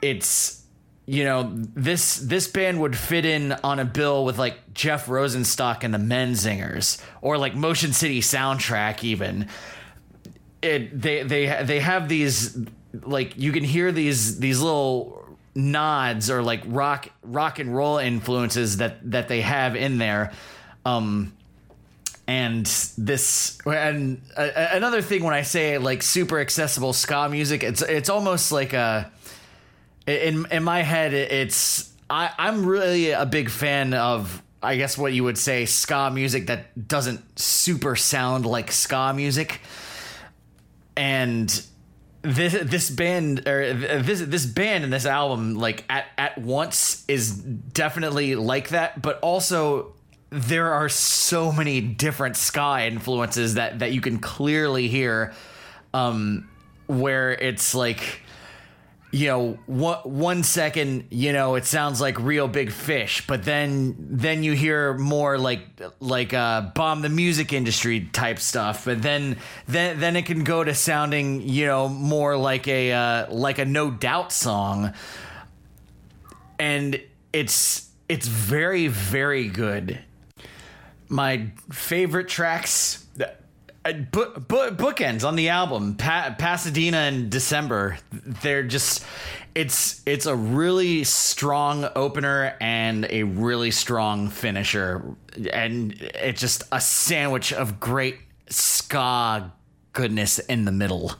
it's 0.00 0.62
you 1.06 1.24
know 1.24 1.50
this 1.52 2.16
this 2.16 2.48
band 2.48 2.80
would 2.80 2.96
fit 2.96 3.24
in 3.24 3.52
on 3.64 3.78
a 3.78 3.84
bill 3.84 4.24
with 4.24 4.38
like 4.38 4.72
Jeff 4.72 5.06
Rosenstock 5.06 5.82
and 5.82 5.92
the 5.92 5.98
Menzingers 5.98 7.02
or 7.20 7.38
like 7.38 7.54
Motion 7.54 7.92
City 7.92 8.20
soundtrack 8.20 9.02
even. 9.04 9.48
It 10.62 11.00
they 11.00 11.22
they 11.24 11.64
they 11.64 11.80
have 11.80 12.08
these 12.08 12.56
like 13.02 13.36
you 13.36 13.52
can 13.52 13.64
hear 13.64 13.90
these 13.90 14.38
these 14.38 14.60
little 14.60 15.18
nods 15.54 16.30
or 16.30 16.42
like 16.42 16.62
rock 16.66 17.08
rock 17.22 17.58
and 17.58 17.74
roll 17.74 17.98
influences 17.98 18.76
that 18.76 19.10
that 19.10 19.28
they 19.28 19.40
have 19.40 19.74
in 19.74 19.98
there. 19.98 20.32
Um 20.84 21.32
and 22.32 22.64
this 22.96 23.58
and 23.66 24.22
uh, 24.34 24.48
another 24.72 25.02
thing 25.02 25.22
when 25.22 25.34
I 25.34 25.42
say 25.42 25.76
like 25.76 26.02
super 26.02 26.40
accessible 26.40 26.94
ska 26.94 27.28
music, 27.28 27.62
it's 27.62 27.82
it's 27.82 28.08
almost 28.08 28.50
like 28.52 28.72
a 28.72 29.12
in 30.06 30.46
in 30.50 30.62
my 30.64 30.80
head 30.80 31.12
it's 31.12 31.92
I 32.08 32.30
I'm 32.38 32.64
really 32.64 33.10
a 33.10 33.26
big 33.26 33.50
fan 33.50 33.92
of 33.92 34.42
I 34.62 34.76
guess 34.76 34.96
what 34.96 35.12
you 35.12 35.24
would 35.24 35.36
say 35.36 35.66
ska 35.66 36.10
music 36.10 36.46
that 36.46 36.88
doesn't 36.88 37.38
super 37.38 37.96
sound 37.96 38.46
like 38.46 38.72
ska 38.72 39.12
music, 39.14 39.60
and 40.96 41.48
this 42.22 42.54
this 42.62 42.88
band 42.88 43.46
or 43.46 43.74
this 44.02 44.20
this 44.20 44.46
band 44.46 44.84
and 44.84 44.92
this 44.92 45.04
album 45.04 45.56
like 45.56 45.84
at 45.90 46.06
at 46.16 46.38
once 46.38 47.04
is 47.08 47.30
definitely 47.36 48.36
like 48.36 48.70
that, 48.70 49.02
but 49.02 49.18
also 49.20 49.92
there 50.32 50.72
are 50.72 50.88
so 50.88 51.52
many 51.52 51.82
different 51.82 52.36
ska 52.36 52.86
influences 52.86 53.54
that 53.54 53.80
that 53.80 53.92
you 53.92 54.00
can 54.00 54.18
clearly 54.18 54.88
hear 54.88 55.34
um 55.92 56.48
where 56.86 57.32
it's 57.32 57.74
like 57.74 58.22
you 59.10 59.26
know 59.26 59.58
one, 59.66 59.98
one 60.04 60.42
second 60.42 61.04
you 61.10 61.34
know 61.34 61.54
it 61.54 61.66
sounds 61.66 62.00
like 62.00 62.18
Reel 62.18 62.48
Big 62.48 62.72
Fish 62.72 63.26
but 63.26 63.44
then 63.44 63.94
then 63.98 64.42
you 64.42 64.54
hear 64.54 64.94
more 64.94 65.36
like 65.36 65.60
like 66.00 66.32
uh 66.32 66.62
bomb 66.74 67.02
the 67.02 67.10
music 67.10 67.52
industry 67.52 68.00
type 68.00 68.38
stuff 68.38 68.86
but 68.86 69.02
then 69.02 69.36
then 69.68 70.00
then 70.00 70.16
it 70.16 70.24
can 70.24 70.44
go 70.44 70.64
to 70.64 70.74
sounding 70.74 71.46
you 71.46 71.66
know 71.66 71.88
more 71.90 72.38
like 72.38 72.66
a 72.66 72.90
uh 72.90 73.34
like 73.34 73.58
a 73.58 73.66
no 73.66 73.90
doubt 73.90 74.32
song. 74.32 74.94
And 76.58 76.98
it's 77.34 77.90
it's 78.08 78.26
very 78.26 78.86
very 78.86 79.48
good 79.48 80.02
my 81.12 81.52
favorite 81.70 82.26
tracks 82.28 83.06
uh, 83.84 83.92
book, 83.92 84.46
book, 84.46 84.76
bookends 84.76 85.26
on 85.26 85.34
the 85.34 85.48
album 85.48 85.96
pa- 85.96 86.34
pasadena 86.38 86.98
and 86.98 87.30
december. 87.30 87.98
They're 88.12 88.62
just 88.62 89.04
it's 89.54 90.00
it's 90.06 90.26
a 90.26 90.36
really 90.36 91.04
strong 91.04 91.88
opener 91.96 92.56
and 92.60 93.06
a 93.10 93.24
really 93.24 93.72
strong 93.72 94.28
finisher. 94.28 95.04
And 95.52 95.92
it's 96.00 96.40
just 96.40 96.62
a 96.70 96.80
sandwich 96.80 97.52
of 97.52 97.80
great 97.80 98.18
ska 98.48 99.52
goodness 99.92 100.38
in 100.38 100.64
the 100.64 100.72
middle. 100.72 101.12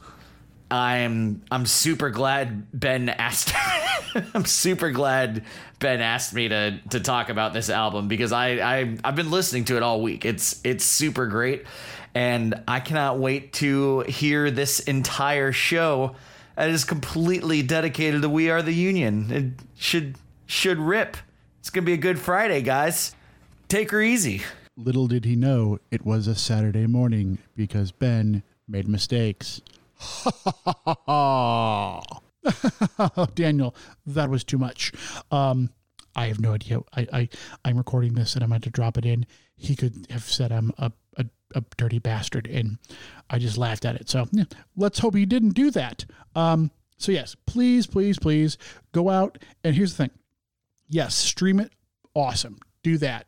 I'm 0.71 1.43
i'm 1.51 1.65
super 1.65 2.09
glad 2.09 2.67
ben 2.73 3.09
asked 3.09 3.53
i'm 4.33 4.45
super 4.45 4.91
glad 4.91 5.43
ben 5.79 6.01
asked 6.01 6.33
me 6.33 6.47
to 6.47 6.79
to 6.89 6.99
talk 6.99 7.29
about 7.29 7.53
this 7.53 7.69
album 7.69 8.07
because 8.07 8.31
i 8.31 8.49
i 8.57 8.97
i've 9.03 9.15
been 9.15 9.31
listening 9.31 9.65
to 9.65 9.77
it 9.77 9.83
all 9.83 10.01
week 10.01 10.25
it's 10.25 10.59
it's 10.63 10.85
super 10.85 11.27
great 11.27 11.65
and 12.15 12.61
I 12.67 12.79
cannot 12.79 13.19
wait 13.19 13.53
to 13.53 14.01
hear 14.01 14.51
this 14.51 14.79
entire 14.81 15.51
show 15.51 16.15
that 16.55 16.69
is 16.69 16.83
completely 16.83 17.63
dedicated 17.63 18.21
to 18.21 18.29
We 18.29 18.49
Are 18.49 18.61
the 18.61 18.73
Union. 18.73 19.31
It 19.31 19.65
should 19.75 20.15
should 20.45 20.77
rip. 20.77 21.17
It's 21.59 21.69
gonna 21.69 21.85
be 21.85 21.93
a 21.93 21.97
good 21.97 22.19
Friday, 22.19 22.61
guys. 22.61 23.15
Take 23.67 23.91
her 23.91 24.01
easy. 24.01 24.43
Little 24.77 25.07
did 25.07 25.25
he 25.25 25.35
know 25.35 25.79
it 25.91 26.05
was 26.05 26.27
a 26.27 26.35
Saturday 26.35 26.87
morning 26.87 27.39
because 27.55 27.91
Ben 27.91 28.43
made 28.67 28.87
mistakes. 28.87 29.61
Daniel, 33.35 33.75
that 34.05 34.29
was 34.29 34.43
too 34.43 34.57
much. 34.57 34.91
Um, 35.31 35.69
I 36.15 36.27
have 36.27 36.39
no 36.39 36.53
idea. 36.53 36.79
I, 36.95 37.07
I 37.11 37.29
I'm 37.65 37.77
recording 37.77 38.13
this 38.13 38.35
and 38.35 38.43
I'm 38.43 38.49
going 38.49 38.61
to 38.61 38.69
drop 38.69 38.97
it 38.97 39.05
in. 39.05 39.25
He 39.55 39.75
could 39.75 40.07
have 40.09 40.23
said 40.23 40.51
I'm 40.51 40.71
a, 40.77 40.91
a, 41.17 41.25
a 41.55 41.63
dirty 41.77 41.99
bastard, 41.99 42.47
and 42.47 42.77
I 43.29 43.39
just 43.39 43.57
laughed 43.57 43.85
at 43.85 43.95
it. 43.95 44.09
So 44.09 44.27
yeah, 44.31 44.45
let's 44.75 44.99
hope 44.99 45.15
he 45.15 45.25
didn't 45.25 45.51
do 45.53 45.71
that. 45.71 46.05
Um, 46.35 46.71
so 46.97 47.11
yes, 47.11 47.35
please, 47.45 47.87
please, 47.87 48.19
please 48.19 48.57
go 48.91 49.09
out. 49.09 49.37
And 49.63 49.75
here's 49.75 49.95
the 49.95 50.03
thing. 50.03 50.17
Yes, 50.87 51.15
stream 51.15 51.59
it. 51.59 51.71
Awesome. 52.13 52.59
Do 52.83 52.97
that. 52.99 53.27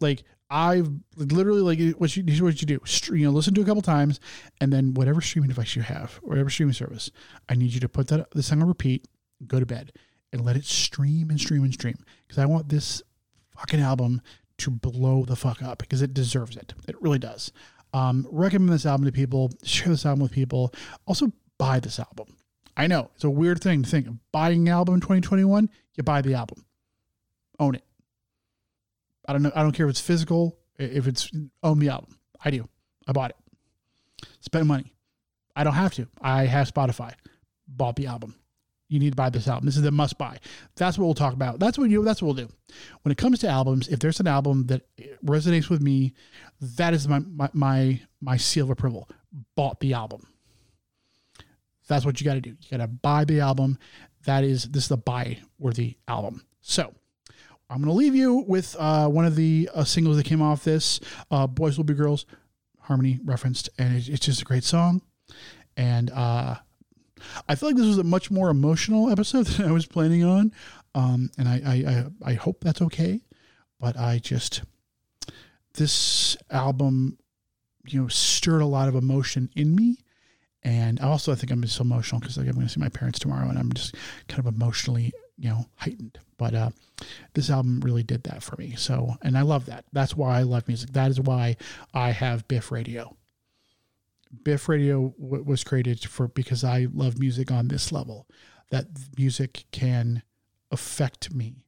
Like 0.00 0.24
I've 0.54 0.88
literally 1.16 1.62
like 1.62 1.96
what 1.96 2.16
you 2.16 2.44
what 2.44 2.60
you 2.62 2.66
do. 2.66 2.80
You 3.12 3.24
know, 3.24 3.32
listen 3.32 3.54
to 3.54 3.60
a 3.60 3.64
couple 3.64 3.82
times, 3.82 4.20
and 4.60 4.72
then 4.72 4.94
whatever 4.94 5.20
streaming 5.20 5.48
device 5.48 5.74
you 5.74 5.82
have, 5.82 6.20
whatever 6.22 6.48
streaming 6.48 6.74
service, 6.74 7.10
I 7.48 7.56
need 7.56 7.72
you 7.72 7.80
to 7.80 7.88
put 7.88 8.06
that 8.08 8.30
this 8.30 8.46
song 8.46 8.62
on 8.62 8.68
repeat, 8.68 9.04
go 9.48 9.58
to 9.58 9.66
bed, 9.66 9.92
and 10.32 10.44
let 10.44 10.54
it 10.54 10.64
stream 10.64 11.30
and 11.30 11.40
stream 11.40 11.64
and 11.64 11.74
stream. 11.74 11.96
Because 12.22 12.38
I 12.38 12.46
want 12.46 12.68
this 12.68 13.02
fucking 13.58 13.80
album 13.80 14.22
to 14.58 14.70
blow 14.70 15.24
the 15.24 15.34
fuck 15.34 15.60
up 15.60 15.78
because 15.78 16.02
it 16.02 16.14
deserves 16.14 16.56
it. 16.56 16.72
It 16.86 17.02
really 17.02 17.18
does. 17.18 17.50
Um, 17.92 18.24
recommend 18.30 18.72
this 18.72 18.86
album 18.86 19.06
to 19.06 19.12
people. 19.12 19.50
Share 19.64 19.88
this 19.88 20.06
album 20.06 20.22
with 20.22 20.30
people. 20.30 20.72
Also, 21.04 21.32
buy 21.58 21.80
this 21.80 21.98
album. 21.98 22.36
I 22.76 22.86
know 22.86 23.10
it's 23.16 23.24
a 23.24 23.30
weird 23.30 23.60
thing 23.60 23.82
to 23.82 23.90
think 23.90 24.06
of 24.06 24.14
buying 24.30 24.68
an 24.68 24.72
album 24.72 24.94
in 24.94 25.00
2021. 25.00 25.68
You 25.96 26.04
buy 26.04 26.22
the 26.22 26.34
album, 26.34 26.64
own 27.58 27.74
it. 27.74 27.84
I 29.26 29.32
don't 29.32 29.42
know. 29.42 29.52
I 29.54 29.62
don't 29.62 29.72
care 29.72 29.86
if 29.86 29.90
it's 29.90 30.00
physical. 30.00 30.58
If 30.78 31.06
it's 31.06 31.30
own 31.62 31.78
the 31.78 31.88
album, 31.88 32.18
I 32.44 32.50
do. 32.50 32.68
I 33.06 33.12
bought 33.12 33.30
it. 33.30 34.28
Spend 34.40 34.66
money. 34.66 34.92
I 35.56 35.64
don't 35.64 35.74
have 35.74 35.94
to. 35.94 36.08
I 36.20 36.46
have 36.46 36.72
Spotify. 36.72 37.12
Bought 37.68 37.96
the 37.96 38.06
album. 38.06 38.34
You 38.88 38.98
need 38.98 39.10
to 39.10 39.16
buy 39.16 39.30
this 39.30 39.48
album. 39.48 39.66
This 39.66 39.76
is 39.76 39.82
the 39.82 39.90
must 39.90 40.18
buy. 40.18 40.38
That's 40.76 40.98
what 40.98 41.06
we'll 41.06 41.14
talk 41.14 41.32
about. 41.32 41.58
That's 41.58 41.78
what 41.78 41.88
you. 41.90 42.04
That's 42.04 42.20
what 42.20 42.34
we'll 42.34 42.46
do. 42.46 42.52
When 43.02 43.12
it 43.12 43.18
comes 43.18 43.38
to 43.40 43.48
albums, 43.48 43.88
if 43.88 43.98
there's 43.98 44.20
an 44.20 44.26
album 44.26 44.66
that 44.66 44.82
resonates 45.24 45.70
with 45.70 45.80
me, 45.80 46.12
that 46.60 46.92
is 46.92 47.08
my 47.08 47.20
my 47.20 47.48
my, 47.52 48.00
my 48.20 48.36
seal 48.36 48.64
of 48.64 48.70
approval. 48.70 49.08
Bought 49.56 49.80
the 49.80 49.94
album. 49.94 50.26
That's 51.88 52.04
what 52.04 52.20
you 52.20 52.24
got 52.24 52.34
to 52.34 52.40
do. 52.40 52.50
You 52.50 52.78
got 52.78 52.84
to 52.84 52.88
buy 52.88 53.24
the 53.24 53.40
album. 53.40 53.78
That 54.26 54.44
is 54.44 54.64
this 54.64 54.86
is 54.86 54.90
a 54.90 54.96
buy 54.96 55.38
worthy 55.58 55.96
album. 56.06 56.44
So 56.60 56.94
I'm 57.70 57.78
going 57.78 57.88
to 57.88 57.92
leave 57.92 58.14
you 58.14 58.44
with 58.46 58.76
uh, 58.78 59.08
one 59.08 59.24
of 59.24 59.36
the 59.36 59.70
uh, 59.74 59.84
singles 59.84 60.16
that 60.16 60.26
came 60.26 60.42
off 60.42 60.64
this. 60.64 61.00
Uh, 61.30 61.46
Boys 61.46 61.76
Will 61.76 61.84
Be 61.84 61.94
Girls, 61.94 62.26
Harmony 62.80 63.18
referenced, 63.24 63.70
and 63.78 63.96
it, 63.96 64.08
it's 64.08 64.26
just 64.26 64.42
a 64.42 64.44
great 64.44 64.64
song. 64.64 65.02
And 65.76 66.10
uh, 66.10 66.56
I 67.48 67.54
feel 67.54 67.70
like 67.70 67.76
this 67.76 67.86
was 67.86 67.98
a 67.98 68.04
much 68.04 68.30
more 68.30 68.50
emotional 68.50 69.10
episode 69.10 69.46
than 69.46 69.68
I 69.68 69.72
was 69.72 69.86
planning 69.86 70.24
on, 70.24 70.52
um, 70.94 71.30
and 71.38 71.48
I, 71.48 71.60
I 71.64 71.74
I 71.74 72.32
I 72.32 72.34
hope 72.34 72.60
that's 72.60 72.82
okay. 72.82 73.20
But 73.80 73.98
I 73.98 74.18
just 74.18 74.62
this 75.74 76.36
album, 76.50 77.18
you 77.86 78.02
know, 78.02 78.08
stirred 78.08 78.62
a 78.62 78.66
lot 78.66 78.88
of 78.88 78.94
emotion 78.94 79.50
in 79.56 79.74
me. 79.74 79.98
And 80.62 80.98
also, 81.00 81.30
I 81.30 81.34
think 81.34 81.52
I'm 81.52 81.60
just 81.60 81.78
emotional 81.78 82.20
because 82.20 82.38
like, 82.38 82.46
I'm 82.46 82.54
going 82.54 82.66
to 82.66 82.72
see 82.72 82.80
my 82.80 82.88
parents 82.88 83.18
tomorrow, 83.18 83.48
and 83.48 83.58
I'm 83.58 83.72
just 83.74 83.94
kind 84.28 84.40
of 84.40 84.46
emotionally, 84.46 85.12
you 85.38 85.48
know, 85.48 85.66
heightened. 85.76 86.18
But 86.36 86.54
uh, 86.54 86.70
this 87.34 87.50
album 87.50 87.80
really 87.80 88.02
did 88.02 88.24
that 88.24 88.42
for 88.42 88.56
me. 88.56 88.74
So, 88.76 89.16
and 89.22 89.36
I 89.36 89.42
love 89.42 89.66
that. 89.66 89.84
That's 89.92 90.16
why 90.16 90.38
I 90.38 90.42
love 90.42 90.68
music. 90.68 90.92
That 90.92 91.10
is 91.10 91.20
why 91.20 91.56
I 91.92 92.10
have 92.10 92.48
Biff 92.48 92.70
Radio. 92.70 93.16
Biff 94.42 94.68
Radio 94.68 95.14
w- 95.20 95.44
was 95.44 95.64
created 95.64 96.00
for 96.04 96.28
because 96.28 96.64
I 96.64 96.88
love 96.92 97.18
music 97.18 97.50
on 97.50 97.68
this 97.68 97.92
level. 97.92 98.26
That 98.70 98.86
music 99.16 99.64
can 99.70 100.22
affect 100.70 101.32
me 101.32 101.64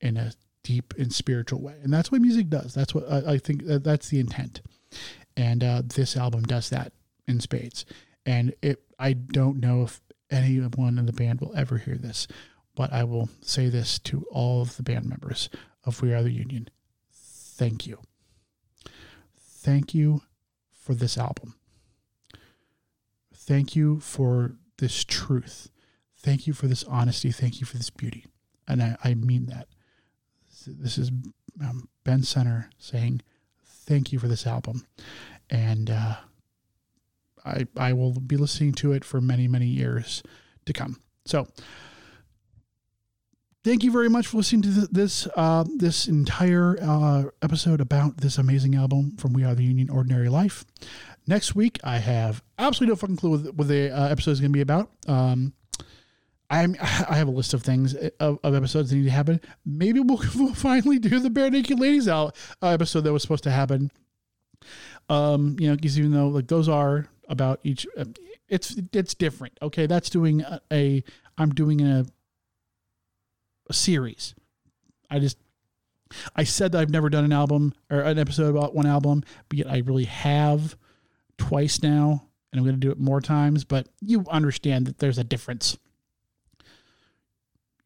in 0.00 0.16
a 0.16 0.32
deep 0.62 0.92
and 0.98 1.12
spiritual 1.12 1.62
way, 1.62 1.76
and 1.82 1.92
that's 1.92 2.12
what 2.12 2.20
music 2.20 2.48
does. 2.48 2.74
That's 2.74 2.94
what 2.94 3.10
I, 3.10 3.32
I 3.34 3.38
think. 3.38 3.66
That 3.66 3.84
that's 3.84 4.08
the 4.08 4.20
intent, 4.20 4.60
and 5.36 5.64
uh, 5.64 5.82
this 5.84 6.16
album 6.16 6.42
does 6.42 6.70
that 6.70 6.92
in 7.26 7.40
spades. 7.40 7.86
And 8.26 8.54
it, 8.62 8.82
I 8.98 9.14
don't 9.14 9.60
know 9.60 9.82
if 9.82 10.00
anyone 10.30 10.98
in 10.98 11.06
the 11.06 11.12
band 11.12 11.40
will 11.40 11.54
ever 11.56 11.78
hear 11.78 11.96
this, 11.96 12.26
but 12.74 12.92
I 12.92 13.04
will 13.04 13.28
say 13.40 13.68
this 13.68 13.98
to 14.00 14.24
all 14.30 14.62
of 14.62 14.76
the 14.76 14.82
band 14.82 15.06
members 15.06 15.48
of 15.84 16.02
We 16.02 16.12
Are 16.12 16.22
the 16.22 16.32
Union. 16.32 16.68
Thank 17.12 17.86
you. 17.86 17.98
Thank 19.38 19.94
you 19.94 20.22
for 20.72 20.94
this 20.94 21.16
album. 21.16 21.54
Thank 23.34 23.76
you 23.76 24.00
for 24.00 24.56
this 24.78 25.04
truth. 25.04 25.68
Thank 26.16 26.46
you 26.46 26.52
for 26.52 26.66
this 26.66 26.84
honesty. 26.84 27.30
Thank 27.30 27.60
you 27.60 27.66
for 27.66 27.76
this 27.76 27.90
beauty. 27.90 28.26
And 28.66 28.82
I, 28.82 28.96
I 29.02 29.14
mean 29.14 29.46
that. 29.46 29.68
This 30.66 30.96
is 30.96 31.10
um, 31.60 31.88
Ben 32.04 32.22
Center 32.22 32.70
saying, 32.78 33.22
Thank 33.64 34.12
you 34.12 34.18
for 34.18 34.28
this 34.28 34.46
album. 34.46 34.86
And 35.50 35.90
uh, 35.90 36.16
I, 37.44 37.66
I 37.76 37.92
will 37.92 38.12
be 38.12 38.36
listening 38.36 38.72
to 38.74 38.92
it 38.92 39.04
for 39.04 39.20
many, 39.20 39.48
many 39.48 39.66
years 39.66 40.22
to 40.66 40.72
come. 40.72 41.00
So, 41.24 41.48
thank 43.64 43.84
you 43.84 43.92
very 43.92 44.08
much 44.08 44.26
for 44.26 44.38
listening 44.38 44.62
to 44.62 44.74
th- 44.74 44.88
this 44.90 45.28
uh, 45.36 45.64
this 45.76 46.08
entire 46.08 46.76
uh, 46.80 47.24
episode 47.42 47.80
about 47.80 48.18
this 48.18 48.38
amazing 48.38 48.74
album 48.74 49.16
from 49.16 49.32
We 49.32 49.44
Are 49.44 49.54
the 49.54 49.64
Union, 49.64 49.90
Ordinary 49.90 50.28
Life. 50.28 50.64
Next 51.26 51.54
week, 51.54 51.78
I 51.84 51.98
have 51.98 52.42
absolutely 52.58 52.92
no 52.92 52.96
fucking 52.96 53.16
clue 53.16 53.30
what, 53.30 53.54
what 53.54 53.68
the 53.68 53.90
uh, 53.90 54.08
episode 54.08 54.32
is 54.32 54.40
going 54.40 54.50
to 54.50 54.56
be 54.56 54.60
about. 54.60 54.90
Um, 55.06 55.52
I'm 56.50 56.76
I 56.80 57.14
have 57.14 57.28
a 57.28 57.32
list 57.32 57.54
of 57.54 57.62
things 57.62 57.94
uh, 57.94 58.10
of, 58.20 58.38
of 58.42 58.54
episodes 58.54 58.90
that 58.90 58.96
need 58.96 59.04
to 59.04 59.10
happen. 59.10 59.40
Maybe 59.64 60.00
we'll, 60.00 60.22
we'll 60.36 60.54
finally 60.54 60.98
do 60.98 61.20
the 61.20 61.30
Barenaked 61.30 61.78
Ladies 61.78 62.08
out 62.08 62.36
uh, 62.62 62.68
episode 62.68 63.02
that 63.02 63.12
was 63.12 63.22
supposed 63.22 63.44
to 63.44 63.50
happen. 63.50 63.90
Um, 65.08 65.56
you 65.58 65.68
know, 65.68 65.76
because 65.76 65.98
even 65.98 66.12
though 66.12 66.28
like 66.28 66.48
those 66.48 66.68
are 66.68 67.08
about 67.28 67.60
each, 67.62 67.86
uh, 67.96 68.04
it's 68.48 68.76
it's 68.92 69.14
different. 69.14 69.58
Okay, 69.62 69.86
that's 69.86 70.10
doing 70.10 70.42
a, 70.42 70.60
a 70.72 71.04
I'm 71.38 71.50
doing 71.50 71.80
a 71.80 72.04
a 73.68 73.72
series. 73.72 74.34
I 75.10 75.18
just 75.18 75.38
I 76.34 76.44
said 76.44 76.72
that 76.72 76.80
I've 76.80 76.90
never 76.90 77.08
done 77.08 77.24
an 77.24 77.32
album 77.32 77.74
or 77.90 78.00
an 78.00 78.18
episode 78.18 78.54
about 78.54 78.74
one 78.74 78.86
album, 78.86 79.24
but 79.48 79.58
yet 79.58 79.70
I 79.70 79.78
really 79.78 80.04
have 80.04 80.76
twice 81.38 81.82
now, 81.82 82.28
and 82.52 82.58
I'm 82.58 82.64
going 82.64 82.78
to 82.78 82.86
do 82.86 82.90
it 82.90 82.98
more 82.98 83.20
times. 83.20 83.64
But 83.64 83.88
you 84.00 84.24
understand 84.30 84.86
that 84.86 84.98
there's 84.98 85.18
a 85.18 85.24
difference. 85.24 85.78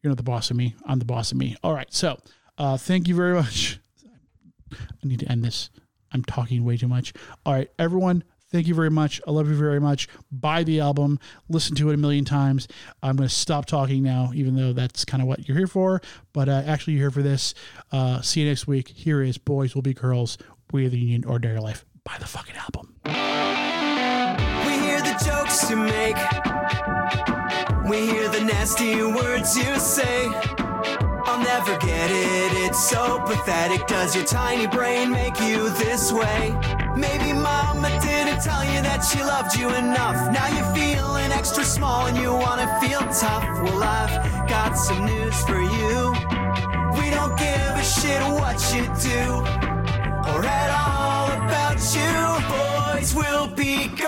You're 0.01 0.11
not 0.11 0.17
the 0.17 0.23
boss 0.23 0.51
of 0.51 0.57
me. 0.57 0.75
I'm 0.85 0.99
the 0.99 1.05
boss 1.05 1.31
of 1.31 1.37
me. 1.37 1.55
All 1.63 1.73
right. 1.73 1.91
So, 1.93 2.19
uh, 2.57 2.77
thank 2.77 3.07
you 3.07 3.15
very 3.15 3.33
much. 3.33 3.79
I 4.73 4.77
need 5.07 5.19
to 5.19 5.31
end 5.31 5.43
this. 5.43 5.69
I'm 6.11 6.23
talking 6.23 6.63
way 6.63 6.77
too 6.77 6.87
much. 6.87 7.13
All 7.45 7.53
right, 7.53 7.69
everyone. 7.77 8.23
Thank 8.49 8.67
you 8.67 8.75
very 8.75 8.89
much. 8.89 9.19
I 9.27 9.31
love 9.31 9.49
you 9.49 9.55
very 9.55 9.79
much. 9.81 10.07
Buy 10.31 10.63
the 10.63 10.79
album. 10.79 11.19
Listen 11.49 11.75
to 11.75 11.89
it 11.89 11.93
a 11.93 11.97
million 11.97 12.23
times. 12.23 12.67
I'm 13.03 13.17
going 13.17 13.27
to 13.27 13.33
stop 13.33 13.65
talking 13.65 14.03
now, 14.03 14.31
even 14.33 14.55
though 14.55 14.71
that's 14.71 15.03
kind 15.03 15.21
of 15.21 15.27
what 15.27 15.47
you're 15.47 15.57
here 15.57 15.67
for. 15.67 16.01
But 16.31 16.47
uh, 16.47 16.63
actually, 16.65 16.93
you're 16.93 17.03
here 17.03 17.11
for 17.11 17.21
this. 17.21 17.53
Uh, 17.91 18.21
see 18.21 18.41
you 18.41 18.47
next 18.47 18.65
week. 18.65 18.87
Here 18.87 19.21
is 19.21 19.37
Boys 19.37 19.75
Will 19.75 19.81
Be 19.81 19.93
Girls. 19.93 20.37
We 20.71 20.85
are 20.85 20.89
the 20.89 20.97
Union 20.97 21.25
Ordinary 21.25 21.59
Life. 21.59 21.85
Buy 22.05 22.15
the 22.19 22.25
fucking 22.25 22.55
album. 22.55 22.95
We 23.05 23.11
hear 24.85 25.01
the 25.01 25.21
jokes 25.25 25.69
you 25.69 25.75
make. 25.75 26.15
We 27.89 28.05
hear 28.05 28.29
the 28.29 28.43
nasty 28.43 29.01
words 29.03 29.57
you 29.57 29.77
say. 29.79 30.29
I'll 31.25 31.43
never 31.43 31.77
get 31.77 32.09
it, 32.09 32.65
it's 32.65 32.89
so 32.89 33.19
pathetic. 33.25 33.85
Does 33.87 34.15
your 34.15 34.25
tiny 34.25 34.67
brain 34.67 35.11
make 35.11 35.39
you 35.39 35.69
this 35.69 36.11
way? 36.11 36.55
Maybe 36.95 37.31
mama 37.31 37.89
didn't 38.01 38.26
tell 38.41 38.63
you 38.63 38.81
that 38.81 39.01
she 39.03 39.19
loved 39.23 39.57
you 39.57 39.69
enough. 39.73 40.31
Now 40.31 40.47
you're 40.47 40.75
feeling 40.75 41.31
extra 41.31 41.63
small 41.63 42.05
and 42.07 42.17
you 42.17 42.31
wanna 42.31 42.67
feel 42.79 42.99
tough. 42.99 43.43
Well, 43.63 43.83
I've 43.83 44.47
got 44.47 44.73
some 44.73 45.05
news 45.05 45.37
for 45.43 45.59
you. 45.59 45.95
We 46.97 47.09
don't 47.09 47.35
give 47.37 47.71
a 47.83 47.83
shit 47.83 48.21
what 48.39 48.57
you 48.73 48.83
do 49.11 49.23
or 50.29 50.45
at 50.45 50.69
all 50.85 51.27
about 51.41 51.79
you. 51.95 52.13
Boys 52.53 53.15
will 53.15 53.47
be. 53.47 54.06